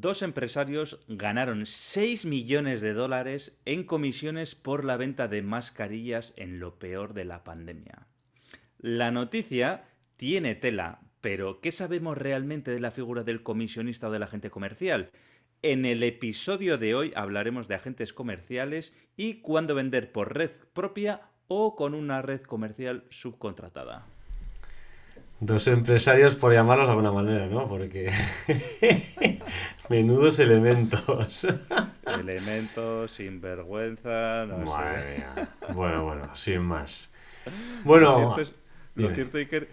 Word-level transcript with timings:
dos 0.00 0.22
empresarios 0.22 1.00
ganaron 1.06 1.66
6 1.66 2.24
millones 2.24 2.80
de 2.80 2.94
dólares 2.94 3.58
en 3.66 3.84
comisiones 3.84 4.54
por 4.54 4.86
la 4.86 4.96
venta 4.96 5.28
de 5.28 5.42
mascarillas 5.42 6.32
en 6.36 6.60
lo 6.60 6.78
peor 6.78 7.12
de 7.12 7.26
la 7.26 7.44
pandemia. 7.44 8.06
La 8.78 9.10
noticia 9.10 9.84
tiene 10.16 10.54
tela, 10.54 11.00
pero 11.20 11.60
¿qué 11.60 11.70
sabemos 11.72 12.16
realmente 12.16 12.70
de 12.70 12.80
la 12.80 12.90
figura 12.90 13.22
del 13.22 13.42
comisionista 13.42 14.08
o 14.08 14.10
del 14.10 14.22
agente 14.22 14.48
comercial? 14.48 15.10
En 15.60 15.84
el 15.84 16.02
episodio 16.02 16.78
de 16.78 16.94
hoy 16.94 17.12
hablaremos 17.14 17.68
de 17.68 17.74
agentes 17.74 18.14
comerciales 18.14 18.94
y 19.14 19.42
cuándo 19.42 19.74
vender 19.74 20.10
por 20.10 20.34
red 20.34 20.52
propia 20.72 21.20
o 21.48 21.76
con 21.76 21.92
una 21.92 22.22
red 22.22 22.40
comercial 22.40 23.04
subcontratada. 23.10 24.06
Dos 25.44 25.66
empresarios, 25.66 26.36
por 26.36 26.52
llamarlos 26.52 26.86
de 26.86 26.92
alguna 26.92 27.10
manera, 27.10 27.46
¿no? 27.46 27.66
Porque. 27.66 28.12
Menudos 29.88 30.38
elementos. 30.38 31.48
elementos, 32.06 33.10
sinvergüenza, 33.10 34.46
no 34.46 34.58
Madre 34.58 35.16
Mía. 35.16 35.48
Bueno, 35.74 36.04
bueno, 36.04 36.36
sin 36.36 36.60
más. 36.60 37.10
Bueno. 37.82 38.36
Lo 38.94 39.10
cierto 39.10 39.38
es, 39.38 39.66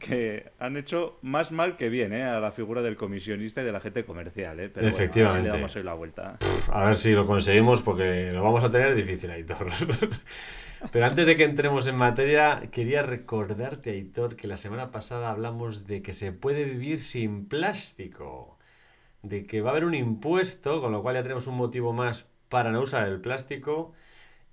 que, 0.00 0.50
han 0.58 0.76
hecho 0.76 1.20
más 1.22 1.52
mal 1.52 1.76
que 1.76 1.88
bien, 1.88 2.12
¿eh? 2.12 2.24
A 2.24 2.40
la 2.40 2.50
figura 2.50 2.82
del 2.82 2.96
comisionista 2.96 3.62
y 3.62 3.64
de 3.64 3.70
la 3.70 3.78
gente 3.78 4.04
comercial, 4.04 4.58
¿eh? 4.58 4.70
Pero 4.74 4.88
Efectivamente. 4.88 5.38
a 5.38 5.42
ver 5.42 5.52
le 5.52 5.58
damos 5.58 5.76
hoy 5.76 5.82
la 5.84 5.94
vuelta. 5.94 6.36
a 6.72 6.84
ver 6.84 6.96
si 6.96 7.12
lo 7.12 7.28
conseguimos, 7.28 7.80
porque 7.80 8.32
lo 8.32 8.42
vamos 8.42 8.64
a 8.64 8.70
tener 8.70 8.92
difícil, 8.96 9.30
Aitor. 9.30 9.68
Pero 10.92 11.06
antes 11.06 11.26
de 11.26 11.36
que 11.36 11.44
entremos 11.44 11.86
en 11.86 11.96
materia, 11.96 12.68
quería 12.70 13.02
recordarte, 13.02 13.90
Aitor, 13.90 14.36
que 14.36 14.46
la 14.48 14.56
semana 14.56 14.90
pasada 14.90 15.30
hablamos 15.30 15.86
de 15.86 16.02
que 16.02 16.12
se 16.14 16.32
puede 16.32 16.64
vivir 16.64 17.02
sin 17.02 17.46
plástico, 17.48 18.58
de 19.22 19.46
que 19.46 19.60
va 19.62 19.70
a 19.70 19.72
haber 19.72 19.84
un 19.84 19.94
impuesto, 19.94 20.80
con 20.80 20.92
lo 20.92 21.02
cual 21.02 21.16
ya 21.16 21.22
tenemos 21.22 21.46
un 21.46 21.56
motivo 21.56 21.92
más 21.92 22.26
para 22.48 22.70
no 22.72 22.80
usar 22.82 23.08
el 23.08 23.20
plástico 23.20 23.92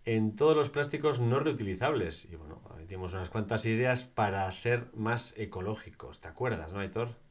en 0.05 0.35
todos 0.35 0.55
los 0.55 0.69
plásticos 0.69 1.19
no 1.19 1.39
reutilizables. 1.39 2.25
Y 2.25 2.35
bueno, 2.35 2.61
metimos 2.77 3.13
unas 3.13 3.29
cuantas 3.29 3.65
ideas 3.65 4.03
para 4.03 4.51
ser 4.51 4.87
más 4.95 5.33
ecológicos. 5.37 6.19
¿Te 6.21 6.27
acuerdas, 6.27 6.73
no, 6.73 6.79
Aitor? 6.79 7.22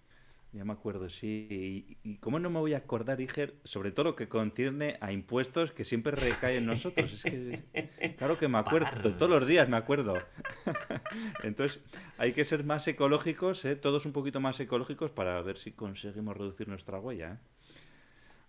Ya 0.52 0.66
me 0.66 0.74
acuerdo, 0.74 1.08
sí. 1.08 1.96
¿Y, 2.04 2.16
cómo 2.18 2.38
no 2.38 2.50
me 2.50 2.58
voy 2.58 2.74
a 2.74 2.78
acordar, 2.78 3.22
Iger, 3.22 3.54
sobre 3.64 3.90
todo 3.90 4.04
lo 4.04 4.16
que 4.16 4.28
concierne 4.28 4.98
a 5.00 5.10
impuestos 5.10 5.72
que 5.72 5.82
siempre 5.82 6.12
recaen 6.12 6.58
en 6.58 6.66
nosotros? 6.66 7.10
Es 7.10 7.22
que, 7.22 8.14
claro 8.18 8.38
que 8.38 8.48
me 8.48 8.58
acuerdo, 8.58 9.14
todos 9.14 9.30
los 9.30 9.46
días 9.46 9.70
me 9.70 9.78
acuerdo. 9.78 10.18
Entonces, 11.42 11.82
hay 12.18 12.34
que 12.34 12.44
ser 12.44 12.64
más 12.64 12.86
ecológicos, 12.86 13.64
¿eh? 13.64 13.76
todos 13.76 14.04
un 14.04 14.12
poquito 14.12 14.40
más 14.40 14.60
ecológicos 14.60 15.10
para 15.10 15.40
ver 15.40 15.56
si 15.56 15.72
conseguimos 15.72 16.36
reducir 16.36 16.68
nuestra 16.68 17.00
huella. 17.00 17.32
¿eh? 17.32 17.38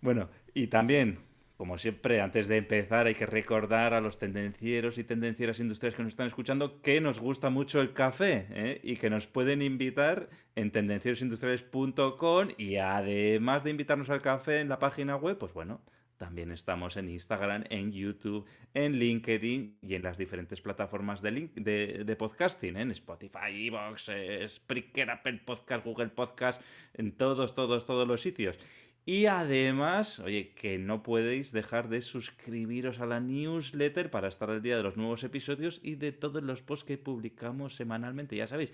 Bueno, 0.02 0.28
y 0.52 0.66
también 0.66 1.20
como 1.56 1.78
siempre, 1.78 2.20
antes 2.20 2.48
de 2.48 2.56
empezar, 2.56 3.06
hay 3.06 3.14
que 3.14 3.26
recordar 3.26 3.94
a 3.94 4.00
los 4.00 4.18
tendencieros 4.18 4.98
y 4.98 5.04
tendencieras 5.04 5.60
industriales 5.60 5.96
que 5.96 6.02
nos 6.02 6.12
están 6.12 6.26
escuchando 6.26 6.82
que 6.82 7.00
nos 7.00 7.20
gusta 7.20 7.48
mucho 7.48 7.80
el 7.80 7.92
café 7.92 8.46
¿eh? 8.50 8.80
y 8.82 8.96
que 8.96 9.08
nos 9.08 9.28
pueden 9.28 9.62
invitar 9.62 10.28
en 10.56 10.72
tendencierosindustriales.com 10.72 12.48
y 12.58 12.76
además 12.76 13.62
de 13.62 13.70
invitarnos 13.70 14.10
al 14.10 14.20
café 14.20 14.60
en 14.60 14.68
la 14.68 14.80
página 14.80 15.14
web, 15.14 15.38
pues 15.38 15.52
bueno, 15.52 15.80
también 16.16 16.50
estamos 16.50 16.96
en 16.96 17.08
Instagram, 17.08 17.64
en 17.70 17.92
YouTube, 17.92 18.46
en 18.72 18.98
LinkedIn 18.98 19.78
y 19.80 19.94
en 19.94 20.02
las 20.02 20.18
diferentes 20.18 20.60
plataformas 20.60 21.22
de, 21.22 22.16
podcasting, 22.18 22.76
¿eh? 22.76 22.82
en 22.82 22.90
Spotify, 22.90 23.68
Evox, 23.68 24.10
Spreaker, 24.48 25.10
Apple 25.10 25.40
Podcast, 25.44 25.84
Google 25.84 26.08
Podcast, 26.08 26.60
en 26.94 27.12
todos, 27.12 27.54
todos, 27.54 27.86
todos 27.86 28.08
los 28.08 28.22
sitios. 28.22 28.58
Y 29.06 29.26
además, 29.26 30.18
oye, 30.18 30.54
que 30.54 30.78
no 30.78 31.02
podéis 31.02 31.52
dejar 31.52 31.90
de 31.90 32.00
suscribiros 32.00 33.00
a 33.00 33.06
la 33.06 33.20
newsletter 33.20 34.10
para 34.10 34.28
estar 34.28 34.48
al 34.48 34.62
día 34.62 34.78
de 34.78 34.82
los 34.82 34.96
nuevos 34.96 35.22
episodios 35.24 35.78
y 35.82 35.96
de 35.96 36.12
todos 36.12 36.42
los 36.42 36.62
posts 36.62 36.86
que 36.86 36.96
publicamos 36.96 37.74
semanalmente. 37.74 38.34
Ya 38.34 38.46
sabéis, 38.46 38.72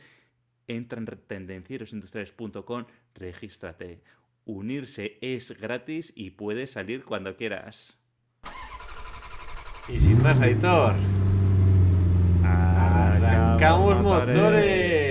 entra 0.69 1.01
en 1.01 1.07
tendencierosindustriales.com, 1.07 2.85
regístrate. 3.15 4.03
Unirse 4.45 5.19
es 5.21 5.51
gratis 5.59 6.13
y 6.15 6.31
puedes 6.31 6.71
salir 6.71 7.05
cuando 7.05 7.37
quieras. 7.37 7.99
Y 9.89 9.99
sin 9.99 10.23
más, 10.23 10.41
Aitor, 10.41 10.95
arrancamos 12.45 14.01
motores. 14.01 15.10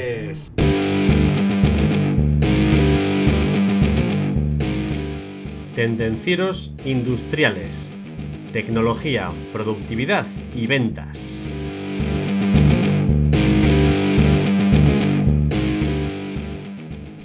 Tendencieros 5.80 6.76
industriales. 6.84 7.90
Tecnología, 8.52 9.32
productividad 9.54 10.26
y 10.54 10.68
ventas. 10.68 11.48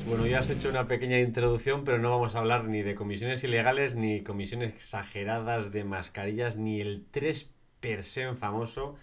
Bueno, 0.06 0.28
ya 0.28 0.38
has 0.38 0.50
hecho 0.50 0.68
una 0.68 0.86
pequeña 0.86 1.18
introducción, 1.18 1.82
pero 1.82 1.98
no 1.98 2.10
vamos 2.10 2.36
a 2.36 2.38
hablar 2.38 2.66
ni 2.66 2.82
de 2.82 2.94
comisiones 2.94 3.42
ilegales, 3.42 3.96
ni 3.96 4.22
comisiones 4.22 4.72
exageradas 4.72 5.72
de 5.72 5.82
mascarillas, 5.82 6.56
ni 6.56 6.80
el 6.80 7.10
3% 7.10 8.36
famoso. 8.36 8.94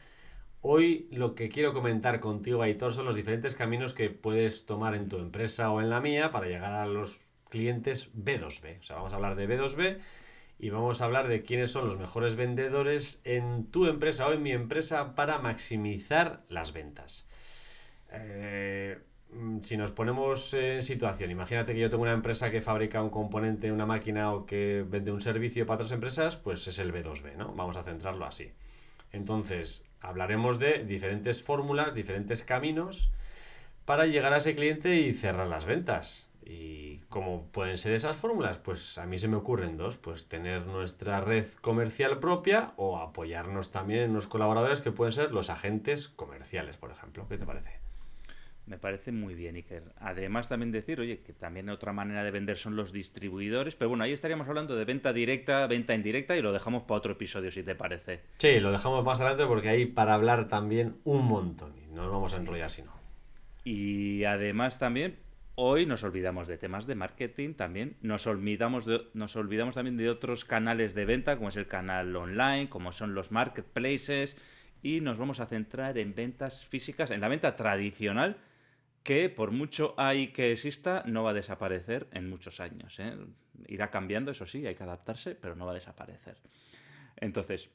Hoy 0.61 1.09
lo 1.11 1.35
que 1.35 1.49
quiero 1.49 1.73
comentar 1.73 2.21
contigo, 2.21 2.61
Aitor, 2.61 2.93
son 2.93 3.05
los 3.05 3.17
diferentes 3.17 3.55
caminos 3.55 3.93
que 3.93 4.11
puedes 4.11 4.65
tomar 4.65 4.95
en 4.95 5.09
tu 5.09 5.17
empresa 5.17 5.71
o 5.71 5.81
en 5.81 5.89
la 5.89 5.99
mía 5.99 6.31
para 6.31 6.47
llegar 6.47 6.71
a 6.71 6.85
los 6.85 7.19
clientes 7.51 8.09
B2B. 8.15 8.79
O 8.79 8.83
sea, 8.83 8.95
vamos 8.95 9.13
a 9.13 9.17
hablar 9.17 9.35
de 9.35 9.47
B2B 9.47 9.99
y 10.57 10.69
vamos 10.71 11.01
a 11.01 11.05
hablar 11.05 11.27
de 11.27 11.43
quiénes 11.43 11.71
son 11.71 11.85
los 11.85 11.99
mejores 11.99 12.35
vendedores 12.35 13.21
en 13.25 13.65
tu 13.65 13.85
empresa 13.85 14.27
o 14.27 14.33
en 14.33 14.41
mi 14.41 14.51
empresa 14.51 15.13
para 15.13 15.37
maximizar 15.37 16.41
las 16.49 16.73
ventas. 16.73 17.27
Eh, 18.11 18.97
si 19.61 19.77
nos 19.77 19.91
ponemos 19.91 20.53
en 20.53 20.81
situación, 20.81 21.31
imagínate 21.31 21.73
que 21.73 21.79
yo 21.79 21.89
tengo 21.89 22.03
una 22.03 22.13
empresa 22.13 22.51
que 22.51 22.61
fabrica 22.61 23.01
un 23.01 23.09
componente, 23.09 23.71
una 23.71 23.85
máquina 23.85 24.33
o 24.33 24.45
que 24.45 24.85
vende 24.87 25.11
un 25.11 25.21
servicio 25.21 25.65
para 25.65 25.75
otras 25.75 25.91
empresas, 25.91 26.35
pues 26.35 26.67
es 26.67 26.79
el 26.79 26.93
B2B, 26.93 27.35
¿no? 27.35 27.53
Vamos 27.53 27.77
a 27.77 27.83
centrarlo 27.83 28.25
así. 28.25 28.51
Entonces, 29.11 29.85
hablaremos 30.01 30.59
de 30.59 30.83
diferentes 30.85 31.43
fórmulas, 31.43 31.93
diferentes 31.93 32.43
caminos 32.43 33.11
para 33.85 34.05
llegar 34.05 34.33
a 34.33 34.37
ese 34.37 34.55
cliente 34.55 34.95
y 34.97 35.13
cerrar 35.13 35.47
las 35.47 35.65
ventas. 35.65 36.30
¿Y 36.51 36.99
cómo 37.07 37.47
pueden 37.53 37.77
ser 37.77 37.93
esas 37.93 38.17
fórmulas? 38.17 38.57
Pues 38.57 38.97
a 38.97 39.05
mí 39.05 39.17
se 39.17 39.29
me 39.29 39.37
ocurren 39.37 39.77
dos, 39.77 39.95
pues 39.95 40.27
tener 40.27 40.65
nuestra 40.65 41.21
red 41.21 41.45
comercial 41.61 42.19
propia 42.19 42.73
o 42.75 42.97
apoyarnos 42.97 43.71
también 43.71 44.01
en 44.01 44.13
los 44.13 44.27
colaboradores 44.27 44.81
que 44.81 44.91
pueden 44.91 45.13
ser 45.13 45.31
los 45.31 45.49
agentes 45.49 46.09
comerciales, 46.09 46.75
por 46.75 46.91
ejemplo. 46.91 47.25
¿Qué 47.29 47.37
te 47.37 47.45
parece? 47.45 47.79
Me 48.65 48.77
parece 48.77 49.13
muy 49.13 49.33
bien, 49.33 49.55
Iker. 49.55 49.93
Además, 49.97 50.49
también 50.49 50.73
decir, 50.73 50.99
oye, 50.99 51.21
que 51.21 51.31
también 51.31 51.69
otra 51.69 51.93
manera 51.93 52.21
de 52.21 52.31
vender 52.31 52.57
son 52.57 52.75
los 52.75 52.91
distribuidores, 52.91 53.77
pero 53.77 53.87
bueno, 53.87 54.03
ahí 54.03 54.11
estaríamos 54.11 54.47
hablando 54.49 54.75
de 54.75 54.83
venta 54.83 55.13
directa, 55.13 55.65
venta 55.67 55.95
indirecta 55.95 56.35
y 56.35 56.41
lo 56.41 56.51
dejamos 56.51 56.83
para 56.83 56.97
otro 56.97 57.13
episodio, 57.13 57.49
si 57.49 57.63
te 57.63 57.75
parece. 57.75 58.23
Sí, 58.39 58.59
lo 58.59 58.73
dejamos 58.73 59.05
más 59.05 59.21
adelante 59.21 59.45
porque 59.45 59.69
hay 59.69 59.85
para 59.85 60.15
hablar 60.15 60.49
también 60.49 60.97
un 61.05 61.25
montón 61.25 61.73
y 61.77 61.87
no 61.87 62.03
nos 62.03 62.11
vamos 62.11 62.33
a 62.33 62.37
enrollar 62.37 62.69
si 62.69 62.81
no. 62.81 62.91
Y 63.63 64.25
además 64.25 64.79
también 64.79 65.17
Hoy 65.55 65.85
nos 65.85 66.03
olvidamos 66.03 66.47
de 66.47 66.57
temas 66.57 66.87
de 66.87 66.95
marketing 66.95 67.55
también, 67.55 67.97
nos 68.01 68.25
olvidamos, 68.25 68.85
de, 68.85 69.09
nos 69.13 69.35
olvidamos 69.35 69.75
también 69.75 69.97
de 69.97 70.09
otros 70.09 70.45
canales 70.45 70.95
de 70.95 71.05
venta, 71.05 71.35
como 71.35 71.49
es 71.49 71.57
el 71.57 71.67
canal 71.67 72.15
online, 72.15 72.69
como 72.69 72.93
son 72.93 73.13
los 73.13 73.31
marketplaces, 73.31 74.37
y 74.81 75.01
nos 75.01 75.17
vamos 75.17 75.41
a 75.41 75.47
centrar 75.47 75.97
en 75.97 76.15
ventas 76.15 76.65
físicas, 76.65 77.11
en 77.11 77.19
la 77.19 77.27
venta 77.27 77.57
tradicional, 77.57 78.37
que 79.03 79.29
por 79.29 79.51
mucho 79.51 79.93
hay 79.97 80.27
que 80.27 80.53
exista, 80.53 81.03
no 81.05 81.23
va 81.23 81.31
a 81.31 81.33
desaparecer 81.33 82.07
en 82.13 82.29
muchos 82.29 82.61
años. 82.61 82.97
¿eh? 82.99 83.13
Irá 83.67 83.89
cambiando, 83.89 84.31
eso 84.31 84.45
sí, 84.45 84.65
hay 84.65 84.75
que 84.75 84.83
adaptarse, 84.83 85.35
pero 85.35 85.55
no 85.55 85.65
va 85.65 85.71
a 85.71 85.75
desaparecer. 85.75 86.37
Entonces, 87.17 87.69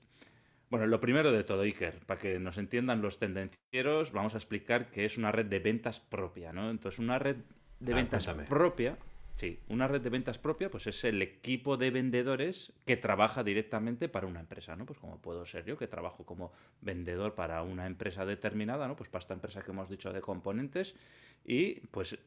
bueno, 0.70 0.86
lo 0.86 0.98
primero 0.98 1.30
de 1.30 1.44
todo, 1.44 1.62
Iker, 1.62 2.00
para 2.06 2.18
que 2.18 2.38
nos 2.38 2.58
entiendan 2.58 3.02
los 3.02 3.18
tendencieros, 3.18 4.12
vamos 4.12 4.34
a 4.34 4.38
explicar 4.38 4.90
que 4.90 5.04
es 5.04 5.18
una 5.18 5.30
red 5.30 5.46
de 5.46 5.58
ventas 5.58 6.00
propia, 6.00 6.52
¿no? 6.52 6.70
Entonces, 6.70 6.98
una 6.98 7.18
red 7.18 7.36
de 7.80 7.92
ah, 7.92 7.96
ventas 7.96 8.26
propia, 8.48 8.96
sí, 9.36 9.60
una 9.68 9.86
red 9.86 10.00
de 10.00 10.10
ventas 10.10 10.38
propia, 10.38 10.70
pues 10.70 10.86
es 10.86 11.04
el 11.04 11.20
equipo 11.22 11.76
de 11.76 11.90
vendedores 11.90 12.72
que 12.84 12.96
trabaja 12.96 13.44
directamente 13.44 14.08
para 14.08 14.26
una 14.26 14.40
empresa, 14.40 14.76
¿no? 14.76 14.86
Pues 14.86 14.98
como 14.98 15.20
puedo 15.20 15.44
ser 15.46 15.64
yo, 15.64 15.76
que 15.76 15.86
trabajo 15.86 16.24
como 16.24 16.52
vendedor 16.80 17.34
para 17.34 17.62
una 17.62 17.86
empresa 17.86 18.24
determinada, 18.24 18.88
¿no? 18.88 18.96
Pues 18.96 19.10
para 19.10 19.20
esta 19.20 19.34
empresa 19.34 19.62
que 19.62 19.70
hemos 19.70 19.88
dicho 19.88 20.12
de 20.12 20.20
componentes, 20.20 20.96
y 21.44 21.80
pues 21.90 22.18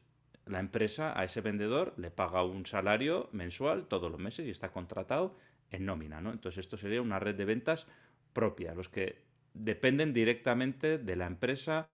la 0.46 0.60
empresa 0.60 1.18
a 1.18 1.24
ese 1.24 1.40
vendedor 1.40 1.94
le 1.96 2.10
paga 2.10 2.44
un 2.44 2.66
salario 2.66 3.28
mensual 3.32 3.86
todos 3.86 4.10
los 4.10 4.20
meses 4.20 4.46
y 4.46 4.50
está 4.50 4.72
contratado 4.72 5.36
en 5.70 5.84
nómina, 5.86 6.20
¿no? 6.20 6.32
Entonces 6.32 6.64
esto 6.64 6.76
sería 6.76 7.02
una 7.02 7.18
red 7.18 7.34
de 7.34 7.44
ventas 7.44 7.86
propia, 8.32 8.74
los 8.74 8.88
que 8.88 9.22
dependen 9.54 10.12
directamente 10.12 10.98
de 10.98 11.16
la 11.16 11.26
empresa 11.26 11.88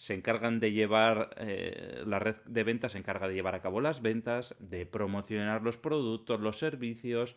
se 0.00 0.14
encargan 0.14 0.60
de 0.60 0.72
llevar, 0.72 1.34
eh, 1.36 2.02
la 2.06 2.18
red 2.18 2.36
de 2.46 2.64
ventas 2.64 2.92
se 2.92 2.98
encarga 2.98 3.28
de 3.28 3.34
llevar 3.34 3.54
a 3.54 3.60
cabo 3.60 3.82
las 3.82 4.00
ventas, 4.00 4.54
de 4.58 4.86
promocionar 4.86 5.60
los 5.60 5.76
productos, 5.76 6.40
los 6.40 6.58
servicios, 6.58 7.36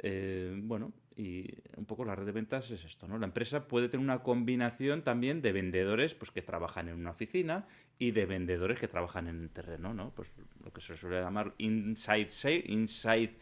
eh, 0.00 0.56
bueno, 0.62 0.92
y 1.16 1.48
un 1.76 1.86
poco 1.86 2.04
la 2.04 2.14
red 2.14 2.24
de 2.24 2.30
ventas 2.30 2.70
es 2.70 2.84
esto, 2.84 3.08
¿no? 3.08 3.18
La 3.18 3.26
empresa 3.26 3.66
puede 3.66 3.88
tener 3.88 4.04
una 4.04 4.22
combinación 4.22 5.02
también 5.02 5.42
de 5.42 5.50
vendedores 5.50 6.14
pues, 6.14 6.30
que 6.30 6.40
trabajan 6.40 6.88
en 6.88 6.94
una 6.94 7.10
oficina 7.10 7.66
y 7.98 8.12
de 8.12 8.26
vendedores 8.26 8.78
que 8.78 8.86
trabajan 8.86 9.26
en 9.26 9.42
el 9.42 9.50
terreno, 9.50 9.92
¿no? 9.92 10.12
Pues 10.14 10.30
lo 10.62 10.72
que 10.72 10.82
se 10.82 10.96
suele 10.96 11.20
llamar 11.20 11.54
inside 11.58 12.28
sale, 12.28 12.62
inside 12.68 13.34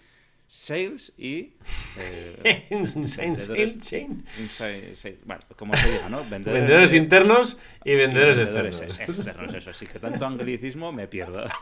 sales 0.53 1.15
y 1.17 1.55
eh, 1.99 2.67
inside 2.71 3.81
chain. 3.81 4.23
Inside, 4.39 5.19
bueno, 5.25 5.43
como 5.57 5.75
se 5.75 5.91
diga, 5.91 6.11
¿no? 6.11 6.23
Vendedores, 6.31 6.93
internos 6.93 7.59
y 7.85 7.95
vendedores, 7.95 8.37
externos. 8.37 8.81
externos. 9.01 9.55
Eso 9.55 9.73
sí, 9.73 9.87
que 9.87 9.99
tanto 9.99 10.27
anglicismo 10.27 10.93
me 10.93 11.09
pierdo. 11.09 11.45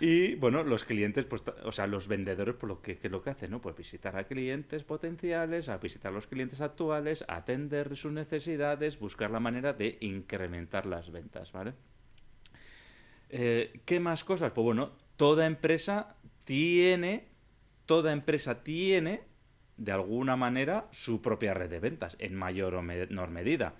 Y 0.00 0.36
bueno, 0.36 0.62
los 0.62 0.84
clientes, 0.84 1.24
pues, 1.24 1.42
o 1.64 1.72
sea, 1.72 1.88
los 1.88 2.06
vendedores, 2.06 2.54
pues 2.54 2.68
lo 2.68 2.80
que, 2.80 3.00
lo 3.08 3.20
que 3.20 3.30
hacen, 3.30 3.50
¿no? 3.50 3.60
Pues 3.60 3.74
visitar 3.74 4.16
a 4.16 4.22
clientes 4.22 4.84
potenciales, 4.84 5.68
a 5.68 5.78
visitar 5.78 6.12
a 6.12 6.14
los 6.14 6.28
clientes 6.28 6.60
actuales, 6.60 7.24
atender 7.26 7.96
sus 7.96 8.12
necesidades, 8.12 9.00
buscar 9.00 9.32
la 9.32 9.40
manera 9.40 9.72
de 9.72 9.98
incrementar 10.00 10.86
las 10.86 11.10
ventas, 11.10 11.50
¿vale? 11.50 11.72
Eh, 13.30 13.80
¿Qué 13.84 13.98
más 13.98 14.22
cosas? 14.22 14.52
Pues 14.52 14.64
bueno, 14.64 14.92
toda 15.18 15.46
empresa 15.46 16.14
tiene, 16.48 17.28
toda 17.84 18.10
empresa 18.10 18.64
tiene, 18.64 19.20
de 19.76 19.92
alguna 19.92 20.34
manera, 20.34 20.88
su 20.92 21.20
propia 21.20 21.52
red 21.52 21.68
de 21.68 21.78
ventas, 21.78 22.16
en 22.20 22.34
mayor 22.34 22.74
o 22.74 22.80
menor 22.80 23.28
medida. 23.28 23.74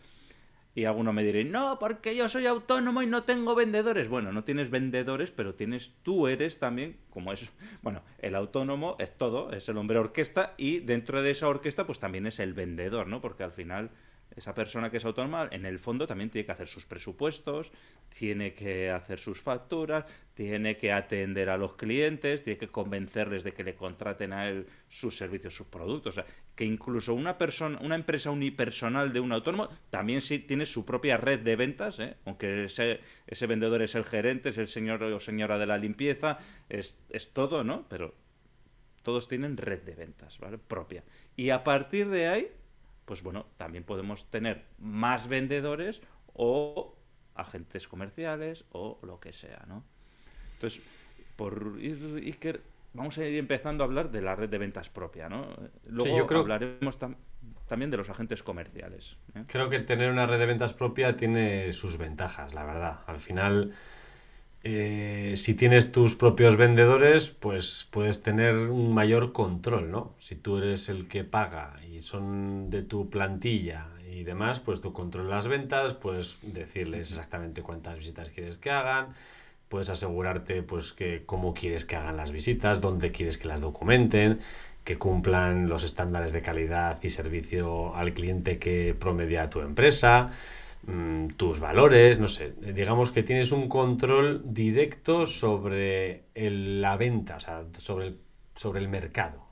Y 0.75 0.85
alguno 0.85 1.15
me 1.15 1.25
dirá, 1.25 1.43
no, 1.45 1.79
porque 1.79 2.15
yo 2.15 2.29
soy 2.29 2.47
autónomo 2.47 3.01
y 3.01 3.07
no 3.07 3.23
tengo 3.23 3.55
vendedores. 3.55 4.11
Bueno, 4.11 4.33
no 4.33 4.45
tienes 4.45 4.69
vendedores, 4.69 5.31
pero 5.31 5.55
tienes, 5.55 5.95
tú 6.03 6.29
eres 6.29 6.59
también, 6.59 6.99
como 7.09 7.33
es, 7.33 7.51
bueno, 7.83 8.03
el 8.19 8.35
autónomo 8.35 8.97
es 8.99 9.17
todo, 9.17 9.51
es 9.53 9.67
el 9.71 9.79
hombre 9.79 9.99
orquesta 9.99 10.53
y 10.59 10.81
dentro 10.81 11.23
de 11.23 11.31
esa 11.31 11.49
orquesta 11.49 11.87
pues 11.87 12.01
también 12.01 12.27
es 12.27 12.39
el 12.39 12.53
vendedor, 12.53 13.07
¿no? 13.07 13.23
Porque 13.23 13.45
al 13.45 13.53
final 13.53 13.93
esa 14.39 14.55
persona 14.55 14.91
que 14.91 14.97
es 14.97 15.05
autónoma, 15.05 15.49
en 15.51 15.67
el 15.67 15.79
fondo 15.79 16.07
también 16.07 16.31
tiene 16.31 16.47
que 16.47 16.53
hacer 16.53 16.69
sus 16.69 16.87
presupuestos, 16.87 17.73
tiene 18.09 18.55
que 18.55 18.91
hacer 18.91 19.19
sus 19.19 19.41
facturas, 19.41 20.05
tiene 20.35 20.77
que 20.77 20.93
atender 20.93 21.51
a 21.51 21.57
los 21.57 21.75
clientes, 21.75 22.45
tiene 22.45 22.59
que 22.59 22.69
convencerles 22.69 23.45
de 23.45 23.53
que 23.53 23.65
le 23.65 23.75
contraten 23.75 24.33
a 24.33 24.49
él 24.49 24.67
sus 24.89 25.17
servicios, 25.17 25.55
sus 25.55 25.67
productos. 25.67 26.15
O 26.19 26.23
sea, 26.23 26.27
que 26.55 26.65
incluso 26.65 27.15
una 27.15 27.37
persona, 27.37 27.79
una 27.83 27.97
empresa 27.97 28.31
unipersonal 28.31 29.13
de 29.13 29.21
un 29.21 29.33
autónomo 29.33 29.69
también 29.91 30.21
sí 30.21 30.39
tiene 30.39 30.67
su 30.67 30.85
propia 30.85 31.17
red 31.17 31.41
de 31.41 31.57
ventas, 31.57 31.99
¿eh? 31.99 32.17
aunque 32.25 32.65
ese, 32.65 33.47
vendedor 33.47 33.83
es 33.83 33.95
el 33.95 34.05
gerente, 34.05 34.51
es 34.51 34.59
el 34.59 34.69
señor 34.69 35.03
o 35.03 35.21
señora 35.21 35.59
de 35.59 35.67
la 35.67 35.79
limpieza, 35.79 36.39
es, 36.69 36.97
es 37.11 37.33
todo, 37.33 37.65
¿no? 37.65 37.87
Pero 37.89 38.15
todos 39.03 39.27
tienen 39.27 39.57
red 39.57 39.83
de 39.83 39.95
ventas, 39.95 40.39
¿vale? 40.39 40.59
Propia. 40.59 41.03
Y 41.35 41.51
a 41.51 41.65
partir 41.65 42.09
de 42.09 42.29
ahí, 42.29 42.49
pues 43.09 43.23
bueno, 43.23 43.47
también 43.57 43.85
podemos 43.85 44.27
tener 44.27 44.67
más 44.79 45.29
vendedores 45.29 46.03
o 46.35 46.95
agentes 47.35 47.89
comerciales 47.89 48.67
o 48.71 48.99
lo 49.03 49.19
que 49.19 49.33
sea, 49.33 49.65
¿no? 49.67 49.83
Entonces, 50.53 50.83
por 51.35 51.79
ir, 51.81 52.23
Iker, 52.23 52.61
vamos 52.93 53.17
a 53.17 53.25
ir 53.25 53.39
empezando 53.39 53.83
a 53.83 53.87
hablar 53.87 54.11
de 54.11 54.21
la 54.21 54.35
red 54.35 54.51
de 54.51 54.59
ventas 54.59 54.91
propia, 54.91 55.31
¿no? 55.31 55.57
Luego 55.87 56.29
yo 56.29 56.39
hablaremos 56.39 56.99
también 57.67 57.91
de 57.91 57.97
los 57.97 58.11
agentes 58.11 58.43
comerciales. 58.43 59.17
¿eh? 59.35 59.45
Creo 59.47 59.71
que 59.71 59.79
tener 59.79 60.11
una 60.11 60.27
red 60.27 60.39
de 60.39 60.45
ventas 60.45 60.75
propia 60.75 61.15
tiene 61.15 61.73
sus 61.73 61.97
ventajas, 61.97 62.53
la 62.53 62.65
verdad. 62.65 63.01
Al 63.07 63.21
final 63.21 63.73
eh, 64.65 65.35
si 65.37 65.55
tienes 65.55 65.93
tus 65.93 66.17
propios 66.17 66.57
vendedores, 66.57 67.31
pues 67.31 67.87
puedes 67.91 68.23
tener 68.23 68.55
un 68.57 68.93
mayor 68.93 69.33
control, 69.33 69.91
¿no? 69.91 70.15
Si 70.19 70.35
tú 70.35 70.59
eres 70.59 70.89
el 70.89 71.07
que 71.07 71.25
paga 71.25 71.75
y 71.91 72.01
son 72.01 72.69
de 72.71 72.83
tu 72.83 73.09
plantilla 73.09 73.87
y 74.11 74.25
demás, 74.25 74.59
pues 74.61 74.81
tú 74.81 74.93
controlas 74.93 75.31
las 75.31 75.49
ventas, 75.49 75.95
puedes 75.95 76.39
decirles 76.43 77.11
exactamente 77.11 77.63
cuántas 77.63 77.99
visitas 77.99 78.31
quieres 78.31 78.59
que 78.59 78.71
hagan, 78.71 79.15
puedes 79.69 79.91
asegurarte 79.91 80.63
pues 80.63 80.93
que 80.93 81.23
cómo 81.25 81.55
quieres 81.55 81.85
que 81.85 81.97
hagan 81.97 82.17
las 82.17 82.33
visitas, 82.33 82.81
dónde 82.81 83.13
quieres 83.13 83.39
que 83.39 83.49
las 83.49 83.61
documenten, 83.61 84.41
que 84.83 84.99
cumplan 84.99 85.69
los 85.69 85.85
estándares 85.85 86.33
de 86.33 86.43
calidad 86.43 86.99
y 87.03 87.11
servicio 87.11 87.95
al 87.95 88.13
cliente 88.15 88.59
que 88.59 88.97
promedia 88.99 89.51
tu 89.51 89.61
empresa. 89.61 90.33
Mm, 90.89 91.29
tus 91.37 91.61
valores, 91.61 92.19
no 92.19 92.29
sé, 92.29 92.55
digamos 92.63 93.13
que 93.13 93.23
tienes 93.23 93.53
un 93.53 93.69
control 93.69 94.41
directo 94.47 95.27
sobre 95.27 96.25
la 96.35 96.97
venta, 96.97 97.37
o 97.37 97.41
sea, 97.41 97.67
sobre 97.75 98.07
el, 98.07 98.19
sobre 98.55 98.81
el 98.81 98.89
mercado. 98.89 99.45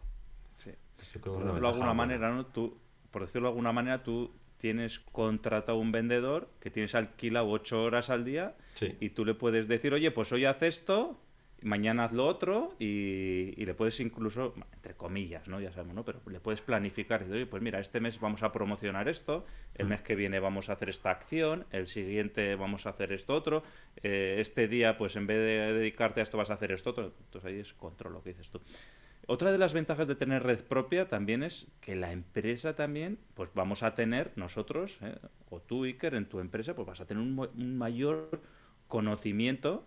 Sí. 0.56 0.70
por 1.20 1.44
decirlo 1.44 1.60
de 1.60 1.68
alguna 1.68 1.92
manera, 1.92 2.32
¿no? 2.32 2.46
Tú, 2.46 2.78
por 3.10 3.20
decirlo 3.26 3.48
de 3.48 3.50
alguna 3.50 3.72
manera, 3.72 4.02
tú 4.02 4.32
tienes 4.56 4.98
contratado 4.98 5.76
un 5.76 5.92
vendedor 5.92 6.48
que 6.58 6.70
tienes 6.70 6.94
alquilado 6.94 7.50
ocho 7.50 7.82
horas 7.82 8.08
al 8.08 8.24
día 8.24 8.56
y 8.98 9.10
tú 9.10 9.26
le 9.26 9.34
puedes 9.34 9.68
decir, 9.68 9.92
oye, 9.92 10.10
pues 10.12 10.32
hoy 10.32 10.46
haz 10.46 10.62
esto 10.62 11.20
mañana 11.66 12.04
haz 12.04 12.12
lo 12.12 12.26
otro 12.26 12.74
y, 12.78 13.64
le 13.64 13.74
puedes 13.74 13.98
incluso, 14.00 14.54
entre 14.72 14.94
comillas, 14.94 15.48
¿no? 15.48 15.60
Ya 15.60 15.72
sabemos, 15.72 15.96
¿no? 15.96 16.04
Pero 16.04 16.20
le 16.30 16.40
puedes 16.40 16.62
planificar. 16.62 17.26
Y 17.28 17.44
pues 17.44 17.62
mira, 17.62 17.80
este 17.80 18.00
mes 18.00 18.20
vamos 18.20 18.42
a 18.42 18.52
promocionar 18.52 19.08
esto, 19.08 19.44
el 19.74 19.86
mes 19.88 20.00
que 20.00 20.14
viene 20.14 20.38
vamos 20.38 20.68
a 20.68 20.74
hacer 20.74 20.88
esta 20.88 21.10
acción, 21.10 21.66
el 21.72 21.88
siguiente 21.88 22.54
vamos 22.54 22.86
a 22.86 22.90
hacer 22.90 23.12
esto 23.12 23.34
otro, 23.34 23.64
eh, 24.02 24.36
este 24.38 24.68
día, 24.68 24.96
pues 24.96 25.16
en 25.16 25.26
vez 25.26 25.38
de 25.38 25.74
dedicarte 25.74 26.20
a 26.20 26.22
esto 26.22 26.38
vas 26.38 26.50
a 26.50 26.54
hacer 26.54 26.70
esto 26.72 26.90
otro. 26.90 27.12
Entonces 27.24 27.52
ahí 27.52 27.58
es 27.58 27.74
control 27.74 28.14
lo 28.14 28.22
que 28.22 28.30
dices 28.30 28.48
tú. 28.50 28.60
Otra 29.26 29.50
de 29.50 29.58
las 29.58 29.72
ventajas 29.72 30.06
de 30.06 30.14
tener 30.14 30.44
red 30.44 30.62
propia 30.64 31.08
también 31.08 31.42
es 31.42 31.66
que 31.80 31.96
la 31.96 32.12
empresa 32.12 32.76
también, 32.76 33.18
pues 33.34 33.50
vamos 33.54 33.82
a 33.82 33.96
tener 33.96 34.32
nosotros, 34.36 34.98
¿eh? 35.02 35.18
o 35.50 35.60
tú, 35.60 35.82
Iker, 35.82 36.14
en 36.14 36.26
tu 36.26 36.38
empresa, 36.38 36.76
pues 36.76 36.86
vas 36.86 37.00
a 37.00 37.06
tener 37.06 37.24
un 37.24 37.76
mayor 37.76 38.40
conocimiento 38.86 39.84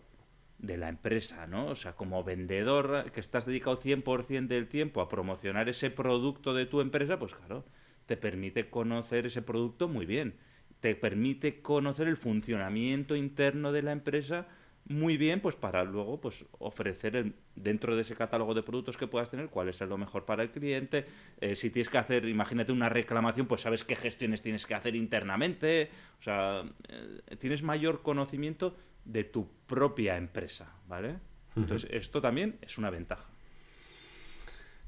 de 0.60 0.78
la 0.78 0.90
empresa, 0.90 1.48
¿no? 1.48 1.68
O 1.68 1.76
sea, 1.76 1.94
como 1.94 2.24
vendedor 2.24 3.12
que 3.12 3.20
estás 3.20 3.46
dedicado 3.46 3.80
100% 3.80 4.48
del 4.48 4.68
tiempo 4.68 5.02
a 5.02 5.10
promocionar 5.10 5.70
ese 5.70 5.90
producto 5.90 6.54
de 6.54 6.66
tu 6.66 6.82
empresa, 6.82 7.18
pues 7.18 7.34
claro, 7.34 7.66
te 8.06 8.18
permite 8.18 8.70
conocer 8.70 9.26
ese 9.26 9.42
producto 9.42 9.88
muy 9.88 10.06
bien. 10.06 10.36
Te 10.80 10.96
permite 10.96 11.62
conocer 11.62 12.08
el 12.08 12.18
funcionamiento 12.18 13.16
interno 13.16 13.72
de 13.72 13.82
la 13.82 13.92
empresa 13.92 14.48
muy 14.90 15.18
bien, 15.18 15.40
pues 15.40 15.56
para 15.56 15.84
luego 15.84 16.20
pues 16.20 16.46
ofrecer 16.58 17.16
el, 17.16 17.36
dentro 17.56 17.96
de 17.96 18.02
ese 18.02 18.16
catálogo 18.16 18.56
de 18.56 18.64
productos 18.64 18.98
que 18.98 19.06
puedas 19.06 19.30
tener 19.30 19.50
cuál 19.50 19.70
es 19.70 19.80
lo 19.82 19.98
mejor 19.98 20.26
para 20.26 20.42
el 20.42 20.50
cliente. 20.50 21.06
Eh, 21.40 21.56
si 21.56 21.70
tienes 21.70 21.90
que 21.90 22.00
hacer, 22.00 22.26
imagínate 22.26 22.72
una 22.72 22.90
reclamación, 22.90 23.46
pues 23.46 23.62
sabes 23.62 23.84
qué 23.84 23.96
gestiones 23.96 24.42
tienes 24.42 24.66
que 24.66 24.74
hacer 24.74 24.96
internamente. 24.96 25.92
O 26.20 26.24
sea, 26.24 26.64
eh, 26.88 27.36
tienes 27.38 27.62
mayor 27.62 28.02
conocimiento 28.02 28.76
de 29.12 29.24
tu 29.24 29.48
propia 29.66 30.18
empresa, 30.18 30.72
¿vale? 30.88 31.16
Entonces, 31.56 31.90
esto 31.92 32.22
también 32.22 32.58
es 32.62 32.78
una 32.78 32.90
ventaja. 32.90 33.26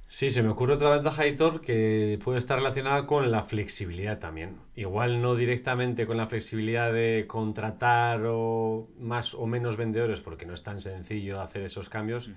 Sí, 0.07 0.29
se 0.29 0.43
me 0.43 0.49
ocurre 0.49 0.73
otra 0.73 0.89
ventaja, 0.89 1.25
Hitor, 1.25 1.61
que 1.61 2.19
puede 2.21 2.37
estar 2.37 2.57
relacionada 2.57 3.07
con 3.07 3.31
la 3.31 3.43
flexibilidad 3.43 4.19
también. 4.19 4.57
Igual 4.75 5.21
no 5.21 5.35
directamente 5.35 6.05
con 6.05 6.17
la 6.17 6.27
flexibilidad 6.27 6.91
de 6.91 7.23
contratar 7.27 8.21
o 8.25 8.89
más 8.99 9.33
o 9.33 9.47
menos 9.47 9.77
vendedores, 9.77 10.19
porque 10.19 10.45
no 10.45 10.53
es 10.53 10.63
tan 10.63 10.81
sencillo 10.81 11.41
hacer 11.41 11.61
esos 11.61 11.87
cambios, 11.87 12.29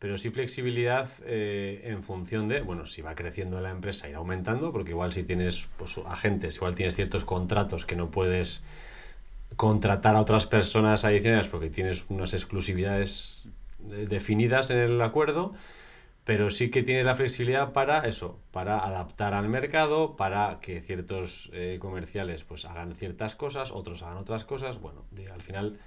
pero 0.00 0.18
sí 0.18 0.30
flexibilidad 0.30 1.08
eh, 1.24 1.82
en 1.84 2.02
función 2.02 2.48
de, 2.48 2.62
bueno, 2.62 2.84
si 2.84 3.00
va 3.00 3.14
creciendo 3.14 3.60
la 3.60 3.70
empresa, 3.70 4.08
ir 4.08 4.16
aumentando, 4.16 4.72
porque 4.72 4.90
igual 4.90 5.12
si 5.12 5.22
tienes 5.22 5.68
pues, 5.76 5.98
agentes, 5.98 6.56
igual 6.56 6.74
tienes 6.74 6.96
ciertos 6.96 7.24
contratos 7.24 7.86
que 7.86 7.94
no 7.94 8.10
puedes 8.10 8.64
contratar 9.56 10.16
a 10.16 10.20
otras 10.20 10.46
personas 10.46 11.04
adicionales 11.04 11.48
porque 11.48 11.70
tienes 11.70 12.06
unas 12.08 12.34
exclusividades 12.34 13.48
eh, 13.90 14.06
definidas 14.08 14.70
en 14.70 14.78
el 14.78 15.02
acuerdo, 15.02 15.54
pero 16.24 16.50
sí 16.50 16.70
que 16.70 16.82
tienes 16.82 17.04
la 17.04 17.14
flexibilidad 17.14 17.72
para 17.72 18.06
eso, 18.06 18.38
para 18.52 18.78
adaptar 18.78 19.34
al 19.34 19.48
mercado, 19.48 20.16
para 20.16 20.60
que 20.60 20.80
ciertos 20.80 21.50
eh, 21.52 21.78
comerciales 21.80 22.44
pues 22.44 22.64
hagan 22.64 22.94
ciertas 22.94 23.36
cosas, 23.36 23.72
otros 23.72 24.02
hagan 24.02 24.18
otras 24.18 24.44
cosas. 24.44 24.80
Bueno, 24.80 25.04
al 25.32 25.42
final 25.42 25.78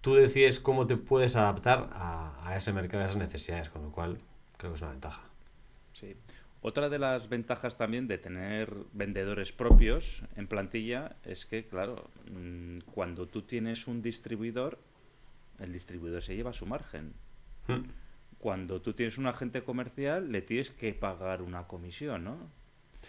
tú 0.00 0.14
decides 0.14 0.60
cómo 0.60 0.86
te 0.86 0.96
puedes 0.96 1.36
adaptar 1.36 1.88
a, 1.92 2.32
a 2.44 2.56
ese 2.56 2.72
mercado, 2.72 3.02
a 3.02 3.06
esas 3.06 3.16
necesidades, 3.16 3.70
con 3.70 3.82
lo 3.82 3.92
cual 3.92 4.18
creo 4.56 4.72
que 4.72 4.76
es 4.76 4.82
una 4.82 4.90
ventaja. 4.92 5.22
Sí. 5.92 6.16
Otra 6.62 6.90
de 6.90 6.98
las 6.98 7.28
ventajas 7.28 7.78
también 7.78 8.06
de 8.06 8.18
tener 8.18 8.74
vendedores 8.92 9.50
propios 9.50 10.22
en 10.36 10.46
plantilla 10.46 11.16
es 11.24 11.46
que, 11.46 11.66
claro, 11.66 12.10
mm, 12.30 12.80
cuando 12.92 13.26
tú 13.26 13.42
tienes 13.42 13.86
un 13.86 14.02
distribuidor, 14.02 14.78
el 15.58 15.72
distribuidor 15.72 16.22
se 16.22 16.36
lleva 16.36 16.52
su 16.52 16.66
margen. 16.66 17.14
Hmm. 17.66 17.84
Cuando 18.38 18.80
tú 18.82 18.92
tienes 18.92 19.18
un 19.18 19.26
agente 19.26 19.62
comercial, 19.62 20.30
le 20.32 20.42
tienes 20.42 20.70
que 20.70 20.92
pagar 20.92 21.42
una 21.42 21.66
comisión, 21.66 22.24
¿no? 22.24 22.36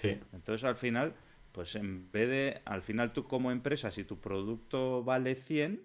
Sí. 0.02 0.18
Entonces, 0.34 0.64
al 0.64 0.76
final, 0.76 1.14
Pues 1.52 1.76
en 1.76 2.10
vez 2.12 2.30
de, 2.30 2.62
al 2.66 2.82
final 2.82 3.12
tú 3.12 3.26
como 3.26 3.52
empresa, 3.52 3.92
si 3.92 4.06
tu 4.06 4.20
producto 4.20 5.04
vale 5.04 5.36
100, 5.36 5.82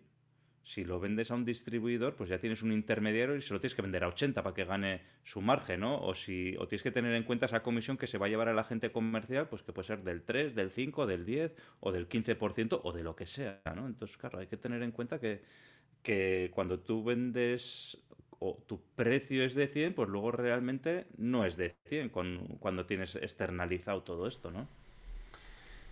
si 0.67 0.85
lo 0.85 0.99
vendes 0.99 1.31
a 1.31 1.37
un 1.37 1.45
distribuidor, 1.45 2.17
pues 2.17 2.29
ya 2.29 2.41
tienes 2.41 2.61
un 2.61 2.73
intermediario 2.73 3.37
y 3.37 3.41
se 3.41 3.55
lo 3.55 3.61
tienes 3.61 3.77
que 3.77 3.83
vender 3.83 4.03
a 4.03 4.09
80 4.09 4.43
para 4.43 4.53
que 4.53 4.65
gane 4.65 5.01
su 5.23 5.41
margen, 5.41 5.79
¿no? 5.79 6.01
O, 6.01 6.13
si, 6.13 6.57
o 6.59 6.67
tienes 6.67 6.83
que 6.83 6.91
tener 6.91 7.15
en 7.15 7.23
cuenta 7.23 7.47
esa 7.47 7.63
comisión 7.63 7.97
que 7.97 8.09
se 8.09 8.19
va 8.19 8.27
a 8.27 8.29
llevar 8.29 8.49
a 8.49 8.53
la 8.53 8.67
comercial, 8.93 9.49
pues 9.49 9.63
que 9.63 9.73
puede 9.73 9.87
ser 9.87 10.03
del 10.03 10.23
3, 10.23 10.57
del 10.57 10.73
5, 10.73 11.07
del 11.07 11.25
10 11.25 11.55
o 11.79 11.93
del 11.93 12.09
15% 12.09 12.81
o 12.83 12.93
de 12.93 13.05
lo 13.05 13.15
que 13.15 13.27
sea, 13.27 13.63
¿no? 13.77 13.87
Entonces, 13.87 14.17
claro, 14.17 14.41
hay 14.41 14.49
que 14.49 14.57
tener 14.57 14.83
en 14.83 14.91
cuenta 14.91 15.21
que, 15.21 15.41
que 16.03 16.51
cuando 16.53 16.81
tú 16.81 17.05
vendes 17.05 18.05
o 18.41 18.59
tu 18.67 18.83
precio 18.97 19.45
es 19.45 19.55
de 19.55 19.69
100, 19.69 19.95
pues 19.95 20.09
luego 20.09 20.33
realmente 20.33 21.07
no 21.17 21.45
es 21.47 21.57
de 21.57 21.77
100 21.85 22.09
con, 22.09 22.57
cuando 22.59 22.87
tienes 22.87 23.15
externalizado 23.15 24.03
todo 24.03 24.27
esto, 24.27 24.51
¿no? 24.51 24.67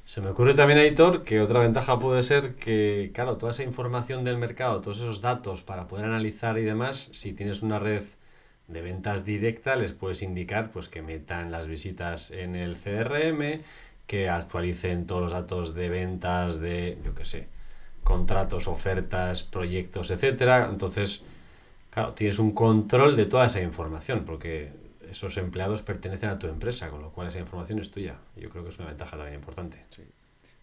Se 0.04 0.20
me 0.20 0.28
ocurre 0.28 0.52
también, 0.52 0.78
Aitor, 0.78 1.22
que 1.22 1.40
otra 1.40 1.60
ventaja 1.60 1.98
puede 1.98 2.22
ser 2.22 2.56
que, 2.56 3.10
claro, 3.14 3.38
toda 3.38 3.52
esa 3.52 3.62
información 3.62 4.22
del 4.22 4.36
mercado, 4.36 4.82
todos 4.82 4.98
esos 4.98 5.22
datos 5.22 5.62
para 5.62 5.88
poder 5.88 6.04
analizar 6.04 6.58
y 6.58 6.62
demás, 6.62 7.08
si 7.12 7.32
tienes 7.32 7.62
una 7.62 7.78
red 7.78 8.04
de 8.68 8.82
ventas 8.82 9.24
directa, 9.24 9.76
les 9.76 9.92
puedes 9.92 10.22
indicar 10.22 10.70
pues 10.72 10.88
que 10.88 11.00
metan 11.00 11.50
las 11.50 11.68
visitas 11.68 12.30
en 12.30 12.54
el 12.54 12.76
CRM, 12.76 13.62
que 14.06 14.28
actualicen 14.28 15.06
todos 15.06 15.22
los 15.22 15.32
datos 15.32 15.74
de 15.74 15.88
ventas 15.88 16.60
de, 16.60 16.98
yo 17.02 17.14
qué 17.14 17.24
sé, 17.24 17.48
contratos, 18.02 18.68
ofertas, 18.68 19.42
proyectos, 19.42 20.10
etcétera. 20.10 20.68
Entonces, 20.70 21.22
claro, 21.90 22.12
tienes 22.12 22.38
un 22.38 22.52
control 22.52 23.16
de 23.16 23.24
toda 23.24 23.46
esa 23.46 23.62
información, 23.62 24.24
porque 24.26 24.70
esos 25.14 25.36
empleados 25.36 25.82
pertenecen 25.82 26.28
a 26.28 26.38
tu 26.40 26.48
empresa, 26.48 26.90
con 26.90 27.00
lo 27.00 27.12
cual 27.12 27.28
esa 27.28 27.38
información 27.38 27.78
es 27.78 27.88
tuya. 27.88 28.16
Yo 28.34 28.50
creo 28.50 28.64
que 28.64 28.70
es 28.70 28.78
una 28.80 28.88
ventaja 28.88 29.16
también 29.16 29.36
importante. 29.36 29.84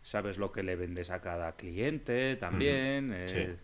Sabes 0.01 0.37
lo 0.37 0.51
que 0.51 0.61
le 0.61 0.75
vendes 0.75 1.09
a 1.09 1.21
cada 1.21 1.53
cliente 1.53 2.35
también. 2.35 3.13
Eh, 3.15 3.55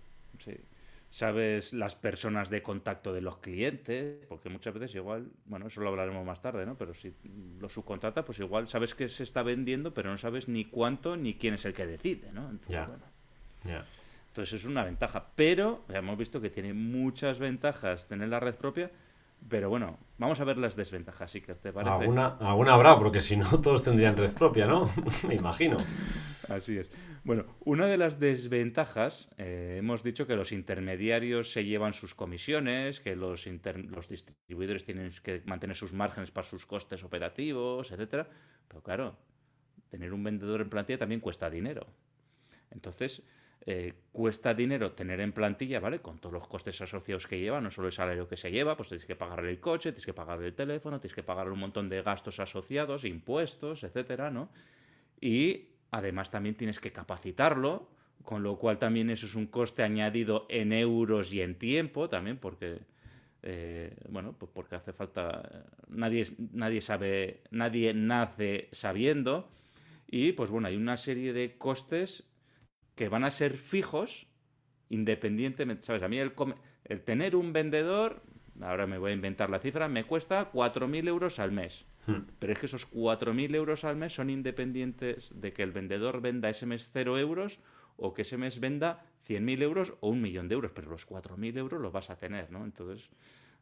Sabes 1.10 1.74
las 1.74 1.96
personas 1.96 2.50
de 2.50 2.62
contacto 2.62 3.14
de 3.14 3.22
los 3.22 3.38
clientes, 3.38 4.26
porque 4.28 4.50
muchas 4.50 4.74
veces 4.74 4.96
igual, 4.96 5.30
bueno, 5.46 5.68
eso 5.68 5.82
lo 5.82 5.90
hablaremos 5.90 6.26
más 6.26 6.42
tarde, 6.42 6.66
¿no? 6.66 6.78
Pero 6.78 6.94
si 6.94 7.14
lo 7.60 7.68
subcontratas, 7.68 8.24
pues 8.24 8.40
igual 8.40 8.68
sabes 8.68 8.96
que 8.96 9.10
se 9.10 9.24
está 9.24 9.44
vendiendo, 9.44 9.94
pero 9.94 10.10
no 10.10 10.18
sabes 10.18 10.48
ni 10.48 10.66
cuánto 10.66 11.18
ni 11.18 11.34
quién 11.36 11.54
es 11.56 11.66
el 11.66 11.74
que 11.74 11.86
decide, 11.86 12.32
¿no? 12.32 12.50
Entonces 14.30 14.60
es 14.60 14.66
una 14.66 14.86
ventaja. 14.86 15.32
Pero 15.36 15.84
hemos 15.90 16.18
visto 16.18 16.40
que 16.40 16.50
tiene 16.50 16.74
muchas 16.74 17.40
ventajas 17.40 18.08
tener 18.08 18.30
la 18.30 18.40
red 18.40 18.56
propia 18.56 18.92
pero 19.50 19.70
bueno, 19.70 19.98
vamos 20.18 20.40
a 20.40 20.44
ver 20.44 20.58
las 20.58 20.76
desventajas, 20.76 21.32
sí 21.32 21.42
que 21.42 21.54
te 21.56 21.72
parece. 21.72 21.92
Alguna, 21.92 22.38
alguna 22.40 22.74
habrá, 22.74 22.98
porque 22.98 23.22
si 23.22 23.38
no 23.38 23.48
todos 23.62 23.84
tendrían 23.84 24.18
red 24.18 24.34
propia, 24.34 24.68
¿no? 24.68 24.90
Me 25.28 25.36
imagino. 25.36 25.78
Así 26.50 26.78
es. 26.78 26.92
Bueno, 27.24 27.46
una 27.66 27.88
de 27.88 27.98
las 27.98 28.20
desventajas, 28.20 29.30
eh, 29.38 29.76
hemos 29.80 30.04
dicho 30.04 30.28
que 30.28 30.36
los 30.36 30.52
intermediarios 30.52 31.52
se 31.52 31.66
llevan 31.66 31.94
sus 31.94 32.16
comisiones, 32.16 33.00
que 33.00 33.16
los, 33.16 33.46
los 33.46 34.08
distribuidores 34.08 34.86
tienen 34.86 35.12
que 35.24 35.42
mantener 35.46 35.76
sus 35.76 35.92
márgenes 35.94 36.32
para 36.32 36.48
sus 36.48 36.66
costes 36.66 37.04
operativos, 37.04 37.92
etcétera. 37.92 38.30
Pero 38.68 38.82
claro, 38.82 39.18
tener 39.90 40.14
un 40.14 40.24
vendedor 40.24 40.62
en 40.62 40.70
plantilla 40.70 41.00
también 41.00 41.20
cuesta 41.20 41.50
dinero. 41.50 41.88
Entonces, 42.72 43.24
eh, 43.66 43.94
cuesta 44.12 44.54
dinero 44.54 44.94
tener 44.94 45.20
en 45.20 45.34
plantilla, 45.34 45.80
¿vale? 45.80 46.00
Con 46.00 46.20
todos 46.20 46.34
los 46.34 46.48
costes 46.48 46.80
asociados 46.80 47.28
que 47.28 47.40
lleva, 47.40 47.60
no 47.60 47.70
solo 47.70 47.88
el 47.88 47.94
salario 47.94 48.28
que 48.28 48.38
se 48.38 48.50
lleva, 48.50 48.78
pues 48.78 48.90
tienes 48.90 49.06
que 49.06 49.16
pagarle 49.16 49.50
el 49.50 49.60
coche, 49.60 49.92
tienes 49.92 50.06
que 50.06 50.14
pagarle 50.14 50.48
el 50.48 50.54
teléfono, 50.54 51.00
tienes 51.00 51.16
que 51.16 51.24
pagarle 51.24 51.54
un 51.54 51.60
montón 51.60 51.90
de 51.90 52.02
gastos 52.02 52.40
asociados, 52.40 53.04
impuestos, 53.04 53.84
etcétera, 53.84 54.32
¿no? 54.32 54.50
Y 55.20 55.70
además 55.92 56.32
también 56.32 56.56
tienes 56.56 56.80
que 56.80 56.92
capacitarlo, 56.92 57.90
con 58.24 58.44
lo 58.44 58.58
cual 58.58 58.78
también 58.78 59.10
eso 59.10 59.26
es 59.26 59.36
un 59.36 59.48
coste 59.48 59.84
añadido 59.84 60.46
en 60.50 60.74
euros 60.74 61.34
y 61.34 61.42
en 61.42 61.56
tiempo 61.56 62.10
también, 62.10 62.38
porque, 62.38 62.80
eh, 63.44 63.96
bueno, 64.10 64.34
pues 64.38 64.52
porque 64.54 64.76
hace 64.76 64.94
falta, 64.94 65.66
nadie, 65.90 66.26
nadie 66.54 66.82
sabe, 66.82 67.42
nadie 67.52 67.94
nace 67.94 68.70
sabiendo, 68.72 69.50
y 70.10 70.32
pues 70.32 70.50
bueno, 70.50 70.68
hay 70.68 70.78
una 70.78 70.98
serie 70.98 71.34
de 71.34 71.58
costes 71.58 72.24
que 72.98 73.08
van 73.08 73.24
a 73.24 73.32
ser 73.32 73.56
fijos 73.56 74.28
independientemente, 74.90 75.86
¿sabes? 75.86 76.02
A 76.02 76.10
mí 76.10 76.18
el, 76.18 76.34
el 76.84 77.02
tener 77.02 77.36
un 77.36 77.54
vendedor, 77.54 78.24
ahora 78.60 78.88
me 78.88 78.98
voy 78.98 79.12
a 79.12 79.14
inventar 79.14 79.50
la 79.50 79.60
cifra, 79.60 79.88
me 79.88 80.04
cuesta 80.04 80.52
4.000 80.52 81.08
euros 81.08 81.40
al 81.40 81.52
mes. 81.52 81.86
Hmm. 82.08 82.22
Pero 82.40 82.54
es 82.54 82.60
que 82.60 82.66
esos 82.66 82.90
4.000 82.90 83.56
euros 83.56 83.84
al 83.84 83.98
mes 83.98 84.14
son 84.14 84.30
independientes 84.30 85.40
de 85.40 85.54
que 85.54 85.62
el 85.62 85.72
vendedor 85.72 86.22
venda 86.22 86.50
ese 86.50 86.66
mes 86.66 86.90
0 86.92 87.20
euros 87.20 87.60
o 87.98 88.14
que 88.14 88.24
ese 88.24 88.38
mes 88.38 88.60
venda 88.60 89.06
100.000 89.28 89.62
euros 89.62 89.94
o 90.00 90.10
un 90.10 90.22
millón 90.22 90.48
de 90.48 90.56
euros, 90.56 90.72
pero 90.74 90.90
los 90.90 91.08
4.000 91.08 91.58
euros 91.58 91.80
los 91.80 91.92
vas 91.92 92.10
a 92.10 92.18
tener, 92.18 92.50
¿no? 92.52 92.64
Entonces, 92.64 93.12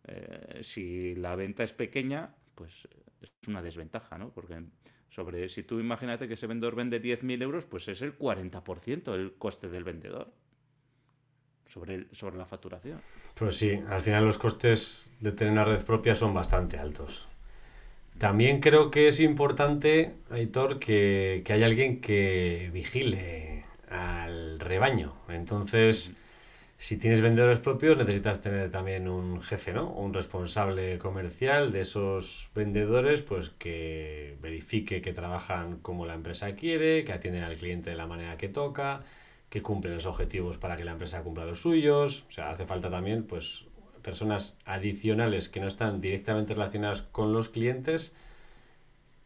eh, 0.06 0.60
si 0.62 1.16
la 1.16 1.36
venta 1.36 1.64
es 1.64 1.74
pequeña, 1.74 2.34
pues 2.54 2.88
es 3.20 3.32
una 3.48 3.62
desventaja, 3.62 4.18
¿no? 4.18 4.30
Porque 4.30 4.64
sobre, 5.16 5.48
si 5.48 5.64
tú 5.64 5.80
imagínate 5.80 6.28
que 6.28 6.34
ese 6.34 6.46
vendedor 6.46 6.76
vende 6.76 7.02
10.000 7.02 7.42
euros, 7.42 7.66
pues 7.66 7.88
es 7.88 8.02
el 8.02 8.18
40% 8.18 9.14
el 9.14 9.34
coste 9.36 9.70
del 9.70 9.86
vendedor 9.86 10.30
sobre, 11.70 12.08
sobre 12.12 12.36
la 12.36 12.46
facturación. 12.46 13.00
Pues 13.34 13.56
sí, 13.56 13.80
al 13.88 14.02
final 14.02 14.26
los 14.26 14.38
costes 14.38 15.14
de 15.22 15.32
tener 15.32 15.54
una 15.54 15.64
red 15.64 15.86
propia 15.86 16.16
son 16.16 16.34
bastante 16.34 16.78
altos. 16.78 17.30
También 18.18 18.60
creo 18.60 18.92
que 18.92 19.08
es 19.08 19.22
importante, 19.22 20.16
Aitor, 20.30 20.80
que, 20.80 21.44
que 21.46 21.54
haya 21.54 21.66
alguien 21.66 22.02
que 22.02 22.70
vigile 22.74 23.64
al 23.90 24.60
rebaño. 24.60 25.16
Entonces, 25.30 26.16
si 26.86 26.98
tienes 26.98 27.20
vendedores 27.20 27.58
propios, 27.58 27.98
necesitas 27.98 28.42
tener 28.42 28.70
también 28.70 29.08
un 29.08 29.42
jefe, 29.42 29.74
¿no? 29.74 29.90
Un 29.90 30.14
responsable 30.14 31.00
comercial 31.00 31.72
de 31.72 31.82
esos 31.82 32.52
vendedores, 32.54 33.24
pues 33.24 33.50
que 33.50 34.38
verifique 34.40 35.02
que 35.02 35.12
trabajan 35.12 35.80
como 35.80 36.06
la 36.06 36.14
empresa 36.14 36.54
quiere, 36.54 37.04
que 37.04 37.12
atienden 37.12 37.42
al 37.42 37.58
cliente 37.58 37.90
de 37.90 37.96
la 37.96 38.06
manera 38.06 38.38
que 38.38 38.50
toca, 38.50 39.02
que 39.50 39.64
cumplen 39.64 39.96
los 39.96 40.06
objetivos 40.06 40.58
para 40.60 40.78
que 40.78 40.84
la 40.84 40.92
empresa 40.92 41.24
cumpla 41.24 41.46
los 41.46 41.60
suyos. 41.60 42.24
O 42.30 42.32
sea, 42.32 42.52
hace 42.52 42.68
falta 42.68 42.92
también, 42.92 43.24
pues, 43.24 43.66
personas 44.04 44.56
adicionales 44.66 45.50
que 45.50 45.62
no 45.62 45.68
están 45.68 46.02
directamente 46.02 46.54
relacionadas 46.54 47.02
con 47.02 47.34
los 47.34 47.50
clientes 47.50 48.14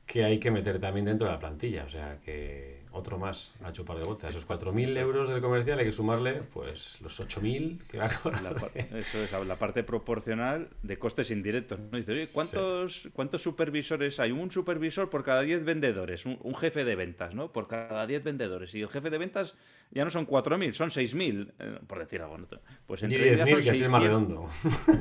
que 0.05 0.23
hay 0.23 0.39
que 0.39 0.49
meter 0.49 0.79
también 0.79 1.07
dentro 1.07 1.27
de 1.27 1.33
la 1.33 1.39
plantilla. 1.39 1.83
O 1.83 1.89
sea, 1.89 2.19
que 2.23 2.78
otro 2.91 3.17
más 3.17 3.51
a 3.63 3.71
chupar 3.71 3.97
de 3.97 4.05
bolsa. 4.05 4.29
Esos 4.29 4.47
4.000 4.47 4.97
euros 4.97 5.29
del 5.29 5.41
comercial 5.41 5.79
hay 5.79 5.85
que 5.85 5.91
sumarle 5.91 6.41
pues 6.53 6.99
los 7.01 7.19
8.000 7.19 7.85
que 7.87 7.97
va 7.97 8.05
a 8.05 8.09
cobrar. 8.09 8.71
eso 8.75 9.23
es, 9.23 9.31
la 9.47 9.55
parte 9.57 9.83
proporcional 9.83 10.69
de 10.81 10.97
costes 10.97 11.31
indirectos. 11.31 11.79
¿no? 11.79 11.97
Dice, 11.97 12.11
oye, 12.11 12.27
¿cuántos, 12.31 13.07
¿cuántos 13.13 13.41
supervisores 13.41 14.19
hay? 14.19 14.31
Un 14.31 14.49
supervisor 14.51 15.09
por 15.09 15.23
cada 15.23 15.41
10 15.41 15.65
vendedores, 15.65 16.25
un, 16.25 16.55
jefe 16.55 16.83
de 16.83 16.95
ventas, 16.95 17.35
¿no? 17.35 17.51
Por 17.51 17.67
cada 17.67 18.05
10 18.05 18.23
vendedores. 18.23 18.73
Y 18.75 18.81
el 18.81 18.89
jefe 18.89 19.09
de 19.09 19.17
ventas 19.17 19.55
ya 19.91 20.03
no 20.03 20.09
son 20.09 20.27
4.000, 20.27 20.73
son 20.73 20.89
6.000, 20.89 21.51
eh, 21.59 21.79
por 21.87 21.99
decir 21.99 22.21
algo. 22.21 22.37
Pues 22.85 23.03
entre 23.03 23.37
10.000 23.37 23.63
que 23.63 23.69
es 23.69 23.89
más 23.89 24.03
redondo. 24.03 24.49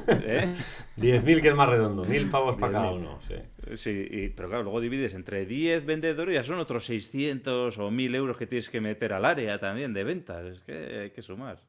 ¿Eh? 0.09 0.55
10.000 0.99 1.41
que 1.41 1.49
es 1.49 1.55
más 1.55 1.69
redondo, 1.69 2.05
1.000 2.05 2.31
pavos 2.31 2.57
para 2.57 2.73
cada 2.73 2.93
uno. 2.93 3.19
Sí, 3.27 3.35
sí 3.77 4.33
pero 4.37 4.49
claro, 4.49 4.65
luego 4.65 4.81
divides 4.81 5.15
entre 5.15 5.47
10 5.47 5.85
vendedores, 5.85 6.35
ya 6.35 6.45
son 6.45 6.59
otros 6.59 6.85
600 6.87 7.78
o 7.81 7.91
1.000 7.91 8.15
euros 8.15 8.37
que 8.37 8.47
tienes 8.47 8.69
que 8.69 8.81
meter 8.81 9.13
al 9.13 9.25
área 9.25 9.59
también 9.59 9.93
de 9.93 10.05
ventas. 10.05 10.45
Es 10.45 10.61
que 10.63 11.01
hay 11.01 11.11
que 11.11 11.23
sumar. 11.23 11.61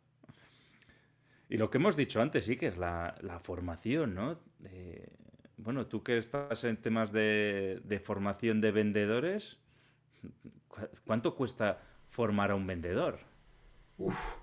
Y 1.49 1.57
lo 1.57 1.69
que 1.69 1.77
hemos 1.77 1.95
dicho 1.95 2.21
antes, 2.21 2.45
sí, 2.45 2.57
que 2.57 2.67
es 2.67 2.77
la, 2.77 3.15
formación, 3.41 4.13
¿no? 4.13 4.39
bueno, 5.57 5.87
tú 5.87 6.03
que 6.03 6.17
estás 6.17 6.63
en 6.63 6.77
temas 6.77 7.11
de, 7.11 7.81
de 7.83 7.99
formación 7.99 8.61
de 8.61 8.71
vendedores, 8.71 9.57
¿cuánto 11.05 11.35
cuesta 11.35 11.79
formar 12.09 12.51
a 12.51 12.55
un 12.55 12.67
vendedor? 12.67 13.19
Uf. 13.97 14.37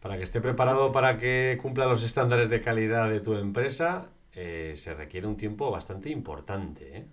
Para 0.00 0.16
que 0.16 0.22
esté 0.22 0.40
preparado 0.40 0.92
para 0.92 1.16
que 1.16 1.58
cumpla 1.60 1.86
los 1.86 2.02
estándares 2.02 2.48
de 2.48 2.62
calidad 2.62 3.10
de 3.10 3.20
tu 3.20 3.34
empresa, 3.34 4.08
eh, 4.32 4.72
se 4.76 4.94
requiere 4.94 5.26
un 5.26 5.36
tiempo 5.36 5.70
bastante 5.70 6.08
importante. 6.10 6.98
¿eh? 6.98 7.06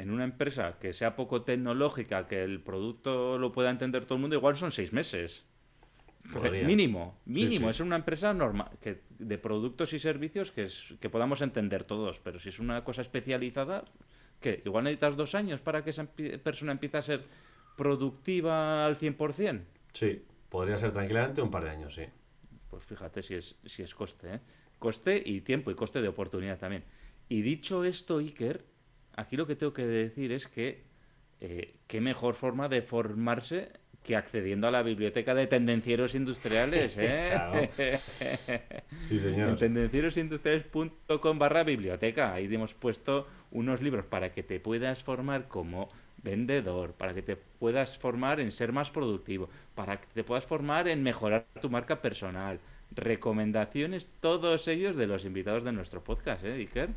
En 0.00 0.10
una 0.10 0.24
empresa 0.24 0.78
que 0.80 0.94
sea 0.94 1.14
poco 1.14 1.42
tecnológica, 1.42 2.26
que 2.26 2.42
el 2.42 2.60
producto 2.60 3.36
lo 3.36 3.52
pueda 3.52 3.68
entender 3.68 4.06
todo 4.06 4.14
el 4.14 4.22
mundo, 4.22 4.34
igual 4.34 4.56
son 4.56 4.72
seis 4.72 4.94
meses. 4.94 5.44
Mínimo, 6.64 7.18
mínimo. 7.26 7.68
Es 7.68 7.80
una 7.80 7.96
empresa 7.96 8.32
normal, 8.32 8.70
que, 8.80 9.02
de 9.18 9.36
productos 9.36 9.92
y 9.92 9.98
servicios 9.98 10.52
que, 10.52 10.62
es, 10.62 10.94
que 11.00 11.10
podamos 11.10 11.42
entender 11.42 11.84
todos. 11.84 12.18
Pero 12.18 12.38
si 12.38 12.48
es 12.48 12.58
una 12.60 12.82
cosa 12.82 13.02
especializada, 13.02 13.84
que 14.40 14.62
igual 14.64 14.84
necesitas 14.84 15.16
dos 15.16 15.34
años 15.34 15.60
para 15.60 15.84
que 15.84 15.90
esa 15.90 16.06
persona 16.06 16.72
empiece 16.72 16.96
a 16.96 17.02
ser 17.02 17.20
productiva 17.76 18.86
al 18.86 18.98
100%? 18.98 19.60
Sí, 19.92 20.24
podría 20.48 20.78
ser 20.78 20.92
tranquilamente 20.92 21.42
un 21.42 21.50
par 21.50 21.64
de 21.64 21.70
años, 21.70 21.94
sí. 21.94 22.04
Pues 22.70 22.84
fíjate 22.84 23.20
si 23.20 23.34
es, 23.34 23.56
si 23.66 23.82
es 23.82 23.94
coste, 23.94 24.36
¿eh? 24.36 24.40
Coste 24.78 25.22
y 25.22 25.42
tiempo 25.42 25.70
y 25.70 25.74
coste 25.74 26.00
de 26.00 26.08
oportunidad 26.08 26.58
también. 26.58 26.84
Y 27.28 27.42
dicho 27.42 27.84
esto, 27.84 28.18
Iker, 28.18 28.64
aquí 29.16 29.36
lo 29.36 29.46
que 29.46 29.56
tengo 29.56 29.72
que 29.72 29.86
decir 29.86 30.32
es 30.32 30.46
que 30.46 30.82
eh, 31.40 31.74
qué 31.86 32.00
mejor 32.00 32.34
forma 32.34 32.68
de 32.68 32.82
formarse 32.82 33.72
que 34.02 34.16
accediendo 34.16 34.66
a 34.66 34.70
la 34.70 34.82
biblioteca 34.82 35.34
de 35.34 35.46
tendencieros 35.46 36.14
industriales, 36.14 36.96
¿eh? 36.98 38.00
Sí, 39.08 39.18
señor. 39.18 39.50
En 39.50 39.56
tendencierosindustriales.com 39.58 41.38
barra 41.38 41.64
biblioteca. 41.64 42.32
Ahí 42.32 42.52
hemos 42.52 42.74
puesto 42.74 43.26
unos 43.50 43.82
libros 43.82 44.06
para 44.06 44.32
que 44.32 44.42
te 44.42 44.58
puedas 44.60 45.02
formar 45.02 45.48
como 45.48 45.88
vendedor, 46.22 46.92
para 46.92 47.14
que 47.14 47.22
te 47.22 47.36
puedas 47.36 47.98
formar 47.98 48.40
en 48.40 48.52
ser 48.52 48.72
más 48.72 48.90
productivo, 48.90 49.48
para 49.74 50.00
que 50.00 50.06
te 50.14 50.24
puedas 50.24 50.46
formar 50.46 50.88
en 50.88 51.02
mejorar 51.02 51.46
tu 51.60 51.70
marca 51.70 52.00
personal. 52.00 52.60
Recomendaciones, 52.92 54.10
todos 54.20 54.66
ellos 54.68 54.96
de 54.96 55.06
los 55.06 55.24
invitados 55.24 55.64
de 55.64 55.72
nuestro 55.72 56.02
podcast, 56.02 56.44
¿eh, 56.44 56.54
Iker? 56.54 56.90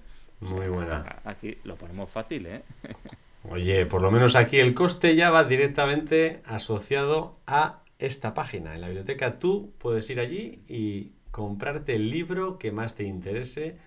Muy 0.44 0.68
buena. 0.68 1.22
Aquí 1.24 1.58
lo 1.64 1.76
ponemos 1.76 2.10
fácil, 2.10 2.46
¿eh? 2.46 2.64
Oye, 3.50 3.86
por 3.86 4.02
lo 4.02 4.12
menos 4.12 4.36
aquí 4.36 4.60
el 4.60 4.74
coste 4.74 5.16
ya 5.16 5.30
va 5.30 5.44
directamente 5.44 6.42
asociado 6.46 7.34
a 7.46 7.82
esta 8.00 8.34
página. 8.34 8.74
En 8.74 8.82
la 8.82 8.88
biblioteca 8.88 9.40
tú 9.40 9.74
puedes 9.78 10.10
ir 10.10 10.20
allí 10.20 10.62
y 10.68 11.12
comprarte 11.32 11.96
el 11.96 12.10
libro 12.10 12.58
que 12.58 12.72
más 12.72 12.96
te 12.96 13.04
interese 13.04 13.78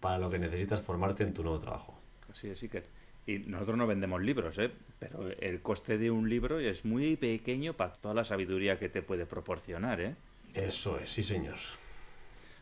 para 0.00 0.18
lo 0.18 0.28
que 0.28 0.38
necesitas 0.38 0.82
formarte 0.82 1.22
en 1.22 1.32
tu 1.32 1.42
nuevo 1.42 1.58
trabajo. 1.58 1.98
Así 2.30 2.48
es, 2.48 2.62
Iker. 2.62 2.84
Y 3.26 3.38
nosotros 3.38 3.76
no 3.76 3.86
vendemos 3.86 4.20
libros, 4.22 4.58
¿eh? 4.58 4.70
pero 4.98 5.30
el 5.30 5.60
coste 5.62 5.98
de 5.98 6.10
un 6.10 6.28
libro 6.28 6.58
es 6.58 6.84
muy 6.84 7.16
pequeño 7.16 7.74
para 7.74 7.92
toda 7.92 8.14
la 8.14 8.24
sabiduría 8.24 8.78
que 8.78 8.88
te 8.88 9.02
puede 9.02 9.24
proporcionar. 9.26 10.00
¿eh? 10.00 10.14
Eso 10.54 10.98
es, 10.98 11.10
sí, 11.10 11.22
señor. 11.22 11.56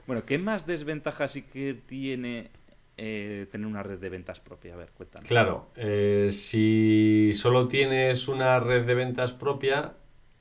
Bueno, 0.07 0.25
¿qué 0.25 0.39
más 0.39 0.67
desventajas 0.67 1.33
sí 1.33 1.43
que 1.43 1.75
tiene 1.75 2.51
eh, 2.99 3.47
tener 3.51 3.67
una 3.67 3.83
red 3.83 3.99
de 3.99 4.09
ventas 4.09 4.41
propia? 4.41 4.75
A 4.75 4.77
ver, 4.77 4.91
cuéntanos. 4.91 5.29
Claro, 5.29 5.71
eh, 5.77 6.29
si 6.31 7.33
solo 7.35 7.69
tienes 7.69 8.29
una 8.29 8.61
red 8.61 8.85
de 8.85 8.95
ventas 8.95 9.33
propia, 9.33 9.95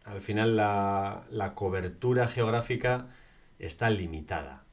al 0.04 0.22
final 0.22 0.58
la, 0.58 1.24
la 1.32 1.54
cobertura 1.54 2.28
geográfica 2.28 3.08
está 3.60 3.90
limitada. 3.90 4.64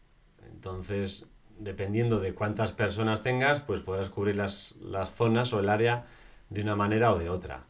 Entonces, 0.51 1.29
dependiendo 1.59 2.21
de 2.21 2.35
cuántas 2.35 2.73
personas 2.73 3.23
tengas, 3.23 3.61
pues 3.61 3.81
podrás 3.81 4.11
cubrir 4.11 4.37
las, 4.37 4.75
zonas 5.15 5.53
o 5.53 5.61
el 5.61 5.69
área 5.69 6.07
de 6.51 6.63
una 6.63 6.77
manera 6.77 7.13
o 7.13 7.19
de 7.19 7.29
otra. 7.29 7.65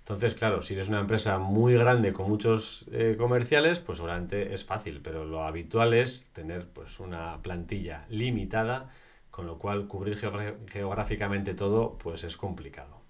Entonces, 0.00 0.34
claro, 0.34 0.62
si 0.62 0.74
eres 0.74 0.88
una 0.88 1.00
empresa 1.00 1.38
muy 1.38 1.74
grande 1.74 2.12
con 2.12 2.28
muchos 2.28 2.86
eh, 2.90 3.16
comerciales, 3.18 3.78
pues 3.78 3.98
seguramente 3.98 4.54
es 4.54 4.64
fácil, 4.64 5.00
pero 5.02 5.24
lo 5.24 5.44
habitual 5.44 5.94
es 5.94 6.26
tener 6.32 6.66
pues 6.66 6.98
una 6.98 7.40
plantilla 7.42 8.06
limitada, 8.08 8.90
con 9.30 9.46
lo 9.46 9.58
cual 9.58 9.86
cubrir 9.86 10.16
geográficamente 10.16 11.54
todo 11.54 11.98
pues 11.98 12.24
es 12.24 12.36
complicado. 12.36 13.00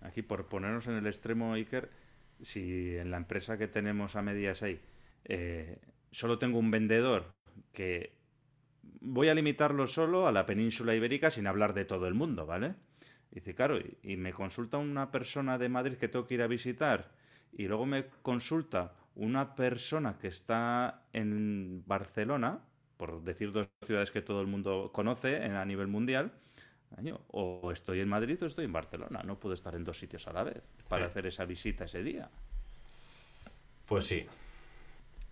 Aquí, 0.00 0.20
por 0.20 0.46
ponernos 0.46 0.86
en 0.86 0.96
el 0.96 1.06
extremo, 1.06 1.54
Iker, 1.54 1.90
si 2.42 2.96
en 2.96 3.10
la 3.10 3.16
empresa 3.16 3.56
que 3.56 3.68
tenemos 3.68 4.16
a 4.16 4.22
medias 4.22 4.62
ahí 4.62 4.78
eh, 5.24 5.78
solo 6.10 6.38
tengo 6.38 6.58
un 6.58 6.70
vendedor 6.70 7.32
que 7.72 8.12
voy 9.00 9.28
a 9.28 9.34
limitarlo 9.34 9.86
solo 9.86 10.26
a 10.26 10.32
la 10.32 10.44
península 10.44 10.94
ibérica 10.94 11.30
sin 11.30 11.46
hablar 11.46 11.72
de 11.72 11.84
todo 11.84 12.06
el 12.06 12.14
mundo, 12.14 12.44
¿vale? 12.44 12.74
Dice, 13.30 13.54
claro, 13.54 13.78
y, 13.78 13.96
y 14.02 14.16
me 14.16 14.32
consulta 14.32 14.78
una 14.78 15.10
persona 15.10 15.58
de 15.58 15.68
Madrid 15.68 15.96
que 15.96 16.08
tengo 16.08 16.26
que 16.26 16.34
ir 16.34 16.42
a 16.42 16.46
visitar 16.46 17.12
y 17.52 17.66
luego 17.66 17.86
me 17.86 18.06
consulta 18.22 18.92
una 19.14 19.54
persona 19.54 20.18
que 20.18 20.28
está 20.28 21.04
en 21.12 21.82
Barcelona, 21.86 22.60
por 22.96 23.22
decir 23.22 23.52
dos 23.52 23.68
ciudades 23.86 24.10
que 24.10 24.22
todo 24.22 24.40
el 24.40 24.46
mundo 24.46 24.90
conoce 24.92 25.44
en- 25.44 25.56
a 25.56 25.64
nivel 25.64 25.88
mundial, 25.88 26.32
o 27.28 27.72
estoy 27.72 28.00
en 28.00 28.08
Madrid 28.08 28.40
o 28.42 28.46
estoy 28.46 28.64
en 28.66 28.72
Barcelona. 28.72 29.22
No 29.24 29.38
puedo 29.40 29.54
estar 29.54 29.74
en 29.74 29.84
dos 29.84 29.98
sitios 29.98 30.26
a 30.28 30.32
la 30.32 30.44
vez 30.44 30.62
para 30.88 31.06
Sí. 31.06 31.10
hacer 31.10 31.26
esa 31.26 31.44
visita 31.44 31.84
ese 31.84 32.02
día. 32.02 32.30
Pues 33.86 34.06
sí, 34.06 34.26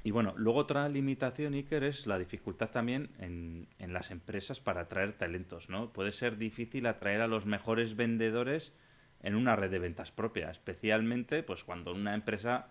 Y 0.04 0.10
bueno, 0.10 0.34
luego 0.36 0.58
otra 0.58 0.88
limitación, 0.88 1.54
Iker, 1.54 1.84
es 1.84 2.08
la 2.08 2.18
dificultad 2.18 2.70
también 2.70 3.10
en, 3.20 3.68
en 3.78 3.92
las 3.92 4.10
empresas 4.10 4.58
para 4.58 4.80
atraer 4.82 5.12
talentos, 5.12 5.68
¿no? 5.68 5.92
Puede 5.92 6.10
ser 6.10 6.38
difícil 6.38 6.86
atraer 6.86 7.20
a 7.20 7.28
los 7.28 7.46
mejores 7.46 7.94
vendedores 7.94 8.72
en 9.22 9.36
una 9.36 9.54
red 9.54 9.70
de 9.70 9.78
ventas 9.78 10.10
propia, 10.10 10.50
especialmente 10.50 11.44
pues 11.44 11.62
cuando 11.62 11.92
una 11.92 12.14
empresa 12.14 12.66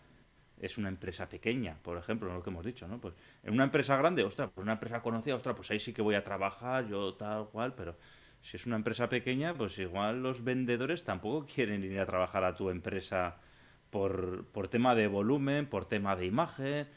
es 0.62 0.78
una 0.78 0.89
empresa 0.89 1.28
pequeña, 1.28 1.78
por 1.82 1.97
ejemplo, 1.97 2.32
lo 2.32 2.43
que 2.43 2.52
hemos 2.52 2.63
dicho, 2.63 2.88
¿no? 2.88 3.02
Pues 3.02 3.15
en 3.43 3.54
una 3.54 3.63
empresa 3.63 3.97
grande, 3.97 4.24
ostras, 4.24 4.52
pues 4.54 4.63
una 4.63 4.74
empresa 4.74 5.02
conocida, 5.02 5.36
ostras, 5.36 5.56
pues 5.56 5.71
ahí 5.71 5.80
sí 5.80 5.91
que 5.91 6.04
voy 6.04 6.15
a 6.15 6.24
trabajar, 6.24 6.88
yo 6.88 7.15
tal 7.15 7.47
cual, 7.50 7.74
pero 7.74 7.97
si 8.41 8.58
es 8.58 8.65
una 8.67 8.76
empresa 8.76 9.10
pequeña, 9.10 9.56
pues 9.56 9.78
igual 9.80 10.21
los 10.21 10.43
vendedores 10.43 11.04
tampoco 11.04 11.47
quieren 11.54 11.84
ir 11.84 12.00
a 12.00 12.06
trabajar 12.06 12.43
a 12.43 12.56
tu 12.56 12.69
empresa 12.69 13.38
por, 13.89 14.45
por 14.52 14.67
tema 14.67 14.93
de 14.93 15.08
volumen, 15.08 15.65
por 15.65 15.86
tema 15.86 16.15
de 16.15 16.28
imagen. 16.28 16.88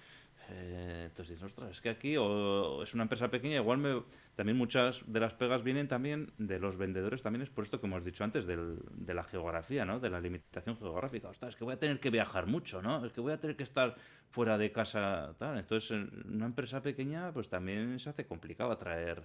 Eh, 0.57 1.07
entonces 1.07 1.37
dices, 1.37 1.51
ostras, 1.51 1.73
es 1.73 1.81
que 1.81 1.88
aquí 1.88 2.17
o, 2.17 2.83
es 2.83 2.95
una 2.95 3.03
empresa 3.03 3.29
pequeña, 3.29 3.57
igual 3.57 3.79
me, 3.79 4.03
también 4.37 4.57
muchas 4.57 5.03
de 5.07 5.19
las 5.19 5.35
pegas 5.35 5.64
vienen 5.64 5.88
también 5.88 6.33
de 6.38 6.61
los 6.61 6.77
vendedores, 6.77 7.23
también 7.23 7.43
es 7.43 7.51
por 7.51 7.64
esto 7.64 7.81
que 7.81 7.87
hemos 7.87 8.05
dicho 8.05 8.23
antes, 8.23 8.47
de 8.47 9.14
la 9.14 9.25
geografía, 9.25 9.85
¿no? 9.85 9.99
De 9.99 10.11
la 10.11 10.21
limitación 10.21 10.77
geográfica. 10.77 11.29
Ostras, 11.29 11.55
es 11.55 11.57
que 11.57 11.64
voy 11.64 11.75
a 11.75 11.79
tener 11.79 11.99
que 11.99 12.11
viajar 12.11 12.47
mucho, 12.47 12.81
¿no? 12.83 13.05
Es 13.05 13.12
que 13.12 13.21
voy 13.21 13.33
a 13.33 13.40
tener 13.40 13.57
que 13.57 13.64
estar 13.64 13.97
fuera 14.31 14.57
de 14.57 14.71
casa, 14.71 15.35
tal. 15.38 15.59
Entonces, 15.59 15.90
en 15.90 16.11
una 16.33 16.47
empresa 16.47 16.83
pequeña, 16.83 17.33
pues 17.33 17.49
también 17.49 17.99
se 17.99 18.11
hace 18.11 18.27
complicado 18.27 18.71
atraer 18.71 19.25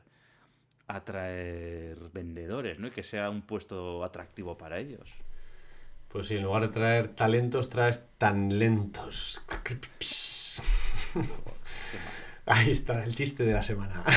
atraer 0.87 1.97
vendedores, 2.11 2.79
¿no? 2.79 2.87
Y 2.87 2.91
que 2.91 3.03
sea 3.03 3.29
un 3.29 3.43
puesto 3.43 4.03
atractivo 4.03 4.57
para 4.57 4.79
ellos. 4.79 5.13
pues 6.07 6.27
sí, 6.27 6.37
en 6.37 6.43
lugar 6.43 6.63
de 6.63 6.69
traer 6.69 7.09
talentos, 7.09 7.69
traes 7.69 8.09
tan 8.17 8.57
lentos. 8.57 9.45
Ahí 12.45 12.71
está, 12.71 13.03
el 13.03 13.15
chiste 13.15 13.43
de 13.43 13.53
la 13.53 13.63
semana. 13.63 14.03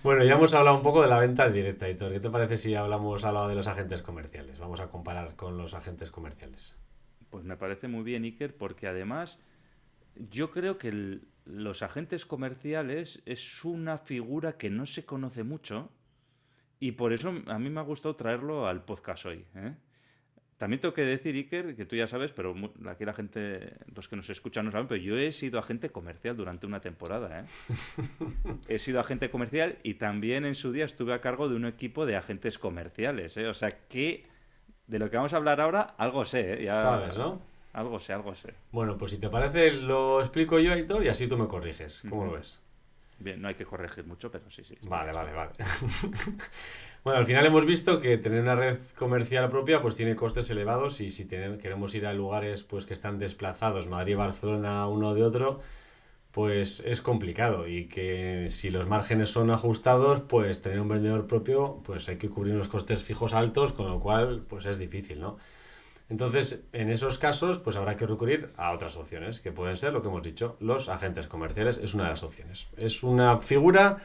Bueno, 0.00 0.22
ya 0.22 0.34
hemos 0.34 0.54
hablado 0.54 0.76
un 0.76 0.82
poco 0.84 1.02
de 1.02 1.08
la 1.08 1.18
venta 1.18 1.50
directa, 1.50 1.88
Hitor. 1.88 2.12
¿Qué 2.12 2.20
te 2.20 2.30
parece 2.30 2.56
si 2.56 2.74
hablamos 2.74 3.24
ahora 3.24 3.48
de 3.48 3.56
los 3.56 3.66
agentes 3.66 4.00
comerciales? 4.00 4.58
Vamos 4.60 4.78
a 4.78 4.88
comparar 4.88 5.34
con 5.34 5.58
los 5.58 5.74
agentes 5.74 6.12
comerciales. 6.12 6.76
Pues 7.30 7.44
me 7.44 7.56
parece 7.56 7.88
muy 7.88 8.04
bien, 8.04 8.22
Iker, 8.22 8.56
porque 8.56 8.86
además 8.86 9.40
yo 10.14 10.52
creo 10.52 10.78
que 10.78 11.20
los 11.44 11.82
agentes 11.82 12.26
comerciales 12.26 13.22
es 13.26 13.64
una 13.64 13.98
figura 13.98 14.56
que 14.56 14.70
no 14.70 14.86
se 14.86 15.04
conoce 15.04 15.42
mucho 15.42 15.90
y 16.78 16.92
por 16.92 17.12
eso 17.12 17.32
a 17.46 17.58
mí 17.58 17.68
me 17.68 17.80
ha 17.80 17.84
gustado 17.84 18.14
traerlo 18.14 18.68
al 18.68 18.84
podcast 18.84 19.26
hoy. 19.26 19.44
¿eh? 19.56 19.74
También 20.58 20.80
tengo 20.80 20.92
que 20.92 21.02
decir, 21.04 21.36
Iker, 21.36 21.76
que 21.76 21.86
tú 21.86 21.94
ya 21.94 22.08
sabes, 22.08 22.32
pero 22.32 22.52
aquí 22.90 23.04
la 23.04 23.12
gente, 23.14 23.74
los 23.94 24.08
que 24.08 24.16
nos 24.16 24.28
escuchan 24.28 24.64
no 24.64 24.72
saben, 24.72 24.88
pero 24.88 25.00
yo 25.00 25.16
he 25.16 25.30
sido 25.30 25.60
agente 25.60 25.90
comercial 25.90 26.36
durante 26.36 26.66
una 26.66 26.80
temporada. 26.80 27.40
¿eh? 27.40 27.44
he 28.68 28.80
sido 28.80 28.98
agente 28.98 29.30
comercial 29.30 29.78
y 29.84 29.94
también 29.94 30.44
en 30.44 30.56
su 30.56 30.72
día 30.72 30.84
estuve 30.84 31.14
a 31.14 31.20
cargo 31.20 31.48
de 31.48 31.54
un 31.54 31.64
equipo 31.64 32.06
de 32.06 32.16
agentes 32.16 32.58
comerciales. 32.58 33.36
¿eh? 33.36 33.46
O 33.46 33.54
sea 33.54 33.70
que 33.88 34.26
de 34.88 34.98
lo 34.98 35.08
que 35.10 35.16
vamos 35.16 35.32
a 35.32 35.36
hablar 35.36 35.60
ahora, 35.60 35.94
algo 35.96 36.24
sé. 36.24 36.54
¿eh? 36.54 36.64
Ya- 36.64 36.82
¿Sabes, 36.82 37.16
no? 37.16 37.40
Algo 37.72 38.00
sé, 38.00 38.12
algo 38.12 38.34
sé. 38.34 38.52
Bueno, 38.72 38.98
pues 38.98 39.12
si 39.12 39.18
te 39.20 39.28
parece, 39.28 39.70
lo 39.70 40.18
explico 40.20 40.58
yo, 40.58 40.76
Hitor, 40.76 41.04
y 41.04 41.08
así 41.08 41.28
tú 41.28 41.38
me 41.38 41.46
corriges. 41.46 42.00
¿Cómo 42.08 42.22
Ujú. 42.22 42.32
lo 42.32 42.36
ves? 42.38 42.58
Bien, 43.20 43.40
no 43.40 43.46
hay 43.46 43.54
que 43.54 43.64
corregir 43.64 44.04
mucho, 44.04 44.30
pero 44.30 44.50
sí. 44.50 44.64
sí. 44.64 44.76
Vale, 44.82 45.12
vale, 45.12 45.32
vale. 45.32 45.52
bueno, 47.04 47.18
al 47.18 47.26
final 47.26 47.46
hemos 47.46 47.64
visto 47.64 48.00
que 48.00 48.18
tener 48.18 48.42
una 48.42 48.54
red 48.54 48.76
comercial 48.98 49.48
propia 49.50 49.80
pues 49.80 49.96
tiene 49.96 50.16
costes 50.16 50.50
elevados 50.50 51.00
y 51.00 51.10
si 51.10 51.26
queremos 51.26 51.94
ir 51.94 52.06
a 52.06 52.12
lugares 52.12 52.64
pues 52.64 52.86
que 52.86 52.94
están 52.94 53.18
desplazados, 53.18 53.88
Madrid, 53.88 54.16
Barcelona, 54.16 54.86
uno 54.88 55.14
de 55.14 55.22
otro, 55.22 55.60
pues 56.32 56.80
es 56.86 57.02
complicado 57.02 57.66
y 57.66 57.86
que 57.86 58.48
si 58.50 58.70
los 58.70 58.86
márgenes 58.86 59.30
son 59.30 59.50
ajustados, 59.50 60.22
pues 60.28 60.62
tener 60.62 60.80
un 60.80 60.88
vendedor 60.88 61.26
propio, 61.26 61.80
pues 61.84 62.08
hay 62.08 62.16
que 62.16 62.28
cubrir 62.28 62.54
unos 62.54 62.68
costes 62.68 63.02
fijos 63.02 63.34
altos, 63.34 63.72
con 63.72 63.88
lo 63.88 64.00
cual 64.00 64.44
pues 64.48 64.66
es 64.66 64.78
difícil, 64.78 65.20
¿no? 65.20 65.38
Entonces, 66.10 66.64
en 66.72 66.90
esos 66.90 67.18
casos, 67.18 67.58
pues 67.58 67.76
habrá 67.76 67.96
que 67.96 68.06
recurrir 68.06 68.50
a 68.56 68.72
otras 68.72 68.96
opciones, 68.96 69.40
que 69.40 69.52
pueden 69.52 69.76
ser 69.76 69.92
lo 69.92 70.00
que 70.00 70.08
hemos 70.08 70.22
dicho, 70.22 70.56
los 70.58 70.88
agentes 70.88 71.28
comerciales, 71.28 71.78
es 71.78 71.92
una 71.92 72.04
de 72.04 72.10
las 72.10 72.22
opciones. 72.22 72.68
Es 72.78 73.02
una 73.02 73.38
figura 73.38 73.98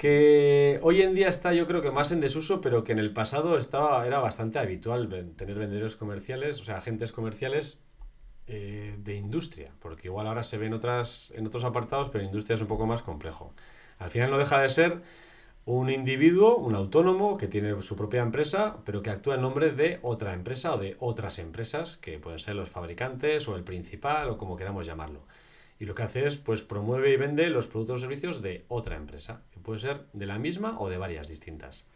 que 0.00 0.78
hoy 0.82 1.02
en 1.02 1.14
día 1.14 1.28
está 1.28 1.52
yo 1.52 1.66
creo 1.66 1.82
que 1.82 1.90
más 1.90 2.10
en 2.12 2.20
desuso, 2.20 2.60
pero 2.62 2.84
que 2.84 2.92
en 2.92 2.98
el 2.98 3.12
pasado 3.12 3.58
estaba, 3.58 4.06
era 4.06 4.18
bastante 4.20 4.58
habitual 4.58 5.08
ven- 5.08 5.34
tener 5.36 5.56
vendedores 5.58 5.96
comerciales, 5.96 6.60
o 6.60 6.64
sea, 6.64 6.78
agentes 6.78 7.12
comerciales 7.12 7.80
eh, 8.48 8.96
de 8.98 9.14
industria, 9.16 9.72
porque 9.80 10.08
igual 10.08 10.26
ahora 10.28 10.44
se 10.44 10.58
ve 10.58 10.66
en, 10.66 10.74
otras, 10.74 11.32
en 11.36 11.46
otros 11.46 11.64
apartados, 11.64 12.10
pero 12.10 12.24
industria 12.24 12.56
es 12.56 12.62
un 12.62 12.68
poco 12.68 12.86
más 12.86 13.02
complejo. 13.02 13.54
Al 13.98 14.10
final 14.10 14.30
no 14.30 14.38
deja 14.38 14.60
de 14.62 14.68
ser 14.70 14.96
un 15.66 15.90
individuo, 15.90 16.56
un 16.58 16.74
autónomo 16.74 17.36
que 17.38 17.48
tiene 17.48 17.80
su 17.82 17.96
propia 17.96 18.22
empresa, 18.22 18.78
pero 18.86 19.02
que 19.02 19.10
actúa 19.10 19.36
en 19.36 19.42
nombre 19.42 19.70
de 19.72 19.98
otra 20.02 20.34
empresa 20.34 20.74
o 20.74 20.78
de 20.78 20.96
otras 21.00 21.38
empresas, 21.38 21.96
que 21.98 22.18
pueden 22.18 22.38
ser 22.40 22.56
los 22.56 22.70
fabricantes 22.70 23.48
o 23.48 23.56
el 23.56 23.64
principal 23.64 24.30
o 24.30 24.38
como 24.38 24.56
queramos 24.56 24.86
llamarlo. 24.86 25.20
Y 25.80 25.86
lo 25.86 25.96
que 25.96 26.04
hace 26.04 26.26
es, 26.26 26.36
pues, 26.36 26.62
promueve 26.62 27.10
y 27.10 27.16
vende 27.16 27.50
los 27.50 27.66
productos 27.66 27.96
o 27.96 28.00
servicios 28.00 28.42
de 28.42 28.64
otra 28.68 28.96
empresa, 28.96 29.42
que 29.50 29.58
puede 29.58 29.80
ser 29.80 30.04
de 30.12 30.26
la 30.26 30.38
misma 30.38 30.78
o 30.78 30.88
de 30.88 30.98
varias 30.98 31.26
distintas. 31.26 31.88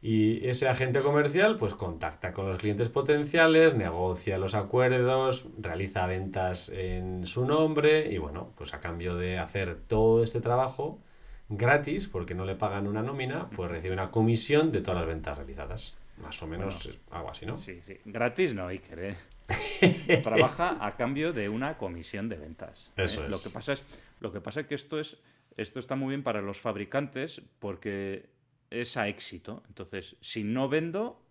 Y 0.00 0.46
ese 0.46 0.68
agente 0.68 1.00
comercial 1.00 1.56
pues 1.56 1.74
contacta 1.74 2.32
con 2.32 2.46
los 2.46 2.58
clientes 2.58 2.88
potenciales, 2.88 3.74
negocia 3.74 4.38
los 4.38 4.54
acuerdos, 4.54 5.46
realiza 5.58 6.06
ventas 6.06 6.68
en 6.68 7.26
su 7.26 7.44
nombre 7.44 8.12
y 8.12 8.18
bueno, 8.18 8.52
pues 8.56 8.74
a 8.74 8.80
cambio 8.80 9.16
de 9.16 9.38
hacer 9.38 9.76
todo 9.88 10.22
este 10.22 10.40
trabajo 10.40 11.00
gratis, 11.48 12.06
porque 12.06 12.34
no 12.34 12.44
le 12.44 12.54
pagan 12.54 12.86
una 12.86 13.02
nómina, 13.02 13.48
pues 13.50 13.70
recibe 13.70 13.94
una 13.94 14.10
comisión 14.10 14.70
de 14.70 14.82
todas 14.82 15.00
las 15.00 15.08
ventas 15.08 15.36
realizadas. 15.36 15.96
Más 16.22 16.40
o 16.42 16.46
menos 16.46 16.90
algo 17.10 17.30
así, 17.30 17.46
¿no? 17.46 17.56
Sí, 17.56 17.80
sí. 17.82 17.98
Gratis 18.04 18.54
no, 18.54 18.66
Iker, 18.68 18.98
¿eh? 18.98 19.16
Trabaja 20.22 20.76
a 20.86 20.96
cambio 20.96 21.32
de 21.32 21.48
una 21.48 21.78
comisión 21.78 22.28
de 22.28 22.36
ventas. 22.36 22.92
¿eh? 22.96 23.04
Eso 23.04 23.24
es. 23.24 23.30
Lo 23.30 23.40
que 23.40 23.50
pasa 23.50 23.72
es, 23.72 23.84
lo 24.20 24.32
que 24.32 24.40
pasa 24.40 24.60
es 24.60 24.66
que 24.66 24.74
esto 24.74 25.00
es, 25.00 25.18
esto 25.56 25.78
está 25.78 25.96
muy 25.96 26.10
bien 26.10 26.22
para 26.22 26.42
los 26.42 26.60
fabricantes 26.60 27.42
porque 27.58 28.28
es 28.70 28.96
a 28.96 29.08
éxito. 29.08 29.62
Entonces, 29.68 30.16
si 30.20 30.44
no 30.44 30.68
vendo, 30.68 31.22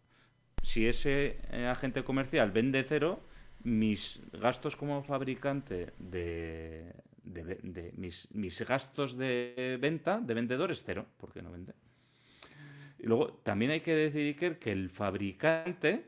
si 0.63 0.88
ese 0.88 1.39
eh, 1.51 1.67
agente 1.67 2.03
comercial 2.03 2.51
vende 2.51 2.84
cero, 2.84 3.21
mis 3.63 4.21
gastos 4.34 4.75
como 4.75 5.03
fabricante 5.03 5.93
de, 5.97 6.93
de, 7.23 7.43
de 7.62 7.91
mis, 7.95 8.30
mis, 8.34 8.62
gastos 8.62 9.17
de 9.17 9.77
venta 9.80 10.19
de 10.19 10.34
vendedor 10.34 10.71
es 10.71 10.84
cero, 10.84 11.06
porque 11.17 11.41
no 11.41 11.51
vende. 11.51 11.73
Y 12.99 13.06
luego 13.06 13.34
también 13.43 13.71
hay 13.71 13.82
que 13.82 13.95
decir, 13.95 14.25
Iker, 14.25 14.58
que 14.58 14.71
el 14.71 14.89
fabricante 14.89 16.06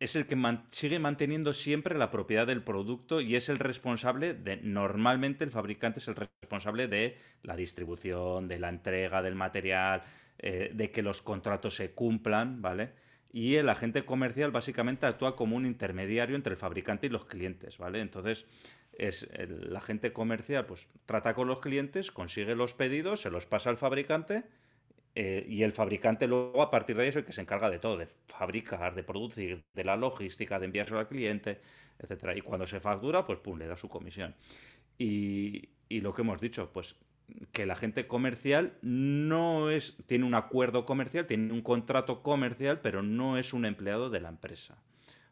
es 0.00 0.16
el 0.16 0.26
que 0.26 0.36
sigue 0.70 0.98
manteniendo 0.98 1.52
siempre 1.52 1.96
la 1.96 2.10
propiedad 2.10 2.46
del 2.46 2.62
producto 2.62 3.20
y 3.20 3.36
es 3.36 3.50
el 3.50 3.58
responsable 3.58 4.32
de, 4.32 4.56
normalmente 4.62 5.44
el 5.44 5.50
fabricante 5.50 6.00
es 6.00 6.08
el 6.08 6.16
responsable 6.16 6.88
de 6.88 7.18
la 7.42 7.54
distribución, 7.54 8.48
de 8.48 8.58
la 8.58 8.70
entrega 8.70 9.20
del 9.20 9.34
material, 9.34 10.02
eh, 10.38 10.70
de 10.74 10.90
que 10.90 11.02
los 11.02 11.20
contratos 11.20 11.76
se 11.76 11.92
cumplan, 11.92 12.62
¿vale? 12.62 12.94
Y 13.30 13.56
el 13.56 13.68
agente 13.68 14.06
comercial 14.06 14.50
básicamente 14.50 15.04
actúa 15.04 15.36
como 15.36 15.54
un 15.54 15.66
intermediario 15.66 16.34
entre 16.34 16.54
el 16.54 16.58
fabricante 16.58 17.06
y 17.06 17.10
los 17.10 17.26
clientes, 17.26 17.76
¿vale? 17.76 18.00
Entonces, 18.00 18.46
es 18.92 19.28
el, 19.34 19.74
agente 19.76 20.12
comercial 20.12 20.66
pues 20.66 20.88
trata 21.04 21.34
con 21.34 21.46
los 21.46 21.60
clientes, 21.60 22.10
consigue 22.10 22.54
los 22.54 22.72
pedidos, 22.74 23.20
se 23.20 23.30
los 23.30 23.46
pasa 23.46 23.70
al 23.70 23.76
fabricante 23.76 24.44
eh, 25.14 25.44
y 25.48 25.62
el 25.62 25.72
fabricante 25.72 26.26
luego 26.26 26.62
a 26.62 26.70
partir 26.70 26.96
de 26.96 27.02
ahí 27.02 27.08
es 27.08 27.16
el 27.16 27.24
que 27.24 27.32
se 27.32 27.40
encarga 27.40 27.70
de 27.70 27.78
todo, 27.78 27.96
de 27.96 28.06
fabricar, 28.26 28.94
de 28.94 29.02
producir, 29.02 29.64
de 29.74 29.84
la 29.84 29.96
logística, 29.96 30.58
de 30.58 30.66
enviárselo 30.66 31.00
al 31.00 31.08
cliente, 31.08 31.60
etcétera. 31.98 32.36
Y 32.36 32.40
cuando 32.40 32.66
se 32.66 32.80
factura, 32.80 33.26
pues 33.26 33.38
pum, 33.40 33.58
le 33.58 33.66
da 33.66 33.76
su 33.76 33.88
comisión. 33.88 34.34
Y, 34.98 35.70
y 35.88 36.00
lo 36.00 36.14
que 36.14 36.22
hemos 36.22 36.40
dicho, 36.40 36.70
pues 36.72 36.96
que 37.52 37.62
el 37.62 37.70
agente 37.70 38.06
comercial 38.06 38.74
no 38.82 39.70
es, 39.70 39.96
tiene 40.06 40.24
un 40.24 40.34
acuerdo 40.34 40.84
comercial, 40.84 41.26
tiene 41.26 41.52
un 41.52 41.62
contrato 41.62 42.22
comercial, 42.22 42.80
pero 42.80 43.02
no 43.02 43.38
es 43.38 43.52
un 43.52 43.64
empleado 43.64 44.10
de 44.10 44.20
la 44.20 44.28
empresa, 44.28 44.82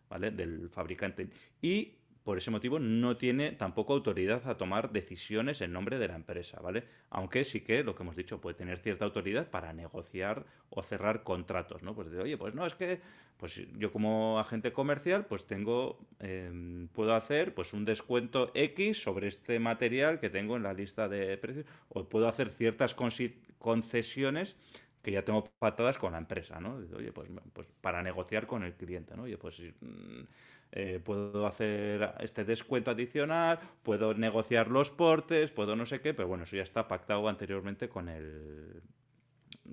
¿vale? 0.09 0.31
Del 0.31 0.69
fabricante. 0.71 1.29
Y 1.61 1.98
por 2.29 2.37
ese 2.37 2.51
motivo 2.51 2.79
no 2.79 3.17
tiene 3.17 3.53
tampoco 3.53 3.95
autoridad 3.95 4.47
a 4.51 4.59
tomar 4.59 4.93
decisiones 4.93 5.63
en 5.63 5.73
nombre 5.73 5.99
de 5.99 6.09
la 6.09 6.15
empresa, 6.15 6.61
¿vale? 6.61 6.85
Aunque 7.09 7.43
sí 7.43 7.63
que, 7.63 7.83
lo 7.83 7.95
que 7.95 8.03
hemos 8.03 8.17
dicho, 8.17 8.39
puede 8.39 8.55
tener 8.55 8.81
cierta 8.81 9.07
autoridad 9.07 9.49
para 9.49 9.73
negociar 9.73 10.45
o 10.69 10.83
cerrar 10.83 11.23
contratos, 11.23 11.83
¿no? 11.83 11.95
Pues 11.95 12.11
de, 12.11 12.21
oye, 12.21 12.37
pues 12.37 12.55
no, 12.55 12.67
es 12.67 12.75
que 12.75 13.01
pues 13.39 13.59
yo 13.79 13.91
como 13.91 14.39
agente 14.39 14.75
comercial, 14.75 15.25
pues 15.25 15.47
tengo, 15.47 16.07
eh, 16.21 16.87
puedo 16.93 17.15
hacer 17.15 17.55
pues 17.55 17.73
un 17.73 17.87
descuento 17.87 18.51
X 18.53 19.03
sobre 19.03 19.29
este 19.29 19.59
material 19.59 20.21
que 20.21 20.29
tengo 20.29 20.55
en 20.59 20.65
la 20.65 20.75
lista 20.75 21.09
de 21.09 21.39
precios, 21.39 21.65
o 21.89 22.11
puedo 22.11 22.29
hacer 22.29 22.51
ciertas 22.51 22.95
concesiones 22.95 24.55
que 25.01 25.13
ya 25.13 25.25
tengo 25.25 25.45
patadas 25.59 25.97
con 25.97 26.13
la 26.13 26.19
empresa, 26.19 26.61
¿no? 26.61 26.79
Oye, 26.95 27.11
pues, 27.11 27.31
pues 27.55 27.67
para 27.81 28.03
negociar 28.03 28.47
con 28.47 28.65
el 28.65 28.75
cliente, 28.75 29.17
¿no? 29.17 29.23
Oye, 29.23 29.39
pues... 29.39 29.63
Mmm, 29.81 30.25
eh, 30.73 31.01
puedo 31.03 31.47
hacer 31.47 32.15
este 32.21 32.45
descuento 32.45 32.91
adicional, 32.91 33.59
puedo 33.83 34.15
negociar 34.15 34.69
los 34.69 34.91
portes, 34.91 35.51
puedo 35.51 35.77
no 35.77 35.87
sé 35.87 36.01
qué, 36.01 36.15
pero 36.15 36.29
bueno, 36.29 36.45
eso 36.45 36.57
ya 36.57 36.63
está 36.63 36.89
pactado 36.89 37.29
anteriormente 37.29 37.89
con 37.89 38.09
el, 38.09 38.83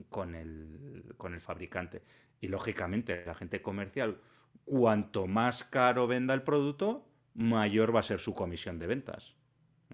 con 0.10 0.36
el, 0.36 1.14
con 1.18 1.34
el 1.34 1.42
fabricante. 1.42 2.02
Y 2.40 2.48
lógicamente, 2.48 3.24
el 3.24 3.30
agente 3.30 3.62
comercial, 3.62 4.18
cuanto 4.64 5.28
más 5.28 5.64
caro 5.64 6.08
venda 6.08 6.34
el 6.34 6.44
producto, 6.44 7.06
mayor 7.34 7.94
va 7.94 8.00
a 8.00 8.04
ser 8.04 8.20
su 8.20 8.34
comisión 8.34 8.80
de 8.80 8.88
ventas. 8.88 9.36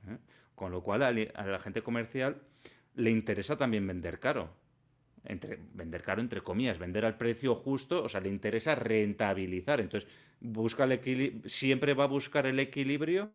¿eh? 0.08 0.18
Con 0.54 0.72
lo 0.72 0.84
cual, 0.84 1.02
al, 1.02 1.32
al 1.34 1.56
agente 1.56 1.82
comercial 1.82 2.42
le 2.94 3.10
interesa 3.10 3.58
también 3.58 3.88
vender 3.88 4.20
caro 4.20 4.62
entre, 5.26 5.60
vender 5.74 6.02
caro 6.02 6.22
entre 6.22 6.42
comillas, 6.42 6.80
vender 6.80 7.06
al 7.06 7.18
precio 7.18 7.56
justo, 7.56 8.04
o 8.04 8.10
sea, 8.10 8.22
le 8.22 8.30
interesa 8.30 8.76
rentabilizar. 8.76 9.80
Entonces, 9.82 10.10
busca 10.42 10.84
el 10.84 11.42
siempre 11.46 11.94
va 11.94 12.06
a 12.06 12.08
buscar 12.08 12.46
el 12.46 12.60
equilibrio 12.60 13.32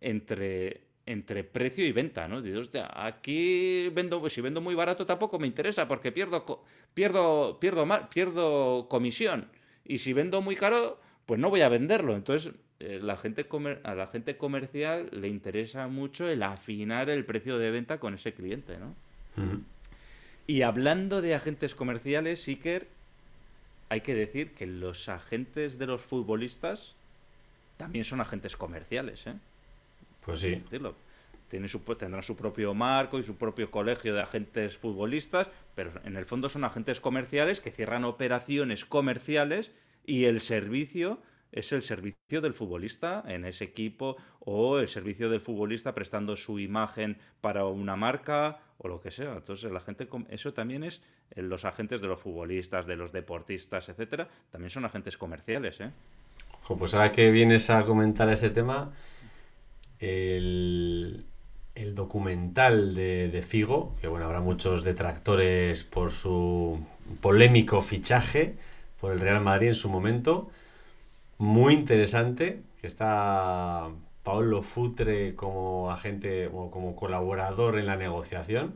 entre, 0.00 0.80
entre 1.04 1.44
precio 1.44 1.86
y 1.86 1.92
venta, 1.92 2.26
¿no? 2.26 2.38
Hostia, 2.58 2.90
aquí 2.92 3.88
vendo, 3.90 4.28
si 4.28 4.40
vendo 4.40 4.60
muy 4.60 4.74
barato 4.74 5.06
tampoco 5.06 5.38
me 5.38 5.46
interesa 5.46 5.86
porque 5.86 6.10
pierdo, 6.10 6.64
pierdo, 6.94 7.58
pierdo, 7.60 7.86
pierdo 8.10 8.86
comisión. 8.88 9.48
Y 9.84 9.98
si 9.98 10.12
vendo 10.12 10.40
muy 10.42 10.56
caro, 10.56 10.98
pues 11.26 11.38
no 11.38 11.50
voy 11.50 11.60
a 11.60 11.68
venderlo. 11.68 12.16
Entonces, 12.16 12.52
eh, 12.80 12.98
la 13.02 13.16
gente 13.16 13.46
a 13.84 13.94
la 13.94 14.06
gente 14.08 14.36
comercial 14.36 15.08
le 15.12 15.28
interesa 15.28 15.86
mucho 15.88 16.28
el 16.28 16.42
afinar 16.42 17.08
el 17.08 17.24
precio 17.24 17.58
de 17.58 17.70
venta 17.70 18.00
con 18.00 18.14
ese 18.14 18.34
cliente, 18.34 18.78
¿no? 18.78 18.94
Y 20.46 20.62
hablando 20.62 21.20
de 21.20 21.34
agentes 21.34 21.74
comerciales, 21.74 22.46
Iker, 22.48 22.88
hay 23.88 24.00
que 24.00 24.14
decir 24.14 24.54
que 24.54 24.66
los 24.66 25.08
agentes 25.08 25.78
de 25.78 25.86
los 25.86 26.02
futbolistas 26.02 26.94
también 27.76 28.04
son 28.04 28.20
agentes 28.20 28.56
comerciales, 28.56 29.26
¿eh? 29.26 29.34
Pues 30.24 30.40
sí. 30.40 30.62
Tienen 31.48 31.68
su, 31.68 31.78
tendrán 31.78 32.24
su 32.24 32.34
propio 32.34 32.74
marco 32.74 33.20
y 33.20 33.22
su 33.22 33.36
propio 33.36 33.70
colegio 33.70 34.12
de 34.12 34.22
agentes 34.22 34.76
futbolistas, 34.76 35.46
pero 35.76 35.92
en 36.04 36.16
el 36.16 36.26
fondo 36.26 36.48
son 36.48 36.64
agentes 36.64 36.98
comerciales 36.98 37.60
que 37.60 37.70
cierran 37.70 38.04
operaciones 38.04 38.84
comerciales 38.84 39.70
y 40.04 40.24
el 40.24 40.40
servicio 40.40 41.20
es 41.52 41.72
el 41.72 41.82
servicio 41.82 42.40
del 42.40 42.54
futbolista 42.54 43.24
en 43.26 43.44
ese 43.44 43.64
equipo 43.64 44.16
o 44.40 44.78
el 44.78 44.88
servicio 44.88 45.30
del 45.30 45.40
futbolista 45.40 45.94
prestando 45.94 46.36
su 46.36 46.58
imagen 46.58 47.18
para 47.40 47.64
una 47.66 47.96
marca 47.96 48.60
o 48.78 48.88
lo 48.88 49.00
que 49.00 49.10
sea. 49.10 49.34
Entonces, 49.34 49.70
la 49.70 49.80
gente, 49.80 50.08
eso 50.30 50.52
también 50.52 50.84
es 50.84 51.02
eh, 51.30 51.42
los 51.42 51.64
agentes 51.64 52.00
de 52.00 52.08
los 52.08 52.20
futbolistas, 52.20 52.86
de 52.86 52.96
los 52.96 53.12
deportistas, 53.12 53.88
etcétera, 53.88 54.28
también 54.50 54.70
son 54.70 54.84
agentes 54.84 55.16
comerciales, 55.16 55.80
¿eh? 55.80 55.90
pues 56.78 56.94
ahora 56.94 57.12
que 57.12 57.30
vienes 57.30 57.70
a 57.70 57.84
comentar 57.84 58.28
este 58.28 58.50
tema, 58.50 58.92
el, 60.00 61.24
documental 61.94 62.94
de, 62.94 63.28
de, 63.28 63.42
Figo, 63.42 63.94
que 64.00 64.08
bueno, 64.08 64.26
habrá 64.26 64.40
muchos 64.40 64.82
detractores 64.82 65.84
por 65.84 66.10
su 66.10 66.84
polémico 67.20 67.80
fichaje 67.80 68.56
por 69.00 69.12
el 69.12 69.20
Real 69.20 69.40
Madrid 69.40 69.68
en 69.68 69.74
su 69.74 69.88
momento, 69.88 70.50
muy 71.38 71.74
interesante, 71.74 72.62
que 72.80 72.86
está 72.86 73.88
Paolo 74.22 74.62
Futre 74.62 75.34
como 75.34 75.90
agente 75.90 76.48
o 76.48 76.70
como 76.70 76.96
colaborador 76.96 77.78
en 77.78 77.86
la 77.86 77.96
negociación. 77.96 78.74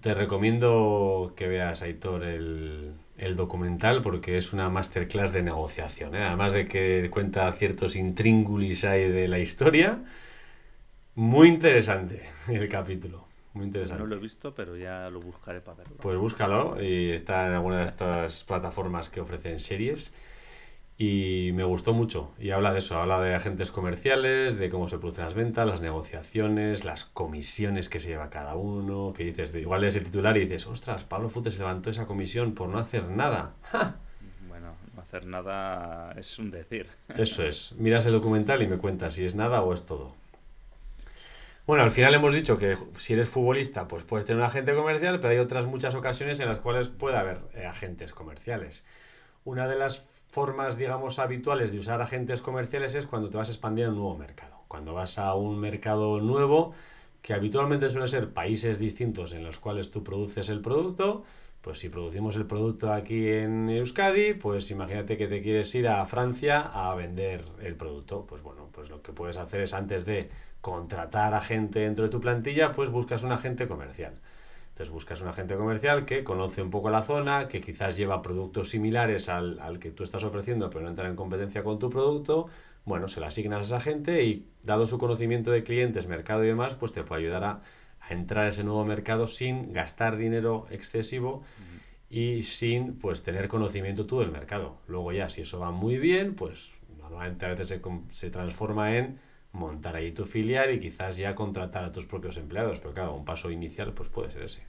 Te 0.00 0.14
recomiendo 0.14 1.32
que 1.36 1.48
veas, 1.48 1.82
Aitor, 1.82 2.22
el, 2.24 2.92
el 3.18 3.36
documental 3.36 4.02
porque 4.02 4.36
es 4.36 4.52
una 4.52 4.68
masterclass 4.68 5.32
de 5.32 5.42
negociación. 5.42 6.14
¿eh? 6.14 6.22
Además 6.22 6.52
de 6.52 6.66
que 6.66 7.08
cuenta 7.10 7.50
ciertos 7.52 7.96
intríngulis 7.96 8.84
ahí 8.84 9.08
de 9.08 9.28
la 9.28 9.38
historia. 9.38 10.00
Muy 11.14 11.48
interesante 11.48 12.22
el 12.48 12.68
capítulo. 12.68 13.26
Muy 13.54 13.66
interesante. 13.66 14.02
No 14.02 14.06
lo 14.06 14.16
he 14.16 14.18
visto, 14.18 14.54
pero 14.54 14.76
ya 14.76 15.08
lo 15.08 15.20
buscaré 15.20 15.62
para 15.62 15.78
verlo. 15.78 15.96
Pues 15.96 16.18
búscalo 16.18 16.82
y 16.82 17.10
está 17.10 17.46
en 17.46 17.54
alguna 17.54 17.78
de 17.78 17.86
estas 17.86 18.44
plataformas 18.44 19.08
que 19.08 19.20
ofrecen 19.20 19.60
series. 19.60 20.12
Y 20.98 21.50
me 21.52 21.64
gustó 21.64 21.92
mucho. 21.92 22.32
Y 22.38 22.50
habla 22.50 22.72
de 22.72 22.78
eso, 22.78 22.98
habla 22.98 23.20
de 23.20 23.34
agentes 23.34 23.70
comerciales, 23.70 24.58
de 24.58 24.70
cómo 24.70 24.88
se 24.88 24.98
producen 24.98 25.24
las 25.24 25.34
ventas, 25.34 25.66
las 25.66 25.82
negociaciones, 25.82 26.84
las 26.84 27.04
comisiones 27.04 27.90
que 27.90 28.00
se 28.00 28.08
lleva 28.08 28.30
cada 28.30 28.54
uno. 28.54 29.12
Que 29.14 29.24
dices, 29.24 29.54
igual 29.54 29.84
es 29.84 29.96
el 29.96 30.04
titular 30.04 30.36
y 30.38 30.40
dices, 30.40 30.66
ostras, 30.66 31.04
Pablo 31.04 31.28
Fute 31.28 31.50
se 31.50 31.58
levantó 31.58 31.90
esa 31.90 32.06
comisión 32.06 32.54
por 32.54 32.68
no 32.68 32.78
hacer 32.78 33.08
nada. 33.08 33.52
Bueno, 34.48 34.74
no 34.94 35.02
hacer 35.02 35.26
nada 35.26 36.12
es 36.16 36.38
un 36.38 36.50
decir. 36.50 36.86
Eso 37.16 37.42
es. 37.42 37.72
Miras 37.76 38.06
el 38.06 38.12
documental 38.12 38.62
y 38.62 38.66
me 38.66 38.78
cuentas 38.78 39.12
si 39.14 39.24
es 39.26 39.34
nada 39.34 39.60
o 39.60 39.74
es 39.74 39.84
todo. 39.84 40.08
Bueno, 41.66 41.82
al 41.82 41.90
final 41.90 42.14
hemos 42.14 42.32
dicho 42.32 42.58
que 42.58 42.78
si 42.96 43.12
eres 43.12 43.28
futbolista, 43.28 43.86
pues 43.88 44.04
puedes 44.04 44.24
tener 44.24 44.40
un 44.40 44.46
agente 44.46 44.74
comercial, 44.74 45.18
pero 45.18 45.32
hay 45.32 45.38
otras 45.38 45.66
muchas 45.66 45.94
ocasiones 45.94 46.40
en 46.40 46.48
las 46.48 46.58
cuales 46.58 46.88
puede 46.88 47.16
haber 47.16 47.40
eh, 47.54 47.66
agentes 47.66 48.14
comerciales. 48.14 48.84
Una 49.44 49.66
de 49.66 49.76
las 49.76 49.98
formas, 50.28 50.76
digamos, 50.76 51.18
habituales 51.18 51.72
de 51.72 51.78
usar 51.78 52.00
agentes 52.02 52.42
comerciales 52.42 52.94
es 52.94 53.06
cuando 53.06 53.30
te 53.30 53.36
vas 53.36 53.48
a 53.48 53.52
expandir 53.52 53.86
a 53.86 53.88
un 53.90 53.96
nuevo 53.96 54.16
mercado. 54.16 54.56
Cuando 54.68 54.94
vas 54.94 55.18
a 55.18 55.34
un 55.34 55.58
mercado 55.58 56.20
nuevo, 56.20 56.74
que 57.22 57.34
habitualmente 57.34 57.90
suele 57.90 58.08
ser 58.08 58.32
países 58.32 58.78
distintos 58.78 59.32
en 59.32 59.44
los 59.44 59.58
cuales 59.58 59.90
tú 59.90 60.02
produces 60.04 60.48
el 60.48 60.60
producto, 60.60 61.24
Pues 61.60 61.80
si 61.80 61.88
producimos 61.88 62.36
el 62.36 62.46
producto 62.46 62.92
aquí 62.92 63.28
en 63.28 63.68
Euskadi, 63.68 64.34
pues 64.34 64.70
imagínate 64.70 65.16
que 65.16 65.26
te 65.26 65.42
quieres 65.42 65.74
ir 65.74 65.88
a 65.88 66.06
Francia 66.06 66.60
a 66.60 66.94
vender 66.94 67.44
el 67.60 67.74
producto. 67.74 68.24
Pues 68.24 68.42
bueno, 68.42 68.68
pues 68.72 68.88
lo 68.88 69.02
que 69.02 69.12
puedes 69.12 69.36
hacer 69.36 69.62
es 69.62 69.74
antes 69.74 70.04
de 70.04 70.30
contratar 70.60 71.34
a 71.34 71.40
gente 71.40 71.80
dentro 71.80 72.04
de 72.04 72.10
tu 72.10 72.20
plantilla, 72.20 72.72
pues 72.72 72.90
buscas 72.90 73.24
un 73.24 73.32
agente 73.32 73.66
comercial. 73.66 74.14
Entonces 74.76 74.92
buscas 74.92 75.22
un 75.22 75.28
agente 75.28 75.56
comercial 75.56 76.04
que 76.04 76.22
conoce 76.22 76.60
un 76.60 76.70
poco 76.70 76.90
la 76.90 77.02
zona, 77.02 77.48
que 77.48 77.62
quizás 77.62 77.96
lleva 77.96 78.20
productos 78.20 78.68
similares 78.68 79.30
al, 79.30 79.58
al 79.60 79.78
que 79.78 79.90
tú 79.90 80.04
estás 80.04 80.22
ofreciendo, 80.22 80.68
pero 80.68 80.82
no 80.82 80.90
entra 80.90 81.08
en 81.08 81.16
competencia 81.16 81.64
con 81.64 81.78
tu 81.78 81.88
producto. 81.88 82.48
Bueno, 82.84 83.08
se 83.08 83.20
lo 83.20 83.26
asignas 83.26 83.60
a 83.60 83.76
esa 83.76 83.80
gente 83.80 84.22
y 84.24 84.46
dado 84.62 84.86
su 84.86 84.98
conocimiento 84.98 85.50
de 85.50 85.64
clientes, 85.64 86.06
mercado 86.06 86.44
y 86.44 86.48
demás, 86.48 86.74
pues 86.74 86.92
te 86.92 87.02
puede 87.02 87.22
ayudar 87.22 87.44
a 87.44 87.62
a 88.08 88.14
entrar 88.14 88.46
a 88.46 88.48
ese 88.48 88.64
nuevo 88.64 88.84
mercado 88.84 89.26
sin 89.26 89.72
gastar 89.72 90.16
dinero 90.16 90.66
excesivo 90.70 91.42
y 92.08 92.44
sin 92.44 92.94
pues 92.94 93.22
tener 93.22 93.48
conocimiento 93.48 94.06
tú 94.06 94.20
del 94.20 94.30
mercado. 94.30 94.78
Luego 94.86 95.12
ya, 95.12 95.28
si 95.28 95.42
eso 95.42 95.58
va 95.58 95.70
muy 95.70 95.98
bien, 95.98 96.34
pues 96.34 96.70
normalmente 96.98 97.46
a 97.46 97.48
veces 97.48 97.66
se, 97.68 97.80
se 98.12 98.30
transforma 98.30 98.96
en 98.96 99.18
montar 99.56 99.96
ahí 99.96 100.12
tu 100.12 100.24
filial 100.24 100.72
y 100.72 100.78
quizás 100.78 101.16
ya 101.16 101.34
contratar 101.34 101.84
a 101.84 101.92
tus 101.92 102.06
propios 102.06 102.36
empleados. 102.36 102.78
Pero 102.78 102.94
claro, 102.94 103.14
un 103.14 103.24
paso 103.24 103.50
inicial 103.50 103.92
pues 103.92 104.08
puede 104.08 104.30
ser 104.30 104.42
ese. 104.42 104.62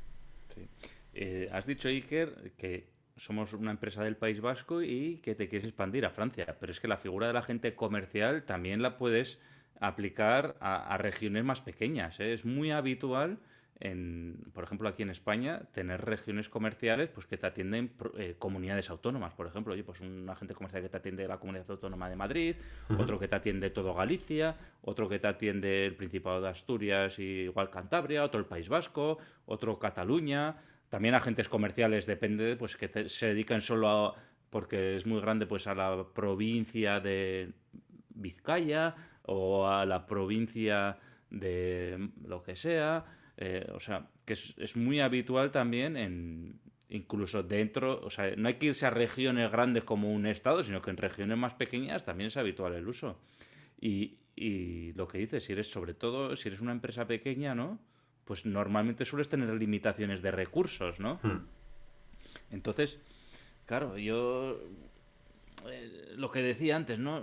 Eh, 1.13 1.49
has 1.51 1.67
dicho, 1.67 1.87
Iker, 1.87 2.53
que 2.57 2.87
somos 3.15 3.53
una 3.53 3.71
empresa 3.71 4.03
del 4.03 4.15
País 4.15 4.39
Vasco 4.41 4.81
y 4.81 5.17
que 5.17 5.35
te 5.35 5.47
quieres 5.47 5.67
expandir 5.67 6.05
a 6.05 6.11
Francia, 6.11 6.55
pero 6.59 6.71
es 6.71 6.79
que 6.79 6.87
la 6.87 6.97
figura 6.97 7.27
de 7.27 7.33
la 7.33 7.41
gente 7.41 7.75
comercial 7.75 8.43
también 8.43 8.81
la 8.81 8.97
puedes 8.97 9.39
aplicar 9.79 10.55
a, 10.59 10.97
regiones 10.97 11.43
más 11.43 11.61
pequeñas. 11.61 12.19
¿eh? 12.19 12.33
Es 12.33 12.45
muy 12.45 12.71
habitual, 12.71 13.39
en, 13.79 14.39
por 14.53 14.63
ejemplo, 14.63 14.89
aquí 14.89 15.03
en 15.03 15.09
España, 15.09 15.61
tener 15.71 16.03
regiones 16.03 16.49
comerciales 16.49 17.09
pues, 17.09 17.27
que 17.27 17.37
te 17.37 17.45
atienden 17.45 17.91
eh, 18.17 18.35
comunidades 18.39 18.89
autónomas. 18.89 19.33
Por 19.33 19.47
ejemplo, 19.47 19.73
oye, 19.73 19.83
pues 19.83 20.01
un 20.01 20.27
agente 20.29 20.55
comercial 20.55 20.81
que 20.81 20.89
te 20.89 20.97
atiende 20.97 21.27
la 21.27 21.37
comunidad 21.37 21.69
autónoma 21.69 22.09
de 22.09 22.15
Madrid, 22.15 22.55
otro 22.97 23.19
que 23.19 23.27
te 23.27 23.35
atiende 23.35 23.69
todo 23.69 23.93
Galicia, 23.93 24.55
otro 24.81 25.07
que 25.07 25.19
te 25.19 25.27
atiende 25.27 25.85
el 25.85 25.95
Principado 25.95 26.41
de 26.41 26.49
Asturias 26.49 27.19
y 27.19 27.43
igual 27.43 27.69
Cantabria, 27.69 28.23
otro 28.23 28.39
el 28.39 28.47
País 28.47 28.67
Vasco, 28.67 29.19
otro 29.45 29.77
Cataluña. 29.77 30.55
También 30.89 31.15
agentes 31.15 31.49
comerciales, 31.49 32.05
depende, 32.05 32.55
pues 32.55 32.77
que 32.77 33.09
se 33.09 33.27
dedican 33.27 33.61
solo 33.61 33.89
a, 33.89 34.15
porque 34.49 34.95
es 34.95 35.05
muy 35.05 35.21
grande, 35.21 35.45
pues 35.45 35.67
a 35.67 35.75
la 35.75 36.05
provincia 36.15 36.99
de 36.99 37.51
Vizcaya, 38.09 38.95
o 39.27 39.67
a 39.67 39.85
la 39.85 40.07
provincia 40.07 40.97
de 41.29 42.09
lo 42.25 42.41
que 42.41 42.55
sea. 42.55 43.05
Eh, 43.37 43.67
o 43.73 43.79
sea, 43.79 44.09
que 44.25 44.33
es, 44.33 44.75
muy 44.75 44.99
habitual 44.99 45.51
también 45.51 45.95
en 45.95 46.59
incluso 46.89 47.43
dentro, 47.43 47.99
o 48.01 48.09
sea, 48.09 48.35
no 48.35 48.47
hay 48.47 48.55
que 48.55 48.67
irse 48.67 48.85
a 48.85 48.89
regiones 48.89 49.51
grandes 49.51 49.83
como 49.83 50.11
un 50.11 50.25
estado, 50.25 50.63
sino 50.63 50.81
que 50.81 50.89
en 50.89 50.97
regiones 50.97 51.37
más 51.37 51.53
pequeñas 51.53 52.05
también 52.05 52.29
es 52.29 52.37
habitual 52.37 52.73
el 52.73 52.87
uso. 52.87 53.19
Y, 53.79 54.17
y 54.35 54.93
lo 54.93 55.07
que 55.07 55.17
dices, 55.17 55.43
si 55.43 55.53
eres 55.53 55.69
sobre 55.69 55.93
todo, 55.93 56.35
si 56.35 56.47
eres 56.47 56.61
una 56.61 56.71
empresa 56.71 57.05
pequeña, 57.05 57.55
¿no? 57.55 57.79
Pues 58.23 58.45
normalmente 58.45 59.05
sueles 59.05 59.29
tener 59.29 59.49
limitaciones 59.53 60.21
de 60.21 60.31
recursos, 60.31 60.99
¿no? 60.99 61.19
Hmm. 61.23 61.45
Entonces, 62.51 62.99
claro, 63.65 63.97
yo 63.97 64.61
eh, 65.69 66.13
lo 66.15 66.31
que 66.31 66.41
decía 66.41 66.75
antes, 66.75 66.99
¿no? 66.99 67.21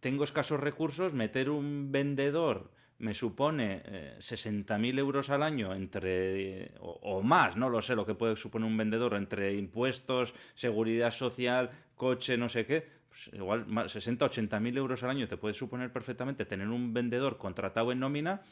Tengo 0.00 0.24
escasos 0.24 0.60
recursos, 0.60 1.14
meter 1.14 1.50
un 1.50 1.92
vendedor 1.92 2.70
me 2.98 3.14
supone 3.14 3.82
eh, 3.84 4.16
60.000 4.18 4.98
euros 4.98 5.30
al 5.30 5.42
año 5.42 5.74
entre 5.74 6.72
o, 6.80 7.22
más, 7.22 7.56
no 7.56 7.68
lo 7.68 7.80
sé, 7.80 7.94
lo 7.94 8.04
que 8.04 8.14
puede 8.14 8.36
suponer 8.36 8.68
un 8.68 8.76
vendedor 8.76 9.14
entre 9.14 9.54
impuestos, 9.54 10.34
seguridad 10.54 11.10
social, 11.10 11.70
coche, 11.94 12.36
no 12.36 12.48
sé 12.48 12.66
qué. 12.66 12.98
Pues 13.08 13.30
igual 13.32 13.66
60, 13.88 14.26
80.000 14.26 14.76
euros 14.76 15.02
al 15.02 15.10
año 15.10 15.28
te 15.28 15.36
puede 15.36 15.54
suponer 15.54 15.92
perfectamente 15.92 16.44
tener 16.44 16.68
un 16.68 16.92
vendedor 16.92 17.38
contratado 17.38 17.92
en 17.92 18.00
nómina 18.00 18.42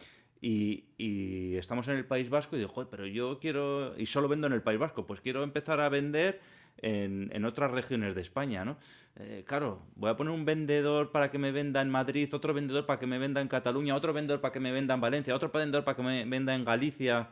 y, 0.41 0.85
y, 0.97 1.57
estamos 1.57 1.89
en 1.89 1.97
el 1.97 2.05
País 2.05 2.31
Vasco 2.31 2.57
y 2.57 2.61
digo, 2.61 2.71
joder, 2.71 2.89
pero 2.91 3.07
yo 3.07 3.39
quiero, 3.41 3.99
y 3.99 4.07
solo 4.07 4.29
vendo 4.29 4.47
en 4.47 4.53
el 4.53 4.63
País 4.63 4.79
Vasco, 4.79 5.07
pues 5.07 5.21
quiero 5.21 5.43
empezar 5.43 5.81
a 5.81 5.89
vender 5.89 6.41
en, 6.79 7.45
otras 7.45 7.71
regiones 7.71 8.15
de 8.15 8.21
España, 8.21 8.65
¿no? 8.65 8.77
Eh, 9.19 9.45
claro, 9.47 9.83
voy 9.95 10.11
a 10.11 10.17
poner 10.17 10.33
un 10.33 10.45
vendedor 10.45 11.11
para 11.11 11.31
que 11.31 11.39
me 11.39 11.51
venda 11.51 11.81
en 11.81 11.89
Madrid, 11.89 12.33
otro 12.35 12.53
vendedor 12.53 12.85
para 12.85 12.99
que 12.99 13.07
me 13.07 13.19
venda 13.19 13.41
en 13.41 13.49
Cataluña, 13.49 13.95
otro 13.95 14.13
vendedor 14.13 14.41
para 14.41 14.53
que 14.53 14.61
me 14.61 14.73
venda 14.73 14.95
en 14.95 15.01
Valencia, 15.01 15.35
otro 15.35 15.51
vendedor 15.51 15.85
para 15.85 15.97
que 15.97 16.03
me 16.03 16.25
venda 16.27 16.55
en 16.55 16.65
Galicia, 16.65 17.31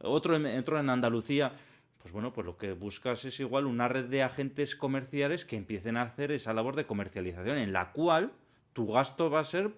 otro 0.00 0.36
en, 0.36 0.46
otro 0.58 0.80
en 0.80 0.88
Andalucía. 0.88 1.52
Pues 1.98 2.12
bueno, 2.12 2.32
pues 2.32 2.46
lo 2.46 2.56
que 2.56 2.72
buscas 2.72 3.24
es 3.24 3.38
igual 3.40 3.66
una 3.66 3.88
red 3.88 4.06
de 4.06 4.22
agentes 4.22 4.76
comerciales 4.76 5.44
que 5.44 5.56
empiecen 5.56 5.96
a 5.96 6.02
hacer 6.02 6.30
esa 6.32 6.54
labor 6.54 6.76
de 6.76 6.86
comercialización, 6.86 7.58
en 7.58 7.72
la 7.72 7.92
cual 7.92 8.32
tu 8.72 8.86
gasto 8.86 9.28
va 9.28 9.40
a 9.40 9.44
ser 9.44 9.72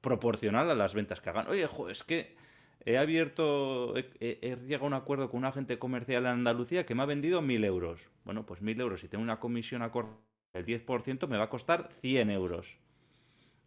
proporcional 0.00 0.70
a 0.70 0.74
las 0.74 0.94
ventas 0.94 1.20
que 1.20 1.30
hagan. 1.30 1.48
Oye, 1.48 1.68
es 1.90 2.04
que 2.04 2.36
he 2.84 2.98
abierto, 2.98 3.94
he, 3.96 4.56
llegado 4.66 4.84
a 4.84 4.88
un 4.88 4.94
acuerdo 4.94 5.30
con 5.30 5.38
un 5.38 5.44
agente 5.44 5.78
comercial 5.78 6.24
en 6.24 6.32
Andalucía 6.32 6.86
que 6.86 6.94
me 6.94 7.02
ha 7.02 7.06
vendido 7.06 7.42
mil 7.42 7.64
euros. 7.64 8.08
Bueno, 8.24 8.44
pues 8.46 8.60
mil 8.62 8.80
euros, 8.80 9.00
si 9.00 9.08
tengo 9.08 9.22
una 9.22 9.38
comisión 9.38 9.82
a 9.82 9.92
el 10.52 10.66
10% 10.66 11.28
me 11.28 11.38
va 11.38 11.44
a 11.44 11.48
costar 11.50 11.88
100 12.00 12.30
euros. 12.30 12.76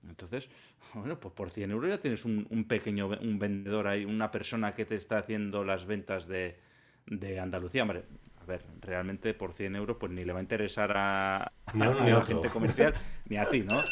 Entonces, 0.07 0.49
bueno, 0.93 1.19
pues 1.19 1.33
por 1.33 1.49
100 1.49 1.71
euros 1.71 1.89
ya 1.89 1.97
tienes 1.99 2.25
un, 2.25 2.65
pequeño 2.67 3.07
un 3.07 3.39
vendedor 3.39 3.87
ahí, 3.87 4.05
una 4.05 4.31
persona 4.31 4.73
que 4.73 4.85
te 4.85 4.95
está 4.95 5.17
haciendo 5.17 5.63
las 5.63 5.85
ventas 5.85 6.27
de, 6.27 6.59
de 7.07 7.39
Andalucía. 7.39 7.83
Hombre, 7.83 8.03
a 8.41 8.45
ver, 8.45 8.63
realmente 8.81 9.33
por 9.33 9.53
100 9.53 9.75
euros 9.75 9.97
pues 9.99 10.11
ni 10.11 10.23
le 10.23 10.33
va 10.33 10.39
a 10.39 10.43
interesar 10.43 10.93
a, 10.95 11.51
la 11.73 12.25
gente 12.25 12.49
comercial 12.49 12.93
ni 13.27 13.37
a 13.37 13.49
ti, 13.49 13.61
¿no? 13.61 13.83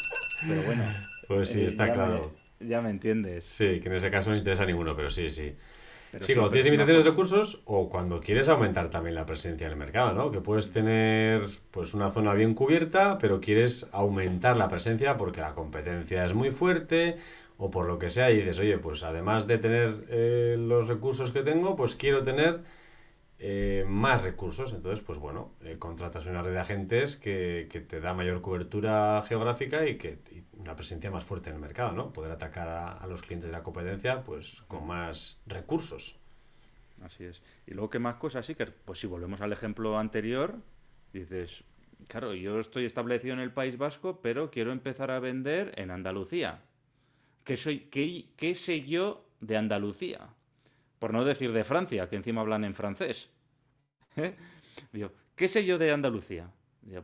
Pero 0.46 0.62
bueno. 0.62 0.84
Pues 1.26 1.48
sí, 1.48 1.62
eh, 1.62 1.66
está 1.68 1.90
claro. 1.90 2.34
Ya 2.60 2.80
me 2.80 2.90
entiendes. 2.90 3.44
Sí, 3.44 3.80
que 3.80 3.88
en 3.88 3.94
ese 3.94 4.10
caso 4.10 4.30
no 4.30 4.36
interesa 4.36 4.64
a 4.64 4.66
ninguno, 4.66 4.94
pero 4.96 5.10
sí, 5.10 5.30
sí 5.30 5.54
sí, 6.20 6.34
cuando 6.34 6.50
tienes 6.50 6.66
limitaciones 6.66 7.04
de 7.04 7.10
recursos 7.10 7.62
o 7.64 7.88
cuando 7.88 8.20
quieres 8.20 8.48
aumentar 8.48 8.90
también 8.90 9.14
la 9.14 9.26
presencia 9.26 9.66
en 9.66 9.72
el 9.72 9.78
mercado, 9.78 10.12
¿no? 10.12 10.30
Que 10.30 10.40
puedes 10.40 10.72
tener 10.72 11.48
pues 11.70 11.94
una 11.94 12.10
zona 12.10 12.34
bien 12.34 12.54
cubierta, 12.54 13.18
pero 13.18 13.40
quieres 13.40 13.88
aumentar 13.92 14.56
la 14.56 14.68
presencia 14.68 15.16
porque 15.16 15.40
la 15.40 15.54
competencia 15.54 16.24
es 16.24 16.34
muy 16.34 16.50
fuerte 16.50 17.16
o 17.56 17.70
por 17.70 17.86
lo 17.86 17.98
que 17.98 18.10
sea 18.10 18.30
y 18.30 18.38
dices, 18.38 18.58
oye, 18.58 18.78
pues 18.78 19.02
además 19.02 19.46
de 19.46 19.58
tener 19.58 20.04
eh, 20.08 20.56
los 20.58 20.88
recursos 20.88 21.30
que 21.32 21.42
tengo, 21.42 21.76
pues 21.76 21.94
quiero 21.94 22.22
tener 22.22 22.60
eh, 23.38 23.84
más 23.88 24.22
recursos. 24.22 24.72
Entonces, 24.72 25.04
pues 25.04 25.18
bueno, 25.18 25.52
eh, 25.62 25.76
contratas 25.78 26.26
una 26.26 26.42
red 26.42 26.52
de 26.52 26.60
agentes 26.60 27.16
que, 27.16 27.68
te 27.88 28.00
da 28.00 28.14
mayor 28.14 28.40
cobertura 28.40 29.22
geográfica 29.26 29.86
y 29.86 29.96
que 29.98 30.18
una 30.52 30.76
presencia 30.76 31.10
más 31.10 31.24
fuerte 31.24 31.50
en 31.50 31.56
el 31.56 31.60
mercado, 31.60 31.92
¿no? 31.92 32.12
Poder 32.12 32.30
atacar 32.30 32.68
a, 32.68 33.06
los 33.06 33.22
clientes 33.22 33.50
de 33.50 33.56
la 33.56 33.62
competencia 33.62 34.22
pues 34.22 34.62
con 34.68 34.86
más 34.86 35.42
recursos. 35.46 36.16
Así 37.02 37.24
es. 37.24 37.42
Y 37.66 37.72
luego, 37.72 37.90
¿qué 37.90 37.98
más 37.98 38.16
cosas, 38.16 38.46
sí? 38.46 38.54
Que, 38.54 38.66
pues 38.66 39.00
si 39.00 39.06
volvemos 39.06 39.40
al 39.40 39.52
ejemplo 39.52 39.98
anterior, 39.98 40.56
dices, 41.12 41.64
claro, 42.06 42.34
yo 42.34 42.60
estoy 42.60 42.84
establecido 42.84 43.34
en 43.34 43.40
el 43.40 43.52
País 43.52 43.76
Vasco, 43.76 44.20
pero 44.22 44.50
quiero 44.50 44.72
empezar 44.72 45.10
a 45.10 45.18
vender 45.18 45.72
en 45.76 45.90
Andalucía. 45.90 46.62
¿Qué, 47.42 47.56
soy, 47.56 47.80
qué, 47.90 48.30
qué 48.36 48.54
sé 48.54 48.82
yo 48.82 49.26
de 49.40 49.56
Andalucía? 49.56 50.30
Por 51.04 51.12
no 51.12 51.22
decir 51.22 51.52
de 51.52 51.64
Francia, 51.64 52.08
que 52.08 52.16
encima 52.16 52.40
hablan 52.40 52.64
en 52.64 52.74
francés. 52.74 53.28
¿Eh? 54.16 54.34
¿qué 55.36 55.48
sé 55.48 55.62
yo 55.66 55.76
de 55.76 55.92
Andalucía? 55.92 56.50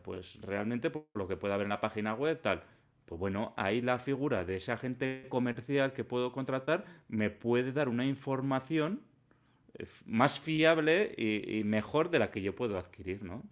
Pues 0.02 0.40
realmente 0.40 0.88
por 0.88 1.04
lo 1.12 1.28
que 1.28 1.36
pueda 1.36 1.58
ver 1.58 1.64
en 1.64 1.68
la 1.68 1.82
página 1.82 2.14
web, 2.14 2.40
tal. 2.40 2.62
Pues 3.04 3.18
bueno, 3.18 3.52
ahí 3.58 3.82
la 3.82 3.98
figura 3.98 4.46
de 4.46 4.56
ese 4.56 4.72
agente 4.72 5.26
comercial 5.28 5.92
que 5.92 6.02
puedo 6.02 6.32
contratar 6.32 6.86
me 7.08 7.28
puede 7.28 7.72
dar 7.72 7.90
una 7.90 8.06
información 8.06 9.02
eh, 9.74 9.86
más 10.06 10.40
fiable 10.40 11.14
y, 11.18 11.62
mejor 11.64 12.08
de 12.08 12.20
la 12.20 12.30
que 12.30 12.40
yo 12.40 12.54
puedo 12.54 12.78
adquirir, 12.78 13.22
¿no? 13.22 13.42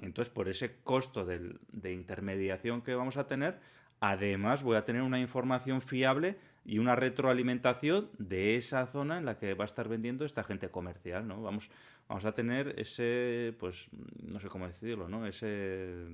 Entonces, 0.00 0.32
por 0.32 0.48
ese 0.48 0.76
costo 0.84 1.26
de 1.26 1.92
intermediación 1.92 2.80
que 2.80 2.94
vamos 2.94 3.18
a 3.18 3.26
tener, 3.26 3.60
además 4.00 4.62
voy 4.62 4.76
a 4.76 4.84
tener 4.84 5.02
una 5.02 5.20
información 5.20 5.80
fiable 5.80 6.36
y 6.64 6.78
una 6.78 6.96
retroalimentación 6.96 8.10
de 8.18 8.56
esa 8.56 8.86
zona 8.86 9.18
en 9.18 9.24
la 9.24 9.38
que 9.38 9.54
va 9.54 9.64
a 9.64 9.66
estar 9.66 9.88
vendiendo 9.88 10.24
esta 10.24 10.40
agente 10.40 10.68
comercial, 10.68 11.26
¿no? 11.28 11.42
Vamos, 11.42 11.70
vamos 12.08 12.24
a 12.24 12.32
tener 12.32 12.74
ese, 12.78 13.54
pues, 13.58 13.88
no 14.22 14.40
sé 14.40 14.48
cómo 14.48 14.66
decirlo, 14.66 15.08
¿no? 15.08 15.26
Ese 15.26 16.04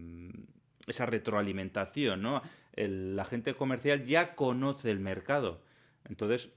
esa 0.87 1.07
retroalimentación, 1.07 2.23
¿no? 2.23 2.43
El 2.73 3.19
agente 3.19 3.55
comercial 3.55 4.05
ya 4.05 4.35
conoce 4.35 4.91
el 4.91 5.01
mercado. 5.01 5.63
Entonces, 6.09 6.51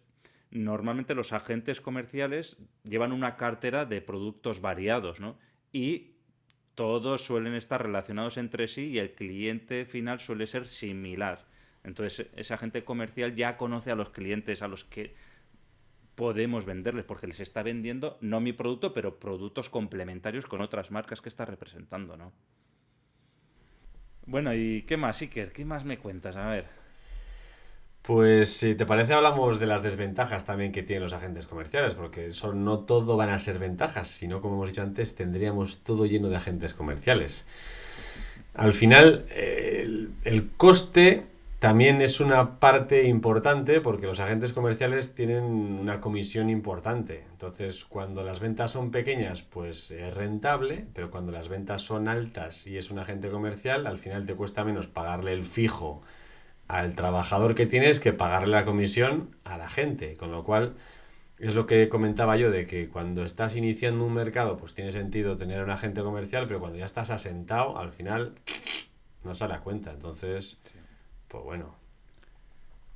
normalmente 0.52 1.16
los 1.16 1.34
agentes 1.34 1.82
comerciales 1.82 2.58
llevan 2.84 3.12
una 3.12 3.36
cartera 3.36 3.86
de 3.86 4.02
productos 4.02 4.62
variados, 4.62 5.20
¿no? 5.20 5.38
Y 5.72 6.14
todos 6.76 7.26
suelen 7.26 7.56
estar 7.56 7.82
relacionados 7.82 8.38
entre 8.38 8.68
sí 8.68 8.88
y 8.88 9.00
el 9.00 9.14
cliente 9.14 9.86
final 9.86 10.20
suele 10.20 10.46
ser 10.46 10.68
similar. 10.68 11.46
Entonces, 11.84 12.28
ese 12.36 12.54
agente 12.54 12.84
comercial 12.84 13.36
ya 13.36 13.58
conoce 13.58 13.92
a 13.92 13.96
los 13.96 14.10
clientes 14.10 14.62
a 14.62 14.68
los 14.68 14.84
que 14.84 15.16
podemos 16.16 16.66
venderles, 16.66 17.06
porque 17.06 17.28
les 17.28 17.40
está 17.40 17.62
vendiendo 17.64 18.18
no 18.22 18.40
mi 18.40 18.54
producto, 18.54 18.94
pero 18.94 19.20
productos 19.20 19.70
complementarios 19.70 20.46
con 20.46 20.62
otras 20.62 20.92
marcas 20.92 21.22
que 21.22 21.30
está 21.30 21.46
representando, 21.46 22.18
¿no? 22.18 22.32
Bueno, 24.26 24.54
¿y 24.54 24.82
qué 24.84 24.98
más, 24.98 25.22
Iker? 25.22 25.52
¿Qué 25.52 25.66
más 25.66 25.86
me 25.86 26.00
cuentas? 26.00 26.36
A 26.36 26.50
ver. 26.50 26.85
Pues 28.06 28.58
si 28.58 28.76
te 28.76 28.86
parece 28.86 29.15
hablamos 29.15 29.60
de 29.60 29.65
las 29.65 29.82
desventajas 29.82 30.46
también 30.46 30.72
que 30.72 30.84
tienen 30.84 31.02
los 31.02 31.13
agentes 31.13 31.48
comerciales, 31.48 31.96
porque 31.96 32.30
no 32.54 32.80
todo 32.80 33.18
van 33.18 33.30
a 33.30 33.39
ser 33.39 33.58
ventajas, 33.58 34.08
sino 34.10 34.41
como 34.41 34.56
hemos 34.56 34.70
dicho 34.70 34.84
antes, 34.84 35.15
tendríamos 35.15 35.80
todo 35.80 36.06
lleno 36.06 36.30
de 36.30 36.36
agentes 36.36 36.76
comerciales. 36.76 37.48
Al 38.54 38.74
final, 38.74 39.26
el 39.32 40.50
coste 40.56 41.24
también 41.58 42.00
es 42.00 42.20
una 42.20 42.60
parte 42.60 43.06
importante 43.06 43.82
porque 43.82 44.06
los 44.06 44.20
agentes 44.20 44.54
comerciales 44.54 45.15
tienen 45.15 45.44
una 45.44 46.00
comisión 46.00 46.52
importante. 46.52 47.24
Entonces, 47.32 47.86
cuando 47.86 48.22
las 48.22 48.39
ventas 48.39 48.70
son 48.70 48.91
pequeñas, 48.91 49.41
pues 49.41 49.89
es 49.89 50.13
rentable, 50.13 50.86
pero 50.94 51.10
cuando 51.10 51.32
las 51.32 51.50
ventas 51.50 51.82
son 51.82 52.08
altas 52.08 52.68
y 52.68 52.78
es 52.78 52.91
un 52.91 53.00
agente 53.00 53.30
comercial, 53.30 53.88
al 53.88 53.98
final 53.98 54.28
te 54.28 54.36
cuesta 54.36 54.63
menos 54.63 54.86
pagarle 54.86 55.34
el 55.34 55.44
fijo 55.44 56.04
al 56.67 56.95
trabajador 56.95 57.56
que 57.56 57.65
tienes 57.65 57.99
que 57.99 58.13
pagarle 58.13 58.54
la 58.54 58.65
comisión 58.65 59.36
a 59.43 59.58
la 59.58 59.69
gente. 59.69 60.15
Con 60.15 60.32
lo 60.32 60.43
cual, 60.43 60.75
es 61.39 61.56
lo 61.56 61.65
que 61.65 61.89
comentaba 61.89 62.38
yo, 62.38 62.51
de 62.51 62.65
que 62.65 62.89
cuando 62.89 63.23
estás 63.23 63.56
iniciando 63.56 64.06
un 64.06 64.13
mercado, 64.13 64.58
pues 64.58 64.73
tiene 64.73 64.91
sentido 64.91 65.36
tener 65.38 65.63
un 65.63 65.69
agente 65.69 66.01
comercial, 66.01 66.47
pero 66.47 66.60
cuando 66.60 66.78
ya 66.78 66.86
estás 66.86 67.10
asentado, 67.10 67.78
al 67.78 67.91
final 67.91 68.34
no 69.23 69.36
sale 69.36 69.54
a 69.54 69.60
cuenta. 69.60 69.91
Entonces, 69.91 70.58
pues 71.28 71.43
bueno. 71.43 71.75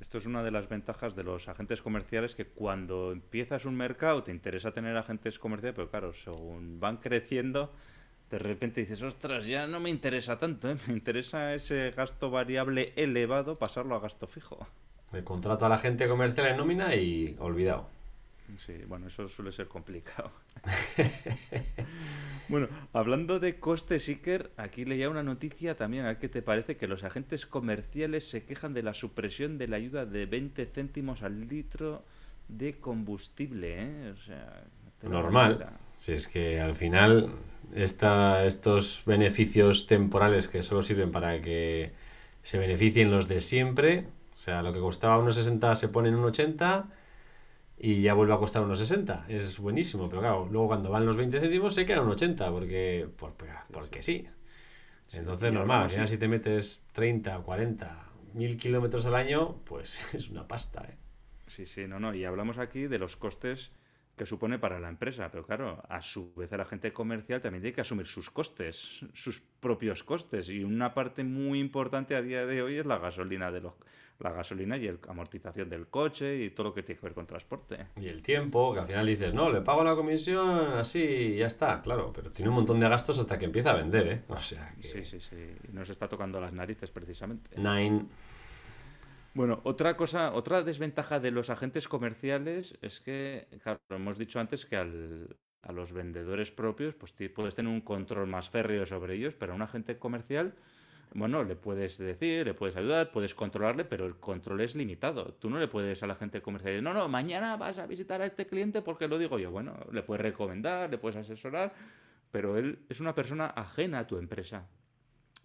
Esto 0.00 0.16
es 0.16 0.24
una 0.24 0.42
de 0.42 0.50
las 0.50 0.68
ventajas 0.68 1.14
de 1.14 1.22
los 1.22 1.48
agentes 1.48 1.82
comerciales, 1.82 2.34
que 2.34 2.46
cuando 2.46 3.12
empiezas 3.12 3.66
un 3.66 3.76
mercado 3.76 4.22
te 4.22 4.32
interesa 4.32 4.72
tener 4.72 4.96
agentes 4.96 5.38
comerciales, 5.38 5.76
pero 5.76 5.90
claro, 5.90 6.14
según 6.14 6.80
van 6.80 6.96
creciendo 6.96 7.72
de 8.30 8.38
repente 8.38 8.80
dices, 8.80 9.02
ostras, 9.02 9.46
ya 9.46 9.66
no 9.66 9.80
me 9.80 9.90
interesa 9.90 10.38
tanto, 10.38 10.70
¿eh? 10.70 10.76
me 10.86 10.94
interesa 10.94 11.54
ese 11.54 11.90
gasto 11.90 12.30
variable 12.30 12.92
elevado 12.96 13.54
pasarlo 13.54 13.96
a 13.96 14.00
gasto 14.00 14.26
fijo. 14.26 14.66
Me 15.12 15.24
contrato 15.24 15.66
a 15.66 15.68
la 15.68 15.78
gente 15.78 16.06
comercial 16.06 16.46
en 16.46 16.56
nómina 16.56 16.94
y 16.94 17.36
olvidado. 17.40 17.88
Sí, 18.58 18.74
bueno, 18.88 19.06
eso 19.06 19.28
suele 19.28 19.52
ser 19.52 19.68
complicado. 19.68 20.32
bueno, 22.48 22.66
hablando 22.92 23.38
de 23.38 23.60
costes, 23.60 24.08
Iker, 24.08 24.50
aquí 24.56 24.84
leía 24.84 25.08
una 25.08 25.22
noticia 25.22 25.76
también, 25.76 26.04
a 26.04 26.08
ver 26.08 26.18
qué 26.18 26.28
te 26.28 26.42
parece, 26.42 26.76
que 26.76 26.88
los 26.88 27.04
agentes 27.04 27.46
comerciales 27.46 28.28
se 28.28 28.44
quejan 28.44 28.74
de 28.74 28.82
la 28.82 28.94
supresión 28.94 29.56
de 29.56 29.68
la 29.68 29.76
ayuda 29.76 30.04
de 30.04 30.26
20 30.26 30.66
céntimos 30.66 31.22
al 31.22 31.48
litro 31.48 32.04
de 32.48 32.78
combustible, 32.78 33.82
¿eh? 33.82 34.12
O 34.12 34.16
sea, 34.16 34.64
Normal. 35.02 35.66
Si 35.96 36.12
es 36.12 36.28
que 36.28 36.60
al 36.60 36.74
final 36.74 37.30
esta, 37.74 38.44
estos 38.46 39.02
beneficios 39.06 39.86
temporales 39.86 40.48
que 40.48 40.62
solo 40.62 40.82
sirven 40.82 41.12
para 41.12 41.40
que 41.40 41.92
se 42.42 42.58
beneficien 42.58 43.10
los 43.10 43.28
de 43.28 43.40
siempre, 43.40 44.06
o 44.34 44.38
sea, 44.38 44.62
lo 44.62 44.72
que 44.72 44.80
costaba 44.80 45.18
unos 45.18 45.34
60 45.34 45.74
se 45.74 45.88
pone 45.88 46.08
en 46.08 46.14
un 46.14 46.24
80 46.24 46.88
y 47.78 48.02
ya 48.02 48.14
vuelve 48.14 48.34
a 48.34 48.38
costar 48.38 48.62
unos 48.62 48.78
60. 48.78 49.26
Es 49.28 49.58
buenísimo, 49.58 50.08
pero 50.08 50.20
claro, 50.20 50.48
luego 50.50 50.68
cuando 50.68 50.90
van 50.90 51.06
los 51.06 51.16
20 51.16 51.40
céntimos 51.40 51.74
se 51.74 51.86
queda 51.86 52.02
un 52.02 52.10
80 52.10 52.50
porque, 52.50 53.08
por, 53.16 53.34
porque 53.72 54.02
sí. 54.02 54.26
Entonces, 55.12 55.52
normal, 55.52 55.84
al 55.84 55.90
final 55.90 56.08
si 56.08 56.18
te 56.18 56.28
metes 56.28 56.84
30, 56.92 57.38
40, 57.38 58.04
mil 58.34 58.56
kilómetros 58.56 59.06
al 59.06 59.14
año, 59.14 59.56
pues 59.64 60.00
es 60.14 60.30
una 60.30 60.46
pasta, 60.46 60.86
¿eh? 60.88 60.96
Sí, 61.46 61.66
sí, 61.66 61.86
no, 61.88 61.98
no. 61.98 62.14
Y 62.14 62.24
hablamos 62.24 62.58
aquí 62.58 62.86
de 62.86 62.98
los 62.98 63.16
costes 63.16 63.72
que 64.20 64.26
supone 64.26 64.58
para 64.58 64.78
la 64.78 64.90
empresa. 64.90 65.30
Pero 65.30 65.46
claro, 65.46 65.82
a 65.88 66.02
su 66.02 66.34
vez 66.34 66.52
el 66.52 66.60
agente 66.60 66.92
comercial 66.92 67.40
también 67.40 67.62
tiene 67.62 67.74
que 67.74 67.80
asumir 67.80 68.06
sus 68.06 68.28
costes, 68.28 69.00
sus 69.14 69.40
propios 69.40 70.04
costes. 70.04 70.50
Y 70.50 70.62
una 70.62 70.92
parte 70.92 71.24
muy 71.24 71.58
importante 71.58 72.14
a 72.14 72.20
día 72.20 72.44
de 72.44 72.60
hoy 72.60 72.76
es 72.76 72.84
la 72.84 72.98
gasolina 72.98 73.50
de 73.50 73.62
los 73.62 73.72
la 74.18 74.32
gasolina 74.32 74.76
y 74.76 74.82
la 74.82 74.98
amortización 75.08 75.70
del 75.70 75.86
coche 75.86 76.44
y 76.44 76.50
todo 76.50 76.64
lo 76.64 76.74
que 76.74 76.82
tiene 76.82 77.00
que 77.00 77.06
ver 77.06 77.14
con 77.14 77.26
transporte. 77.26 77.86
Y 77.98 78.08
el 78.08 78.20
tiempo, 78.20 78.74
que 78.74 78.80
al 78.80 78.86
final 78.86 79.06
dices, 79.06 79.32
no, 79.32 79.50
le 79.50 79.62
pago 79.62 79.82
la 79.82 79.94
comisión 79.94 80.74
así 80.74 81.02
y 81.02 81.36
ya 81.38 81.46
está, 81.46 81.80
claro, 81.80 82.12
pero 82.14 82.30
tiene 82.30 82.50
un 82.50 82.56
montón 82.56 82.78
de 82.78 82.86
gastos 82.90 83.18
hasta 83.18 83.38
que 83.38 83.46
empieza 83.46 83.70
a 83.70 83.76
vender, 83.76 84.06
¿eh? 84.06 84.22
O 84.28 84.38
sea 84.38 84.74
que... 84.78 84.88
Sí, 84.88 85.02
sí, 85.04 85.20
sí, 85.20 85.36
nos 85.72 85.88
está 85.88 86.06
tocando 86.06 86.38
las 86.38 86.52
narices 86.52 86.90
precisamente. 86.90 87.56
Nine. 87.56 88.04
Bueno, 89.32 89.60
otra 89.62 89.96
cosa, 89.96 90.32
otra 90.32 90.62
desventaja 90.62 91.20
de 91.20 91.30
los 91.30 91.50
agentes 91.50 91.86
comerciales 91.86 92.76
es 92.82 93.00
que, 93.00 93.46
claro, 93.62 93.80
hemos 93.90 94.18
dicho 94.18 94.40
antes 94.40 94.66
que 94.66 94.76
al, 94.76 95.36
a 95.62 95.72
los 95.72 95.92
vendedores 95.92 96.50
propios, 96.50 96.94
pues 96.94 97.14
puedes 97.34 97.54
tener 97.54 97.72
un 97.72 97.80
control 97.80 98.26
más 98.26 98.50
férreo 98.50 98.86
sobre 98.86 99.14
ellos, 99.14 99.36
pero 99.36 99.52
a 99.52 99.56
un 99.56 99.62
agente 99.62 99.98
comercial, 99.98 100.54
bueno, 101.14 101.44
le 101.44 101.54
puedes 101.54 101.98
decir, 101.98 102.46
le 102.46 102.54
puedes 102.54 102.76
ayudar, 102.76 103.12
puedes 103.12 103.34
controlarle, 103.34 103.84
pero 103.84 104.06
el 104.06 104.16
control 104.16 104.62
es 104.62 104.74
limitado. 104.74 105.34
Tú 105.34 105.48
no 105.48 105.58
le 105.58 105.68
puedes 105.68 106.02
al 106.02 106.10
agente 106.10 106.42
comercial 106.42 106.72
decir, 106.72 106.82
no, 106.84 106.92
no, 106.92 107.08
mañana 107.08 107.56
vas 107.56 107.78
a 107.78 107.86
visitar 107.86 108.20
a 108.22 108.26
este 108.26 108.46
cliente 108.46 108.82
porque 108.82 109.06
lo 109.06 109.18
digo 109.18 109.38
yo. 109.38 109.50
Bueno, 109.52 109.76
le 109.92 110.02
puedes 110.02 110.22
recomendar, 110.22 110.90
le 110.90 110.98
puedes 110.98 111.16
asesorar, 111.16 111.72
pero 112.30 112.56
él 112.58 112.80
es 112.88 113.00
una 113.00 113.14
persona 113.14 113.46
ajena 113.46 114.00
a 114.00 114.06
tu 114.06 114.18
empresa. 114.18 114.66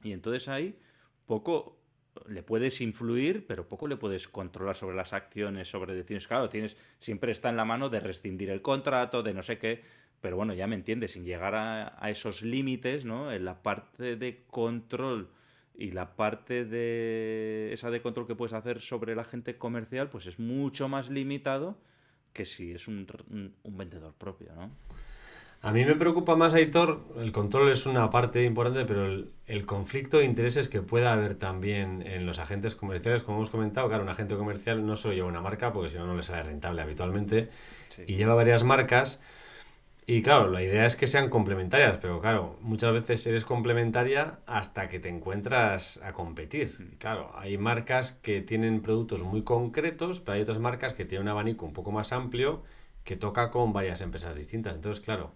Y 0.03 0.11
entonces 0.11 0.47
ahí 0.47 0.77
poco 1.25 1.79
le 2.27 2.43
puedes 2.43 2.81
influir, 2.81 3.45
pero 3.47 3.67
poco 3.67 3.87
le 3.87 3.97
puedes 3.97 4.27
controlar 4.27 4.75
sobre 4.75 4.95
las 4.95 5.13
acciones, 5.13 5.69
sobre 5.69 5.93
decisiones. 5.93 6.27
Claro, 6.27 6.49
tienes, 6.49 6.77
siempre 6.99 7.31
está 7.31 7.49
en 7.49 7.57
la 7.57 7.65
mano 7.65 7.89
de 7.89 7.99
rescindir 7.99 8.49
el 8.49 8.61
contrato, 8.61 9.23
de 9.23 9.33
no 9.33 9.43
sé 9.43 9.57
qué, 9.57 9.81
pero 10.21 10.37
bueno, 10.37 10.53
ya 10.53 10.67
me 10.67 10.75
entiendes, 10.75 11.11
sin 11.11 11.25
llegar 11.25 11.55
a, 11.55 12.09
esos 12.09 12.41
límites, 12.41 13.05
¿no? 13.05 13.31
En 13.31 13.45
la 13.45 13.61
parte 13.61 14.15
de 14.15 14.43
control 14.47 15.29
y 15.75 15.91
la 15.91 16.15
parte 16.15 16.65
de 16.65 17.71
esa 17.73 17.91
de 17.91 18.01
control 18.01 18.27
que 18.27 18.35
puedes 18.35 18.53
hacer 18.53 18.79
sobre 18.81 19.13
el 19.13 19.19
agente 19.19 19.57
comercial, 19.57 20.09
pues 20.09 20.25
es 20.27 20.39
mucho 20.39 20.87
más 20.87 21.09
limitado 21.09 21.77
que 22.33 22.45
si 22.45 22.71
es 22.71 22.87
un, 22.87 23.07
un 23.63 23.77
vendedor 23.77 24.13
propio, 24.13 24.53
¿no? 24.55 24.71
A 25.65 25.71
mí 25.71 25.83
me 25.83 25.95
preocupa 25.95 26.35
más, 26.35 26.53
Aitor, 26.53 27.01
el 27.17 27.31
control 27.31 27.71
es 27.71 27.87
una 27.87 28.11
parte 28.11 28.43
importante, 28.43 28.85
pero 28.85 29.25
el, 29.47 29.65
conflicto 29.65 30.19
de 30.19 30.25
intereses 30.25 30.69
que 30.69 30.83
pueda 30.83 31.11
haber 31.11 31.33
también 31.33 32.03
en 32.05 32.27
los 32.27 32.37
agentes 32.37 32.75
comerciales, 32.75 33.23
como 33.23 33.39
hemos 33.39 33.49
comentado, 33.49 33.87
claro, 33.87 34.03
un 34.03 34.09
agente 34.09 34.35
comercial 34.35 34.85
no 34.85 34.95
solo 34.95 35.15
lleva 35.15 35.27
una 35.27 35.41
marca, 35.41 35.73
porque 35.73 35.89
si 35.89 35.97
no, 35.97 36.05
no 36.05 36.15
le 36.15 36.21
sale 36.21 36.43
rentable 36.43 36.83
habitualmente, 36.83 37.49
y 38.05 38.15
lleva 38.15 38.35
varias 38.35 38.63
marcas. 38.63 39.23
Y 40.05 40.21
claro, 40.21 40.51
la 40.51 40.61
idea 40.61 40.85
es 40.85 40.95
que 40.95 41.07
sean 41.07 41.31
complementarias, 41.31 41.97
pero 41.97 42.19
claro, 42.19 42.59
muchas 42.61 42.93
veces 42.93 43.25
eres 43.25 43.43
complementaria 43.43 44.37
hasta 44.45 44.87
que 44.87 44.99
te 44.99 45.09
encuentras 45.09 45.99
a 46.03 46.13
competir. 46.13 46.75
Mm. 46.77 46.97
Claro, 46.99 47.31
hay 47.35 47.57
marcas 47.57 48.11
que 48.11 48.41
tienen 48.41 48.83
productos 48.83 49.23
muy 49.23 49.41
concretos, 49.41 50.19
pero 50.19 50.35
hay 50.35 50.43
otras 50.43 50.59
marcas 50.59 50.93
que 50.93 51.05
tienen 51.05 51.23
un 51.23 51.29
abanico 51.29 51.65
un 51.65 51.73
poco 51.73 51.91
más 51.91 52.11
amplio 52.11 52.61
que 53.03 53.15
toca 53.15 53.49
con 53.49 53.73
varias 53.73 54.01
empresas 54.01 54.35
distintas. 54.35 54.75
Entonces, 54.75 55.03
claro, 55.03 55.31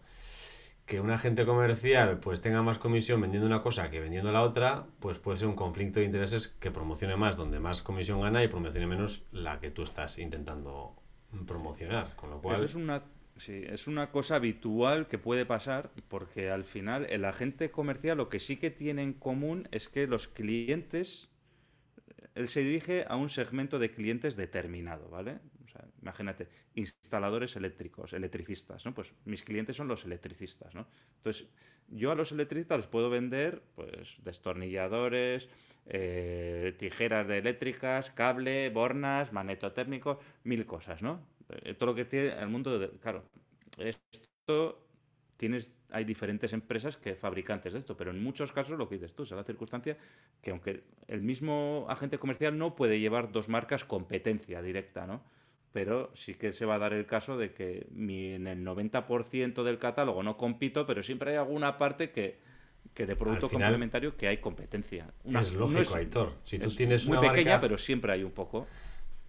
que 0.89 0.99
un 0.99 1.11
agente 1.11 1.45
comercial 1.45 2.19
pues 2.19 2.41
tenga 2.41 2.63
más 2.63 2.79
comisión 2.79 3.21
vendiendo 3.21 3.45
una 3.45 3.61
cosa 3.61 3.91
que 3.91 3.99
vendiendo 3.99 4.31
la 4.31 4.41
otra, 4.41 4.87
pues 4.99 5.19
puede 5.19 5.37
ser 5.37 5.47
un 5.47 5.55
conflicto 5.55 5.99
de 5.99 6.07
intereses 6.07 6.47
que 6.47 6.71
promocione 6.71 7.15
más 7.15 7.37
donde 7.37 7.59
más 7.59 7.83
comisión 7.83 8.21
gana 8.21 8.43
y 8.43 8.47
promocione 8.47 8.87
menos 8.87 9.21
la 9.31 9.59
que 9.59 9.69
tú 9.69 9.83
estás 9.83 10.17
intentando 10.17 10.95
promocionar. 11.45 12.15
Con 12.15 12.31
lo 12.31 12.41
cual... 12.41 12.63
es 12.63 12.73
una, 12.73 13.03
sí, 13.37 13.61
es 13.67 13.87
una 13.87 14.09
cosa 14.09 14.37
habitual 14.37 15.07
que 15.07 15.19
puede 15.19 15.45
pasar 15.45 15.91
porque 16.07 16.49
al 16.49 16.63
final 16.63 17.05
el 17.11 17.23
agente 17.23 17.69
comercial 17.69 18.17
lo 18.17 18.27
que 18.27 18.39
sí 18.39 18.57
que 18.57 18.71
tiene 18.71 19.03
en 19.03 19.13
común 19.13 19.67
es 19.69 19.89
que 19.89 20.07
los 20.07 20.27
clientes, 20.27 21.29
él 22.33 22.47
se 22.47 22.61
dirige 22.61 23.05
a 23.07 23.15
un 23.15 23.29
segmento 23.29 23.77
de 23.77 23.91
clientes 23.91 24.35
determinado, 24.35 25.07
¿vale? 25.09 25.37
Imagínate, 26.01 26.47
instaladores 26.75 27.55
eléctricos, 27.55 28.13
electricistas, 28.13 28.85
¿no? 28.85 28.93
Pues 28.93 29.13
mis 29.25 29.43
clientes 29.43 29.75
son 29.75 29.87
los 29.87 30.05
electricistas, 30.05 30.75
¿no? 30.75 30.87
Entonces, 31.17 31.49
yo 31.87 32.11
a 32.11 32.15
los 32.15 32.31
electricistas 32.31 32.77
les 32.79 32.87
puedo 32.87 33.09
vender, 33.09 33.63
pues, 33.75 34.17
destornilladores, 34.23 35.49
eh, 35.85 36.75
tijeras 36.77 37.27
de 37.27 37.39
eléctricas, 37.39 38.11
cable, 38.11 38.69
bornas, 38.69 39.33
magnetotérmicos, 39.33 40.17
mil 40.43 40.65
cosas, 40.65 41.01
¿no? 41.01 41.25
Eh, 41.49 41.73
todo 41.73 41.91
lo 41.91 41.95
que 41.95 42.05
tiene 42.05 42.29
el 42.39 42.49
mundo 42.49 42.77
de... 42.77 42.89
Claro, 42.99 43.23
esto 43.77 44.85
tienes, 45.37 45.73
hay 45.89 46.03
diferentes 46.03 46.51
empresas 46.53 46.97
que 46.97 47.15
fabricantes 47.15 47.73
de 47.73 47.79
esto, 47.79 47.95
pero 47.95 48.11
en 48.11 48.21
muchos 48.21 48.51
casos 48.51 48.77
lo 48.77 48.89
que 48.89 48.95
dices 48.95 49.13
tú 49.13 49.23
es 49.23 49.31
la 49.31 49.43
circunstancia 49.45 49.97
que 50.41 50.51
aunque 50.51 50.83
el 51.07 51.21
mismo 51.21 51.85
agente 51.89 52.19
comercial 52.19 52.57
no 52.57 52.75
puede 52.75 52.99
llevar 52.99 53.31
dos 53.31 53.47
marcas 53.47 53.85
competencia 53.85 54.61
directa, 54.61 55.07
¿no? 55.07 55.23
Pero 55.71 56.11
sí 56.13 56.33
que 56.33 56.53
se 56.53 56.65
va 56.65 56.75
a 56.75 56.79
dar 56.79 56.93
el 56.93 57.05
caso 57.05 57.37
de 57.37 57.53
que 57.53 57.87
en 57.95 58.47
el 58.47 58.65
90% 58.65 59.63
del 59.63 59.77
catálogo 59.77 60.23
no 60.23 60.37
compito, 60.37 60.85
pero 60.85 61.03
siempre 61.03 61.31
hay 61.31 61.37
alguna 61.37 61.77
parte 61.77 62.11
que, 62.11 62.39
que 62.93 63.05
de 63.05 63.15
producto 63.15 63.49
complementario 63.49 64.17
que 64.17 64.27
hay 64.27 64.37
competencia. 64.37 65.07
es 65.25 65.53
lógico, 65.53 65.95
Aitor. 65.95 66.33
Si 66.43 66.59
tú 66.59 66.71
tienes 66.71 67.07
muy 67.07 67.19
pequeña, 67.19 67.59
pero 67.59 67.77
siempre 67.77 68.13
hay 68.13 68.23
un 68.23 68.31
poco. 68.31 68.67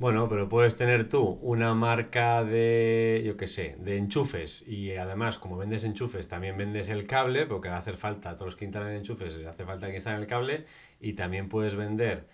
Bueno, 0.01 0.31
pero 0.31 0.49
puedes 0.49 0.79
tener 0.79 1.11
tú 1.11 1.39
una 1.43 1.75
marca 1.75 2.43
de, 2.43 3.23
yo 3.23 3.37
qué 3.37 3.47
sé, 3.47 3.77
de 3.81 3.99
enchufes 3.99 4.67
y 4.67 4.93
además 4.93 5.37
como 5.37 5.59
vendes 5.59 5.85
enchufes 5.85 6.27
también 6.27 6.57
vendes 6.57 6.89
el 6.89 7.07
cable 7.07 7.45
porque 7.45 7.69
va 7.69 7.75
a 7.75 7.81
hacer 7.81 7.99
falta, 7.99 8.31
a 8.31 8.35
todos 8.37 8.53
los 8.53 8.57
que 8.57 8.65
instalan 8.65 8.95
enchufes 8.95 9.45
hace 9.47 9.67
falta 9.67 9.89
que 9.89 9.97
instalen 9.97 10.23
el 10.23 10.27
cable 10.27 10.65
y 11.03 11.13
también 11.13 11.51
puedes 11.51 11.75
vender 11.75 12.29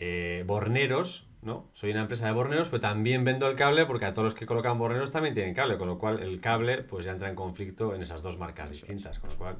eh, 0.00 0.42
borneros, 0.48 1.28
¿no? 1.42 1.68
Soy 1.72 1.90
una 1.90 2.02
empresa 2.02 2.26
de 2.26 2.32
borneros, 2.32 2.68
pero 2.68 2.80
también 2.80 3.24
vendo 3.24 3.48
el 3.48 3.56
cable 3.56 3.84
porque 3.84 4.06
a 4.06 4.14
todos 4.14 4.24
los 4.24 4.34
que 4.34 4.46
colocan 4.46 4.78
borneros 4.78 5.10
también 5.10 5.34
tienen 5.34 5.54
cable, 5.54 5.76
con 5.76 5.88
lo 5.88 5.98
cual 5.98 6.22
el 6.22 6.40
cable 6.40 6.82
pues 6.82 7.04
ya 7.04 7.12
entra 7.12 7.28
en 7.28 7.34
conflicto 7.34 7.94
en 7.94 8.02
esas 8.02 8.22
dos 8.22 8.38
marcas 8.38 8.70
distintas, 8.70 9.18
con 9.18 9.30
lo 9.30 9.36
cual... 9.36 9.58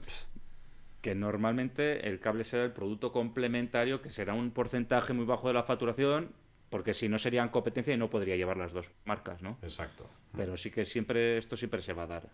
que 1.00 1.14
normalmente 1.14 2.08
el 2.08 2.20
cable 2.20 2.44
será 2.44 2.64
el 2.64 2.72
producto 2.72 3.10
complementario, 3.10 4.00
que 4.00 4.10
será 4.10 4.32
un 4.34 4.52
porcentaje 4.52 5.12
muy 5.12 5.24
bajo 5.24 5.48
de 5.48 5.54
la 5.54 5.64
facturación, 5.64 6.30
porque 6.70 6.94
si 6.94 7.08
no 7.08 7.18
serían 7.18 7.50
competencia 7.50 7.92
y 7.92 7.98
no 7.98 8.08
podría 8.08 8.36
llevar 8.36 8.56
las 8.56 8.72
dos 8.72 8.90
marcas, 9.04 9.42
¿no? 9.42 9.58
Exacto. 9.62 10.08
Pero 10.36 10.56
sí 10.56 10.70
que 10.70 10.84
siempre 10.84 11.36
esto 11.36 11.56
siempre 11.56 11.82
se 11.82 11.92
va 11.92 12.04
a 12.04 12.06
dar. 12.06 12.30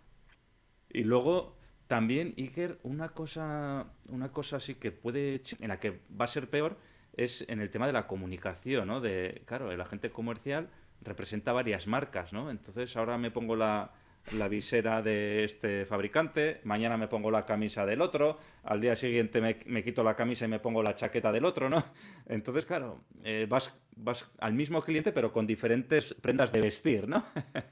Y 0.91 1.05
luego 1.05 1.57
también 1.87 2.35
Iker, 2.37 2.79
una 2.83 3.09
cosa 3.09 3.87
una 4.11 4.31
cosa 4.31 4.59
así 4.59 4.75
que 4.75 4.93
puede 4.93 5.43
en 5.59 5.69
la 5.69 5.81
que 5.81 6.01
va 6.21 6.27
a 6.27 6.29
ser 6.29 6.51
peor 6.51 6.77
es 7.19 7.45
en 7.49 7.61
el 7.61 7.71
tema 7.71 7.87
de 7.87 7.93
la 7.93 8.07
comunicación, 8.07 8.89
¿no? 8.89 9.01
De 9.01 9.43
claro, 9.45 9.73
el 9.73 9.81
agente 9.81 10.11
comercial 10.11 10.69
representa 11.03 11.53
varias 11.53 11.87
marcas, 11.87 12.33
¿no? 12.33 12.51
Entonces 12.51 12.97
ahora 12.97 13.19
me 13.19 13.31
pongo 13.31 13.57
la 13.57 13.93
la 14.33 14.49
visera 14.49 15.03
de 15.03 15.45
este 15.45 15.87
fabricante, 15.87 16.61
mañana 16.65 16.97
me 16.97 17.09
pongo 17.09 17.31
la 17.31 17.47
camisa 17.47 17.87
del 17.87 18.03
otro, 18.03 18.39
al 18.65 18.81
día 18.81 18.97
siguiente 18.97 19.41
me, 19.41 19.83
quito 19.83 20.03
la 20.03 20.15
camisa 20.15 20.45
y 20.45 20.49
me 20.49 20.59
pongo 20.59 20.83
la 20.83 20.95
chaqueta 20.95 21.33
del 21.33 21.45
otro, 21.45 21.69
¿no? 21.69 21.83
Entonces, 22.29 22.67
claro, 22.67 23.01
eh, 23.25 23.47
vas, 23.49 23.75
vas 23.97 24.31
al 24.39 24.55
mismo 24.55 24.83
cliente 24.83 25.13
pero 25.13 25.33
con 25.33 25.47
diferentes 25.47 26.15
prendas 26.21 26.53
de 26.53 26.61
vestir, 26.61 27.09
¿no? 27.09 27.25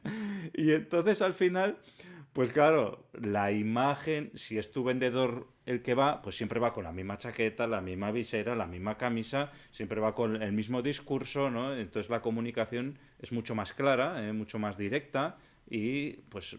y 0.54 0.72
entonces 0.72 1.20
al 1.22 1.34
final, 1.34 1.78
pues 2.36 2.50
claro, 2.50 3.08
la 3.14 3.50
imagen, 3.50 4.30
si 4.34 4.58
es 4.58 4.70
tu 4.70 4.84
vendedor 4.84 5.48
el 5.64 5.80
que 5.80 5.94
va, 5.94 6.20
pues 6.20 6.36
siempre 6.36 6.60
va 6.60 6.74
con 6.74 6.84
la 6.84 6.92
misma 6.92 7.16
chaqueta, 7.16 7.66
la 7.66 7.80
misma 7.80 8.10
visera, 8.10 8.54
la 8.54 8.66
misma 8.66 8.98
camisa, 8.98 9.50
siempre 9.70 10.02
va 10.02 10.14
con 10.14 10.42
el 10.42 10.52
mismo 10.52 10.82
discurso, 10.82 11.48
¿no? 11.48 11.74
Entonces 11.74 12.10
la 12.10 12.20
comunicación 12.20 12.98
es 13.20 13.32
mucho 13.32 13.54
más 13.54 13.72
clara, 13.72 14.22
¿eh? 14.22 14.34
mucho 14.34 14.58
más 14.58 14.76
directa 14.76 15.38
y 15.70 16.18
pues 16.28 16.58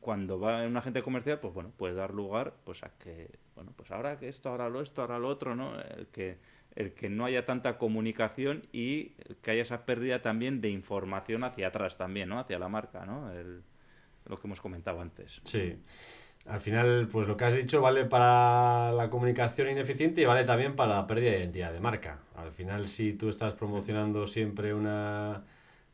cuando 0.00 0.40
va 0.40 0.66
un 0.66 0.78
agente 0.78 1.02
comercial, 1.02 1.38
pues 1.38 1.52
bueno, 1.52 1.70
puede 1.76 1.92
dar 1.92 2.14
lugar 2.14 2.54
pues 2.64 2.82
a 2.82 2.88
que, 2.96 3.28
bueno, 3.54 3.74
pues 3.76 3.90
ahora 3.90 4.18
que 4.18 4.30
esto, 4.30 4.48
ahora 4.48 4.70
lo 4.70 4.80
esto, 4.80 5.02
ahora 5.02 5.18
lo 5.18 5.28
otro, 5.28 5.54
¿no? 5.54 5.78
El 5.82 6.06
que, 6.06 6.38
el 6.76 6.94
que 6.94 7.10
no 7.10 7.26
haya 7.26 7.44
tanta 7.44 7.76
comunicación 7.76 8.62
y 8.72 9.10
que 9.42 9.50
haya 9.50 9.60
esa 9.60 9.84
pérdida 9.84 10.22
también 10.22 10.62
de 10.62 10.70
información 10.70 11.44
hacia 11.44 11.66
atrás 11.66 11.98
también, 11.98 12.30
¿no? 12.30 12.38
Hacia 12.38 12.58
la 12.58 12.70
marca, 12.70 13.04
¿no? 13.04 13.30
Lo 14.26 14.38
que 14.38 14.46
hemos 14.46 14.60
comentado 14.60 15.00
antes. 15.00 15.40
Sí. 15.44 15.76
Al 16.46 16.60
final, 16.60 17.08
pues 17.10 17.26
lo 17.26 17.36
que 17.36 17.44
has 17.46 17.54
dicho 17.54 17.80
vale 17.80 18.04
para 18.04 18.92
la 18.92 19.08
comunicación 19.08 19.70
ineficiente 19.70 20.20
y 20.20 20.24
vale 20.26 20.44
también 20.44 20.76
para 20.76 20.96
la 20.96 21.06
pérdida 21.06 21.30
de 21.30 21.38
identidad 21.38 21.72
de 21.72 21.80
marca. 21.80 22.18
Al 22.36 22.52
final, 22.52 22.86
si 22.86 23.14
tú 23.14 23.30
estás 23.30 23.54
promocionando 23.54 24.26
siempre 24.26 24.74
una 24.74 25.44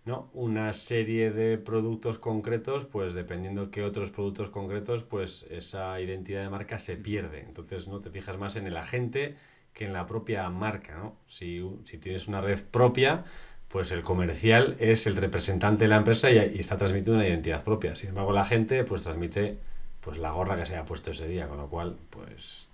¿no? 0.04 0.30
una 0.32 0.72
serie 0.72 1.30
de 1.30 1.58
productos 1.58 2.18
concretos, 2.18 2.84
pues 2.84 3.14
dependiendo 3.14 3.70
qué 3.70 3.82
otros 3.82 4.10
productos 4.10 4.50
concretos, 4.50 5.02
pues 5.04 5.46
esa 5.50 6.00
identidad 6.00 6.42
de 6.42 6.50
marca 6.50 6.78
se 6.78 6.96
pierde. 6.96 7.40
Entonces, 7.40 7.86
¿no? 7.88 8.00
Te 8.00 8.10
fijas 8.10 8.38
más 8.38 8.56
en 8.56 8.66
el 8.66 8.76
agente 8.76 9.36
que 9.72 9.84
en 9.84 9.92
la 9.92 10.06
propia 10.06 10.48
marca, 10.50 10.96
¿no? 10.96 11.16
Si, 11.26 11.62
tienes 12.00 12.28
una 12.28 12.40
red 12.40 12.58
propia, 12.70 13.24
pues 13.70 13.92
el 13.92 14.02
comercial 14.02 14.76
es 14.80 15.06
el 15.06 15.16
representante 15.16 15.84
de 15.84 15.88
la 15.88 15.96
empresa 15.96 16.30
y, 16.30 16.38
está 16.58 16.76
transmitiendo 16.76 17.20
una 17.20 17.28
identidad 17.28 17.62
propia. 17.62 17.94
Sin 17.96 18.10
embargo, 18.10 18.32
la 18.32 18.44
gente 18.44 18.84
pues 18.84 19.04
transmite 19.04 19.58
pues 20.00 20.18
la 20.18 20.30
gorra 20.30 20.56
que 20.56 20.66
se 20.66 20.74
haya 20.74 20.84
puesto 20.84 21.10
ese 21.12 21.28
día, 21.28 21.46
con 21.46 21.58
lo 21.58 21.68
cual, 21.68 21.96
pues 22.10 22.68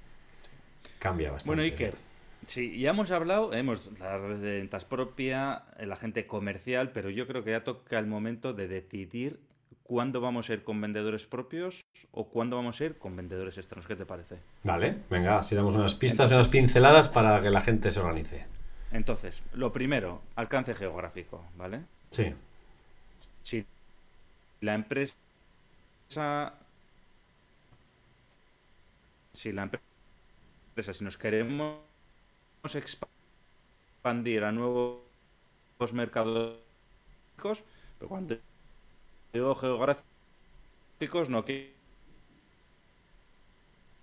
cambia 0.98 1.32
bastante. 1.32 1.48
Bueno, 1.48 1.62
Iker, 1.62 1.94
Sí, 2.46 2.78
ya 2.78 2.90
hemos 2.90 3.10
hablado, 3.10 3.52
hemos 3.52 3.90
la 3.98 4.18
red 4.18 4.36
de 4.36 4.58
ventas 4.58 4.84
propia, 4.84 5.64
la 5.80 5.96
gente 5.96 6.26
comercial, 6.26 6.92
pero 6.92 7.10
yo 7.10 7.26
creo 7.26 7.42
que 7.42 7.50
ya 7.50 7.64
toca 7.64 7.98
el 7.98 8.06
momento 8.06 8.52
de 8.52 8.68
decidir 8.68 9.40
cuándo 9.82 10.20
vamos 10.20 10.48
a 10.48 10.52
ir 10.52 10.62
con 10.62 10.80
vendedores 10.80 11.26
propios 11.26 11.84
o 12.12 12.28
cuándo 12.28 12.56
vamos 12.56 12.80
a 12.80 12.84
ir 12.84 12.98
con 12.98 13.16
vendedores 13.16 13.58
externos. 13.58 13.86
¿Qué 13.88 13.96
te 13.96 14.06
parece? 14.06 14.36
Vale, 14.62 14.96
venga, 15.10 15.42
si 15.42 15.56
damos 15.56 15.74
unas 15.74 15.94
pistas 15.94 16.30
unas 16.30 16.48
pinceladas 16.48 17.08
para 17.08 17.40
que 17.40 17.50
la 17.50 17.62
gente 17.62 17.90
se 17.90 17.98
organice. 17.98 18.44
Entonces, 18.96 19.42
lo 19.52 19.72
primero, 19.74 20.22
alcance 20.36 20.74
geográfico, 20.74 21.44
¿vale? 21.58 21.82
Sí. 22.08 22.34
Si 23.42 23.66
la 24.62 24.74
empresa. 24.74 25.14
Si 29.34 29.52
la 29.52 29.64
empresa, 29.64 30.94
si 30.94 31.04
nos 31.04 31.18
queremos 31.18 31.76
expandir 32.72 34.44
a 34.44 34.52
nuevos 34.52 35.02
mercados, 35.92 36.56
pero 37.36 38.08
cuando 38.08 38.38
digo 39.34 39.54
geográficos 39.56 41.28
no 41.28 41.44
que 41.44 41.74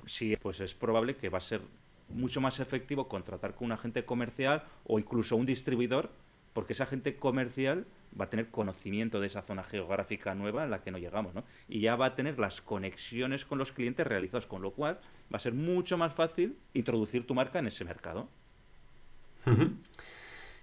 sí, 0.05 0.37
pues 0.37 0.59
es 0.59 0.75
probable 0.75 1.15
que 1.15 1.29
va 1.29 1.39
a 1.39 1.41
ser 1.41 1.61
mucho 2.13 2.41
más 2.41 2.59
efectivo 2.59 3.07
contratar 3.07 3.53
con 3.55 3.65
un 3.65 3.71
agente 3.73 4.05
comercial 4.05 4.63
o 4.85 4.99
incluso 4.99 5.35
un 5.35 5.45
distribuidor, 5.45 6.09
porque 6.53 6.73
ese 6.73 6.83
agente 6.83 7.15
comercial 7.15 7.85
va 8.19 8.25
a 8.25 8.29
tener 8.29 8.49
conocimiento 8.49 9.19
de 9.19 9.27
esa 9.27 9.41
zona 9.41 9.63
geográfica 9.63 10.35
nueva 10.35 10.63
en 10.63 10.71
la 10.71 10.81
que 10.81 10.91
no 10.91 10.97
llegamos, 10.97 11.33
¿no? 11.33 11.43
Y 11.67 11.81
ya 11.81 11.95
va 11.95 12.07
a 12.07 12.15
tener 12.15 12.37
las 12.37 12.61
conexiones 12.61 13.45
con 13.45 13.57
los 13.57 13.71
clientes 13.71 14.05
realizadas, 14.05 14.45
con 14.45 14.61
lo 14.61 14.71
cual 14.71 14.99
va 15.33 15.37
a 15.37 15.39
ser 15.39 15.53
mucho 15.53 15.97
más 15.97 16.13
fácil 16.13 16.55
introducir 16.73 17.25
tu 17.25 17.33
marca 17.33 17.59
en 17.59 17.67
ese 17.67 17.83
mercado. 17.83 18.27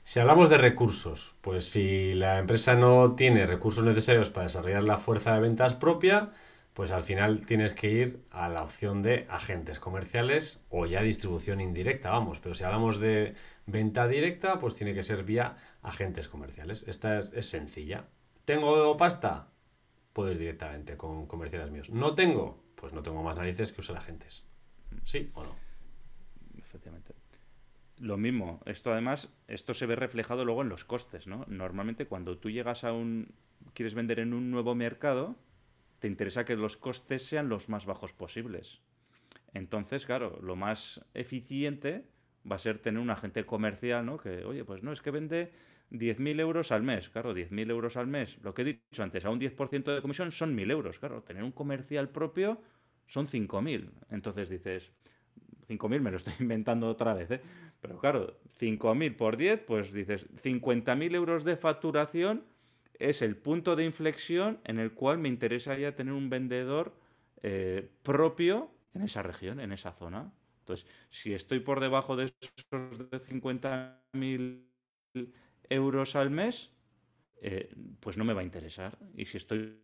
Si 0.04 0.18
hablamos 0.18 0.48
de 0.48 0.58
recursos, 0.58 1.34
pues 1.40 1.64
si 1.66 2.14
la 2.14 2.38
empresa 2.38 2.74
no 2.74 3.14
tiene 3.14 3.46
recursos 3.46 3.84
necesarios 3.84 4.30
para 4.30 4.46
desarrollar 4.46 4.84
la 4.84 4.98
fuerza 4.98 5.34
de 5.34 5.40
ventas 5.40 5.74
propia, 5.74 6.30
pues 6.74 6.92
al 6.92 7.04
final 7.04 7.44
tienes 7.46 7.74
que 7.74 7.90
ir 7.90 8.24
a 8.30 8.48
la 8.48 8.62
opción 8.62 9.02
de 9.02 9.26
agentes 9.28 9.80
comerciales 9.80 10.64
o 10.68 10.86
ya 10.86 11.02
distribución 11.02 11.60
indirecta, 11.60 12.10
vamos. 12.10 12.38
Pero 12.38 12.54
si 12.54 12.64
hablamos 12.64 13.00
de 13.00 13.34
venta 13.66 14.06
directa, 14.06 14.58
pues 14.58 14.76
tiene 14.76 14.94
que 14.94 15.02
ser 15.02 15.24
vía 15.24 15.56
agentes 15.82 16.28
comerciales. 16.28 16.84
Esta 16.86 17.18
es, 17.18 17.46
sencilla. 17.46 18.08
¿Tengo 18.44 18.96
pasta? 18.96 19.48
Puedo 20.12 20.32
ir 20.32 20.38
directamente 20.38 20.96
con 20.96 21.26
comerciales 21.26 21.70
míos. 21.70 21.90
¿No 21.90 22.14
tengo? 22.14 22.62
Pues 22.76 22.92
no 22.92 23.02
tengo 23.02 23.22
más 23.22 23.36
narices 23.36 23.72
que 23.72 23.80
usar 23.80 23.96
agentes. 23.96 24.44
¿Sí 25.04 25.30
o 25.34 25.42
no? 25.42 25.54
Efectivamente. 26.58 27.14
Lo 27.98 28.16
mismo, 28.16 28.60
esto 28.64 28.92
además, 28.92 29.28
esto 29.46 29.74
se 29.74 29.84
ve 29.84 29.94
reflejado 29.94 30.44
luego 30.44 30.62
en 30.62 30.70
los 30.70 30.86
costes, 30.86 31.26
¿no? 31.26 31.44
Normalmente 31.48 32.06
cuando 32.06 32.38
tú 32.38 32.48
llegas 32.48 32.82
a 32.84 32.92
un, 32.92 33.34
quieres 33.74 33.94
vender 33.94 34.20
en 34.20 34.32
un 34.32 34.50
nuevo 34.50 34.74
mercado, 34.74 35.36
te 36.00 36.08
interesa 36.08 36.44
que 36.44 36.56
los 36.56 36.76
costes 36.76 37.24
sean 37.24 37.48
los 37.48 37.68
más 37.68 37.86
bajos 37.86 38.12
posibles. 38.12 38.80
Entonces, 39.54 40.06
claro, 40.06 40.38
lo 40.42 40.56
más 40.56 41.04
eficiente 41.14 42.04
va 42.50 42.56
a 42.56 42.58
ser 42.58 42.78
tener 42.78 43.00
un 43.00 43.10
agente 43.10 43.44
comercial, 43.44 44.04
¿no? 44.06 44.18
Que, 44.18 44.44
oye, 44.44 44.64
pues 44.64 44.82
no, 44.82 44.92
es 44.92 45.02
que 45.02 45.10
vende 45.10 45.52
10.000 45.90 46.40
euros 46.40 46.72
al 46.72 46.82
mes. 46.82 47.08
Claro, 47.10 47.34
10.000 47.34 47.70
euros 47.70 47.96
al 47.96 48.06
mes. 48.06 48.38
Lo 48.42 48.54
que 48.54 48.62
he 48.62 48.64
dicho 48.64 49.02
antes, 49.02 49.24
a 49.24 49.30
un 49.30 49.40
10% 49.40 49.94
de 49.94 50.02
comisión 50.02 50.32
son 50.32 50.56
1.000 50.56 50.70
euros. 50.70 50.98
Claro, 50.98 51.22
tener 51.22 51.42
un 51.42 51.52
comercial 51.52 52.08
propio 52.08 52.60
son 53.06 53.26
5.000. 53.26 53.90
Entonces 54.10 54.48
dices, 54.48 54.92
5.000 55.68 56.00
me 56.00 56.10
lo 56.10 56.16
estoy 56.16 56.34
inventando 56.40 56.88
otra 56.88 57.14
vez, 57.14 57.30
¿eh? 57.30 57.40
Pero 57.80 57.98
claro, 57.98 58.38
5.000 58.58 59.16
por 59.16 59.36
10, 59.36 59.64
pues 59.66 59.92
dices, 59.92 60.26
50.000 60.42 61.14
euros 61.14 61.44
de 61.44 61.56
facturación 61.56 62.44
es 63.00 63.22
el 63.22 63.36
punto 63.36 63.74
de 63.76 63.84
inflexión 63.84 64.60
en 64.64 64.78
el 64.78 64.92
cual 64.92 65.18
me 65.18 65.28
interesa 65.28 65.76
ya 65.76 65.96
tener 65.96 66.12
un 66.12 66.30
vendedor 66.30 66.94
eh, 67.42 67.90
propio 68.02 68.70
en 68.94 69.02
esa 69.02 69.22
región, 69.22 69.58
en 69.60 69.72
esa 69.72 69.92
zona. 69.92 70.32
Entonces, 70.60 70.86
si 71.08 71.32
estoy 71.32 71.60
por 71.60 71.80
debajo 71.80 72.14
de 72.16 72.26
esos 72.26 73.10
de 73.10 73.20
50.000 73.20 74.64
euros 75.70 76.16
al 76.16 76.30
mes, 76.30 76.70
eh, 77.40 77.74
pues 78.00 78.18
no 78.18 78.24
me 78.24 78.34
va 78.34 78.42
a 78.42 78.44
interesar. 78.44 78.98
Y 79.16 79.24
si 79.24 79.38
estoy 79.38 79.80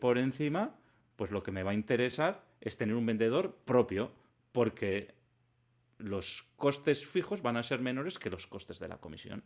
por 0.00 0.18
encima, 0.18 0.76
pues 1.14 1.30
lo 1.30 1.42
que 1.42 1.52
me 1.52 1.62
va 1.62 1.70
a 1.70 1.74
interesar 1.74 2.44
es 2.60 2.76
tener 2.76 2.96
un 2.96 3.06
vendedor 3.06 3.56
propio, 3.64 4.10
porque 4.52 5.14
los 5.98 6.46
costes 6.56 7.06
fijos 7.06 7.42
van 7.42 7.56
a 7.56 7.62
ser 7.62 7.80
menores 7.80 8.18
que 8.18 8.30
los 8.30 8.46
costes 8.46 8.80
de 8.80 8.88
la 8.88 8.98
comisión. 8.98 9.44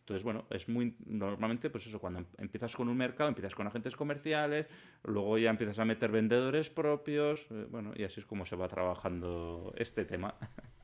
Entonces, 0.00 0.24
bueno, 0.24 0.44
es 0.50 0.68
muy 0.68 0.96
normalmente, 1.06 1.70
pues 1.70 1.86
eso, 1.86 2.00
cuando 2.00 2.20
em, 2.20 2.26
empiezas 2.38 2.74
con 2.74 2.88
un 2.88 2.96
mercado, 2.96 3.28
empiezas 3.28 3.54
con 3.54 3.66
agentes 3.66 3.94
comerciales, 3.94 4.66
luego 5.04 5.38
ya 5.38 5.50
empiezas 5.50 5.78
a 5.78 5.84
meter 5.84 6.10
vendedores 6.10 6.68
propios, 6.68 7.46
eh, 7.50 7.66
bueno, 7.70 7.92
y 7.94 8.04
así 8.04 8.20
es 8.20 8.26
como 8.26 8.44
se 8.44 8.56
va 8.56 8.68
trabajando 8.68 9.72
este 9.76 10.04
tema. 10.04 10.34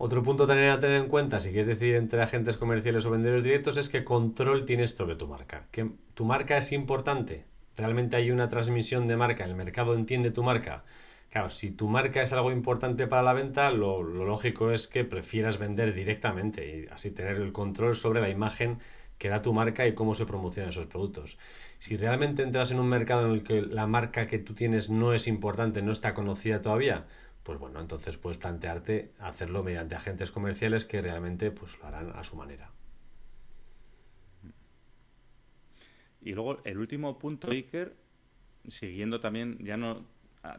Otro 0.00 0.22
punto 0.22 0.46
también 0.46 0.68
a 0.68 0.78
tener 0.78 0.96
en 0.96 1.08
cuenta, 1.08 1.40
si 1.40 1.48
quieres 1.48 1.66
decidir 1.66 1.96
entre 1.96 2.22
agentes 2.22 2.56
comerciales 2.56 3.04
o 3.04 3.10
vendedores 3.10 3.42
directos, 3.42 3.76
es 3.76 3.88
que 3.88 4.04
control 4.04 4.64
tienes 4.64 4.92
sobre 4.92 5.16
tu 5.16 5.26
marca. 5.26 5.66
Que 5.72 5.90
tu 6.14 6.24
marca 6.24 6.56
es 6.56 6.70
importante. 6.70 7.46
Realmente 7.76 8.16
hay 8.16 8.30
una 8.30 8.48
transmisión 8.48 9.08
de 9.08 9.16
marca, 9.16 9.44
el 9.44 9.56
mercado 9.56 9.94
entiende 9.94 10.30
tu 10.30 10.44
marca. 10.44 10.84
Claro, 11.30 11.50
si 11.50 11.70
tu 11.70 11.88
marca 11.88 12.22
es 12.22 12.32
algo 12.32 12.50
importante 12.50 13.06
para 13.06 13.22
la 13.22 13.34
venta, 13.34 13.70
lo, 13.70 14.02
lógico 14.02 14.70
es 14.70 14.88
que 14.88 15.04
prefieras 15.04 15.58
vender 15.58 15.94
directamente 15.94 16.80
y 16.80 16.86
así 16.86 17.10
tener 17.10 17.36
el 17.36 17.52
control 17.52 17.94
sobre 17.94 18.22
la 18.22 18.30
imagen 18.30 18.78
que 19.18 19.28
da 19.28 19.42
tu 19.42 19.52
marca 19.52 19.86
y 19.86 19.94
cómo 19.94 20.14
se 20.14 20.24
promocionan 20.24 20.70
esos 20.70 20.86
productos. 20.86 21.38
Si 21.78 21.96
realmente 21.96 22.42
entras 22.42 22.70
en 22.70 22.80
un 22.80 22.88
mercado 22.88 23.26
en 23.26 23.32
el 23.32 23.42
que 23.42 23.60
la 23.60 23.86
marca 23.86 24.26
que 24.26 24.38
tú 24.38 24.54
tienes 24.54 24.88
no 24.88 25.12
es 25.12 25.26
importante, 25.26 25.82
no 25.82 25.92
está 25.92 26.14
conocida 26.14 26.62
todavía, 26.62 27.06
pues 27.42 27.58
bueno, 27.58 27.80
entonces 27.80 28.16
puedes 28.16 28.38
plantearte 28.38 29.10
hacerlo 29.18 29.62
mediante 29.62 29.96
agentes 29.96 30.30
comerciales 30.30 30.86
que 30.86 31.02
realmente 31.02 31.50
pues 31.50 31.78
lo 31.78 31.86
harán 31.86 32.10
a 32.10 32.24
su 32.24 32.36
manera. 32.36 32.70
Y 36.20 36.32
luego 36.32 36.58
el 36.64 36.78
último 36.78 37.18
punto, 37.18 37.50
Iker, 37.50 37.96
siguiendo 38.68 39.20
también, 39.20 39.58
ya 39.64 39.76
no, 39.76 40.04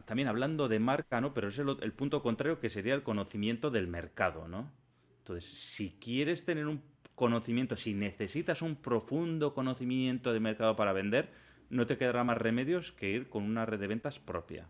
también 0.06 0.28
hablando 0.28 0.68
de 0.68 0.78
marca, 0.78 1.20
¿no? 1.20 1.34
Pero 1.34 1.48
es 1.48 1.58
el, 1.58 1.76
el 1.80 1.92
punto 1.92 2.22
contrario 2.22 2.60
que 2.60 2.68
sería 2.68 2.94
el 2.94 3.02
conocimiento 3.02 3.70
del 3.70 3.86
mercado, 3.86 4.48
¿no? 4.48 4.70
Entonces, 5.18 5.48
si 5.50 5.98
quieres 6.00 6.44
tener 6.44 6.66
un 6.66 6.82
conocimiento, 7.14 7.76
si 7.76 7.92
necesitas 7.94 8.62
un 8.62 8.76
profundo 8.76 9.52
conocimiento 9.54 10.32
de 10.32 10.40
mercado 10.40 10.74
para 10.74 10.92
vender, 10.92 11.28
no 11.68 11.86
te 11.86 11.98
quedará 11.98 12.24
más 12.24 12.38
remedios 12.38 12.92
que 12.92 13.10
ir 13.10 13.28
con 13.28 13.44
una 13.44 13.66
red 13.66 13.78
de 13.78 13.86
ventas 13.86 14.18
propia. 14.18 14.68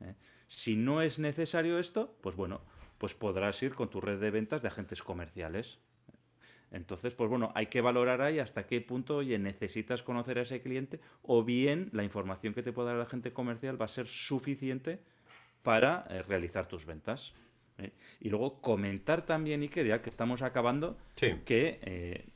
¿eh? 0.00 0.14
Si 0.48 0.76
no 0.76 1.02
es 1.02 1.18
necesario 1.18 1.78
esto, 1.78 2.16
pues 2.20 2.36
bueno, 2.36 2.60
pues 2.98 3.14
podrás 3.14 3.62
ir 3.62 3.74
con 3.74 3.90
tu 3.90 4.00
red 4.00 4.20
de 4.20 4.30
ventas 4.30 4.62
de 4.62 4.68
agentes 4.68 5.02
comerciales. 5.02 5.78
Entonces, 6.74 7.14
pues 7.14 7.30
bueno, 7.30 7.52
hay 7.54 7.66
que 7.66 7.80
valorar 7.80 8.20
ahí 8.20 8.40
hasta 8.40 8.66
qué 8.66 8.80
punto, 8.80 9.18
oye, 9.18 9.38
necesitas 9.38 10.02
conocer 10.02 10.38
a 10.38 10.42
ese 10.42 10.60
cliente 10.60 10.98
o 11.22 11.44
bien 11.44 11.88
la 11.92 12.02
información 12.02 12.52
que 12.52 12.64
te 12.64 12.72
pueda 12.72 12.88
dar 12.88 12.96
el 12.96 13.02
agente 13.02 13.32
comercial 13.32 13.80
va 13.80 13.84
a 13.84 13.88
ser 13.88 14.08
suficiente 14.08 14.98
para 15.62 16.04
eh, 16.10 16.22
realizar 16.22 16.66
tus 16.66 16.84
ventas. 16.84 17.32
¿eh? 17.78 17.92
Y 18.20 18.28
luego 18.28 18.60
comentar 18.60 19.24
también, 19.24 19.62
Iker, 19.62 19.86
ya 19.86 20.02
que 20.02 20.10
estamos 20.10 20.42
acabando, 20.42 20.98
que 21.14 21.78
eh, 21.82 22.26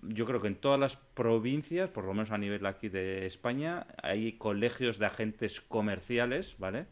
yo 0.00 0.24
creo 0.24 0.40
que 0.40 0.48
en 0.48 0.56
todas 0.56 0.80
las 0.80 0.96
provincias, 0.96 1.90
por 1.90 2.04
lo 2.04 2.14
menos 2.14 2.30
a 2.30 2.38
nivel 2.38 2.64
aquí 2.64 2.88
de 2.88 3.26
España, 3.26 3.86
hay 4.02 4.32
colegios 4.32 4.98
de 4.98 5.04
agentes 5.04 5.60
comerciales, 5.60 6.56
¿vale? 6.58 6.86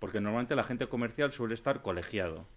Porque 0.00 0.20
normalmente 0.20 0.54
el 0.54 0.60
agente 0.60 0.88
comercial 0.88 1.30
suele 1.30 1.54
estar 1.54 1.82
colegiado. 1.82 2.48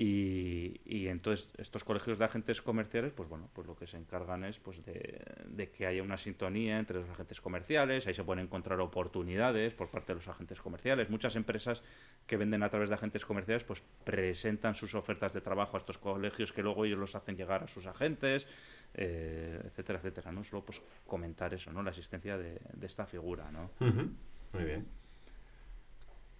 Y, 0.00 1.08
entonces 1.08 1.48
estos 1.58 1.82
colegios 1.82 2.20
de 2.20 2.24
agentes 2.24 2.62
comerciales, 2.62 3.12
pues 3.12 3.28
bueno, 3.28 3.50
pues 3.52 3.66
lo 3.66 3.74
que 3.74 3.88
se 3.88 3.96
encargan 3.96 4.44
es 4.44 4.60
pues 4.60 4.80
de, 4.84 5.70
que 5.76 5.86
haya 5.86 6.04
una 6.04 6.16
sintonía 6.16 6.78
entre 6.78 7.00
los 7.00 7.10
agentes 7.10 7.40
comerciales, 7.40 8.06
ahí 8.06 8.14
se 8.14 8.22
pueden 8.22 8.44
encontrar 8.44 8.78
oportunidades 8.78 9.74
por 9.74 9.90
parte 9.90 10.12
de 10.12 10.20
los 10.20 10.28
agentes 10.28 10.60
comerciales. 10.60 11.10
Muchas 11.10 11.34
empresas 11.34 11.82
que 12.28 12.36
venden 12.36 12.62
a 12.62 12.68
través 12.68 12.90
de 12.90 12.94
agentes 12.94 13.24
comerciales, 13.24 13.64
pues 13.64 13.82
presentan 14.04 14.76
sus 14.76 14.94
ofertas 14.94 15.32
de 15.32 15.40
trabajo 15.40 15.76
a 15.76 15.80
estos 15.80 15.98
colegios 15.98 16.52
que 16.52 16.62
luego 16.62 16.84
ellos 16.84 16.98
los 17.00 17.16
hacen 17.16 17.36
llegar 17.36 17.64
a 17.64 17.66
sus 17.66 17.86
agentes, 17.86 18.46
eh, 18.94 19.60
etcétera, 19.64 19.98
etcétera, 19.98 20.30
¿no? 20.30 20.44
Solo 20.44 20.64
pues 20.64 20.80
comentar 21.08 21.52
eso, 21.54 21.72
¿no? 21.72 21.82
La 21.82 21.90
existencia 21.90 22.38
de, 22.38 22.60
esta 22.82 23.04
figura, 23.04 23.50
¿no? 23.50 23.72
Muy 23.80 24.64
bien. 24.64 24.86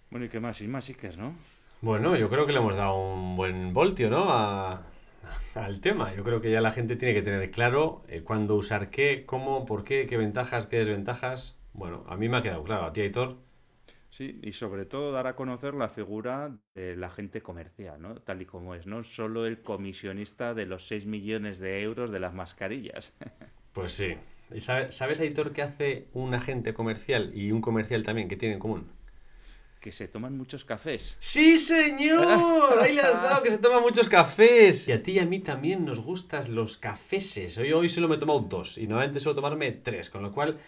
Bueno, 0.09 0.27
¿y 0.27 0.29
qué 0.29 0.39
más? 0.39 0.61
Y 0.61 0.67
más 0.69 0.87
Iker, 0.87 1.17
¿no? 1.17 1.35
Bueno, 1.81 2.17
yo 2.17 2.29
creo 2.29 2.45
que 2.45 2.51
le 2.51 2.59
hemos 2.59 2.75
dado 2.75 2.95
un 2.97 3.37
buen 3.37 3.73
voltio, 3.73 4.09
¿no? 4.09 4.29
al 5.55 5.79
tema. 5.79 6.13
Yo 6.13 6.23
creo 6.23 6.41
que 6.41 6.51
ya 6.51 6.59
la 6.59 6.71
gente 6.71 6.97
tiene 6.97 7.13
que 7.13 7.21
tener 7.21 7.51
claro 7.51 8.03
eh, 8.09 8.21
cuándo 8.21 8.55
usar 8.55 8.89
qué, 8.89 9.25
cómo, 9.25 9.65
por 9.65 9.85
qué, 9.85 10.05
qué 10.05 10.17
ventajas, 10.17 10.67
qué 10.67 10.77
desventajas. 10.79 11.57
Bueno, 11.73 12.03
a 12.07 12.17
mí 12.17 12.27
me 12.27 12.37
ha 12.37 12.41
quedado 12.41 12.63
claro. 12.63 12.83
¿A 12.83 12.91
ti, 12.91 13.01
Aitor? 13.01 13.37
Sí, 14.09 14.39
y 14.43 14.51
sobre 14.53 14.85
todo 14.85 15.13
dar 15.13 15.27
a 15.27 15.35
conocer 15.35 15.73
la 15.73 15.87
figura 15.87 16.57
del 16.75 17.01
agente 17.03 17.41
comercial, 17.41 18.01
¿no? 18.01 18.15
Tal 18.15 18.41
y 18.41 18.45
como 18.45 18.75
es, 18.75 18.85
no 18.85 19.03
solo 19.03 19.45
el 19.45 19.61
comisionista 19.61 20.53
de 20.53 20.65
los 20.65 20.87
6 20.87 21.05
millones 21.05 21.59
de 21.59 21.81
euros 21.81 22.11
de 22.11 22.19
las 22.19 22.33
mascarillas. 22.33 23.13
Pues 23.71 23.93
sí. 23.93 24.15
¿Y 24.51 24.61
sabes, 24.61 24.95
sabes, 24.95 25.19
Aitor, 25.19 25.53
qué 25.53 25.61
hace 25.61 26.07
un 26.13 26.33
agente 26.33 26.73
comercial 26.73 27.31
y 27.35 27.51
un 27.51 27.61
comercial 27.61 28.01
también 28.03 28.27
que 28.27 28.35
tienen 28.35 28.55
en 28.55 28.59
común? 28.59 28.91
Que 29.79 29.91
se 29.91 30.07
toman 30.07 30.37
muchos 30.37 30.65
cafés. 30.65 31.15
¡Sí, 31.19 31.57
señor! 31.57 32.79
Ahí 32.81 32.93
le 32.93 33.01
has 33.01 33.21
dado 33.23 33.41
que 33.41 33.51
se 33.51 33.57
toman 33.57 33.81
muchos 33.81 34.09
cafés. 34.09 34.87
Y 34.87 34.91
a 34.91 35.01
ti 35.01 35.13
y 35.13 35.19
a 35.19 35.25
mí 35.25 35.39
también 35.39 35.85
nos 35.85 35.99
gustan 35.99 36.53
los 36.53 36.77
cafeses. 36.77 37.57
Hoy, 37.57 37.71
hoy 37.71 37.89
solo 37.89 38.07
me 38.07 38.15
he 38.15 38.19
tomado 38.19 38.41
dos 38.41 38.77
y 38.77 38.87
normalmente 38.87 39.19
suelo 39.19 39.35
tomarme 39.35 39.71
tres, 39.71 40.09
con 40.09 40.21
lo 40.21 40.33
cual 40.33 40.59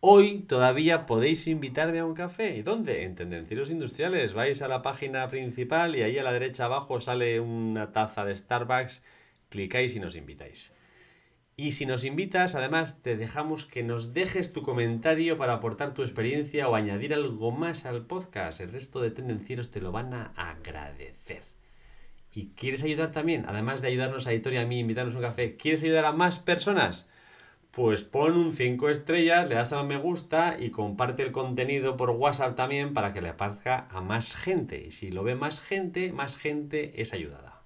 hoy 0.00 0.40
todavía 0.40 1.06
podéis 1.06 1.46
invitarme 1.46 1.98
a 1.98 2.04
un 2.04 2.14
café. 2.14 2.56
¿Y 2.56 2.62
dónde? 2.62 3.04
En 3.04 3.16
Tendencieros 3.16 3.70
Industriales. 3.70 4.34
Vais 4.34 4.62
a 4.62 4.68
la 4.68 4.82
página 4.82 5.28
principal 5.28 5.96
y 5.96 6.02
ahí 6.02 6.18
a 6.18 6.22
la 6.22 6.32
derecha 6.32 6.66
abajo 6.66 7.00
sale 7.00 7.40
una 7.40 7.92
taza 7.92 8.24
de 8.24 8.34
Starbucks. 8.34 9.02
Clicáis 9.48 9.96
y 9.96 10.00
nos 10.00 10.14
invitáis. 10.14 10.72
Y 11.60 11.72
si 11.72 11.84
nos 11.84 12.06
invitas, 12.06 12.54
además 12.54 13.02
te 13.02 13.18
dejamos 13.18 13.66
que 13.66 13.82
nos 13.82 14.14
dejes 14.14 14.54
tu 14.54 14.62
comentario 14.62 15.36
para 15.36 15.52
aportar 15.52 15.92
tu 15.92 16.00
experiencia 16.00 16.66
o 16.66 16.74
añadir 16.74 17.12
algo 17.12 17.50
más 17.50 17.84
al 17.84 18.06
podcast. 18.06 18.62
El 18.62 18.72
resto 18.72 19.02
de 19.02 19.10
tendencieros 19.10 19.70
te 19.70 19.82
lo 19.82 19.92
van 19.92 20.14
a 20.14 20.32
agradecer. 20.36 21.42
¿Y 22.34 22.46
quieres 22.56 22.82
ayudar 22.82 23.12
también? 23.12 23.44
Además 23.46 23.82
de 23.82 23.88
ayudarnos 23.88 24.26
a 24.26 24.32
Editor 24.32 24.56
a 24.56 24.64
mí, 24.64 24.78
invitarnos 24.78 25.14
un 25.16 25.20
café, 25.20 25.56
¿quieres 25.56 25.82
ayudar 25.82 26.06
a 26.06 26.12
más 26.12 26.38
personas? 26.38 27.10
Pues 27.72 28.04
pon 28.04 28.38
un 28.38 28.54
5 28.54 28.88
estrellas, 28.88 29.46
le 29.46 29.56
das 29.56 29.74
a 29.74 29.82
me 29.82 29.98
gusta 29.98 30.56
y 30.58 30.70
comparte 30.70 31.24
el 31.24 31.30
contenido 31.30 31.98
por 31.98 32.08
WhatsApp 32.08 32.56
también 32.56 32.94
para 32.94 33.12
que 33.12 33.20
le 33.20 33.28
aparezca 33.28 33.86
a 33.90 34.00
más 34.00 34.34
gente. 34.34 34.82
Y 34.86 34.92
si 34.92 35.10
lo 35.10 35.24
ve 35.24 35.34
más 35.34 35.60
gente, 35.60 36.10
más 36.10 36.38
gente 36.38 37.02
es 37.02 37.12
ayudada. 37.12 37.60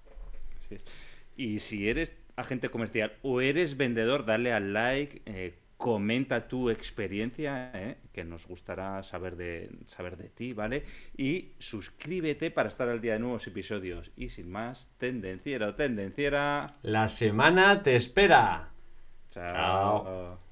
Y 1.37 1.59
si 1.59 1.87
eres 1.87 2.24
agente 2.35 2.69
comercial 2.69 3.13
o 3.21 3.41
eres 3.41 3.77
vendedor, 3.77 4.25
dale 4.25 4.53
al 4.53 4.73
like, 4.73 5.21
eh, 5.25 5.55
comenta 5.77 6.47
tu 6.47 6.69
experiencia, 6.69 7.71
eh, 7.73 7.97
que 8.13 8.23
nos 8.23 8.47
gustará 8.47 9.03
saber 9.03 9.35
de, 9.35 9.69
saber 9.85 10.17
de 10.17 10.29
ti, 10.29 10.53
¿vale? 10.53 10.83
Y 11.17 11.51
suscríbete 11.59 12.51
para 12.51 12.69
estar 12.69 12.87
al 12.87 13.01
día 13.01 13.13
de 13.13 13.19
nuevos 13.19 13.45
episodios. 13.47 14.11
Y 14.15 14.29
sin 14.29 14.49
más, 14.49 14.89
tendenciero, 14.97 15.75
tendenciera. 15.75 16.75
La 16.81 17.07
semana 17.07 17.83
te 17.83 17.95
espera. 17.95 18.69
Chao. 19.29 20.44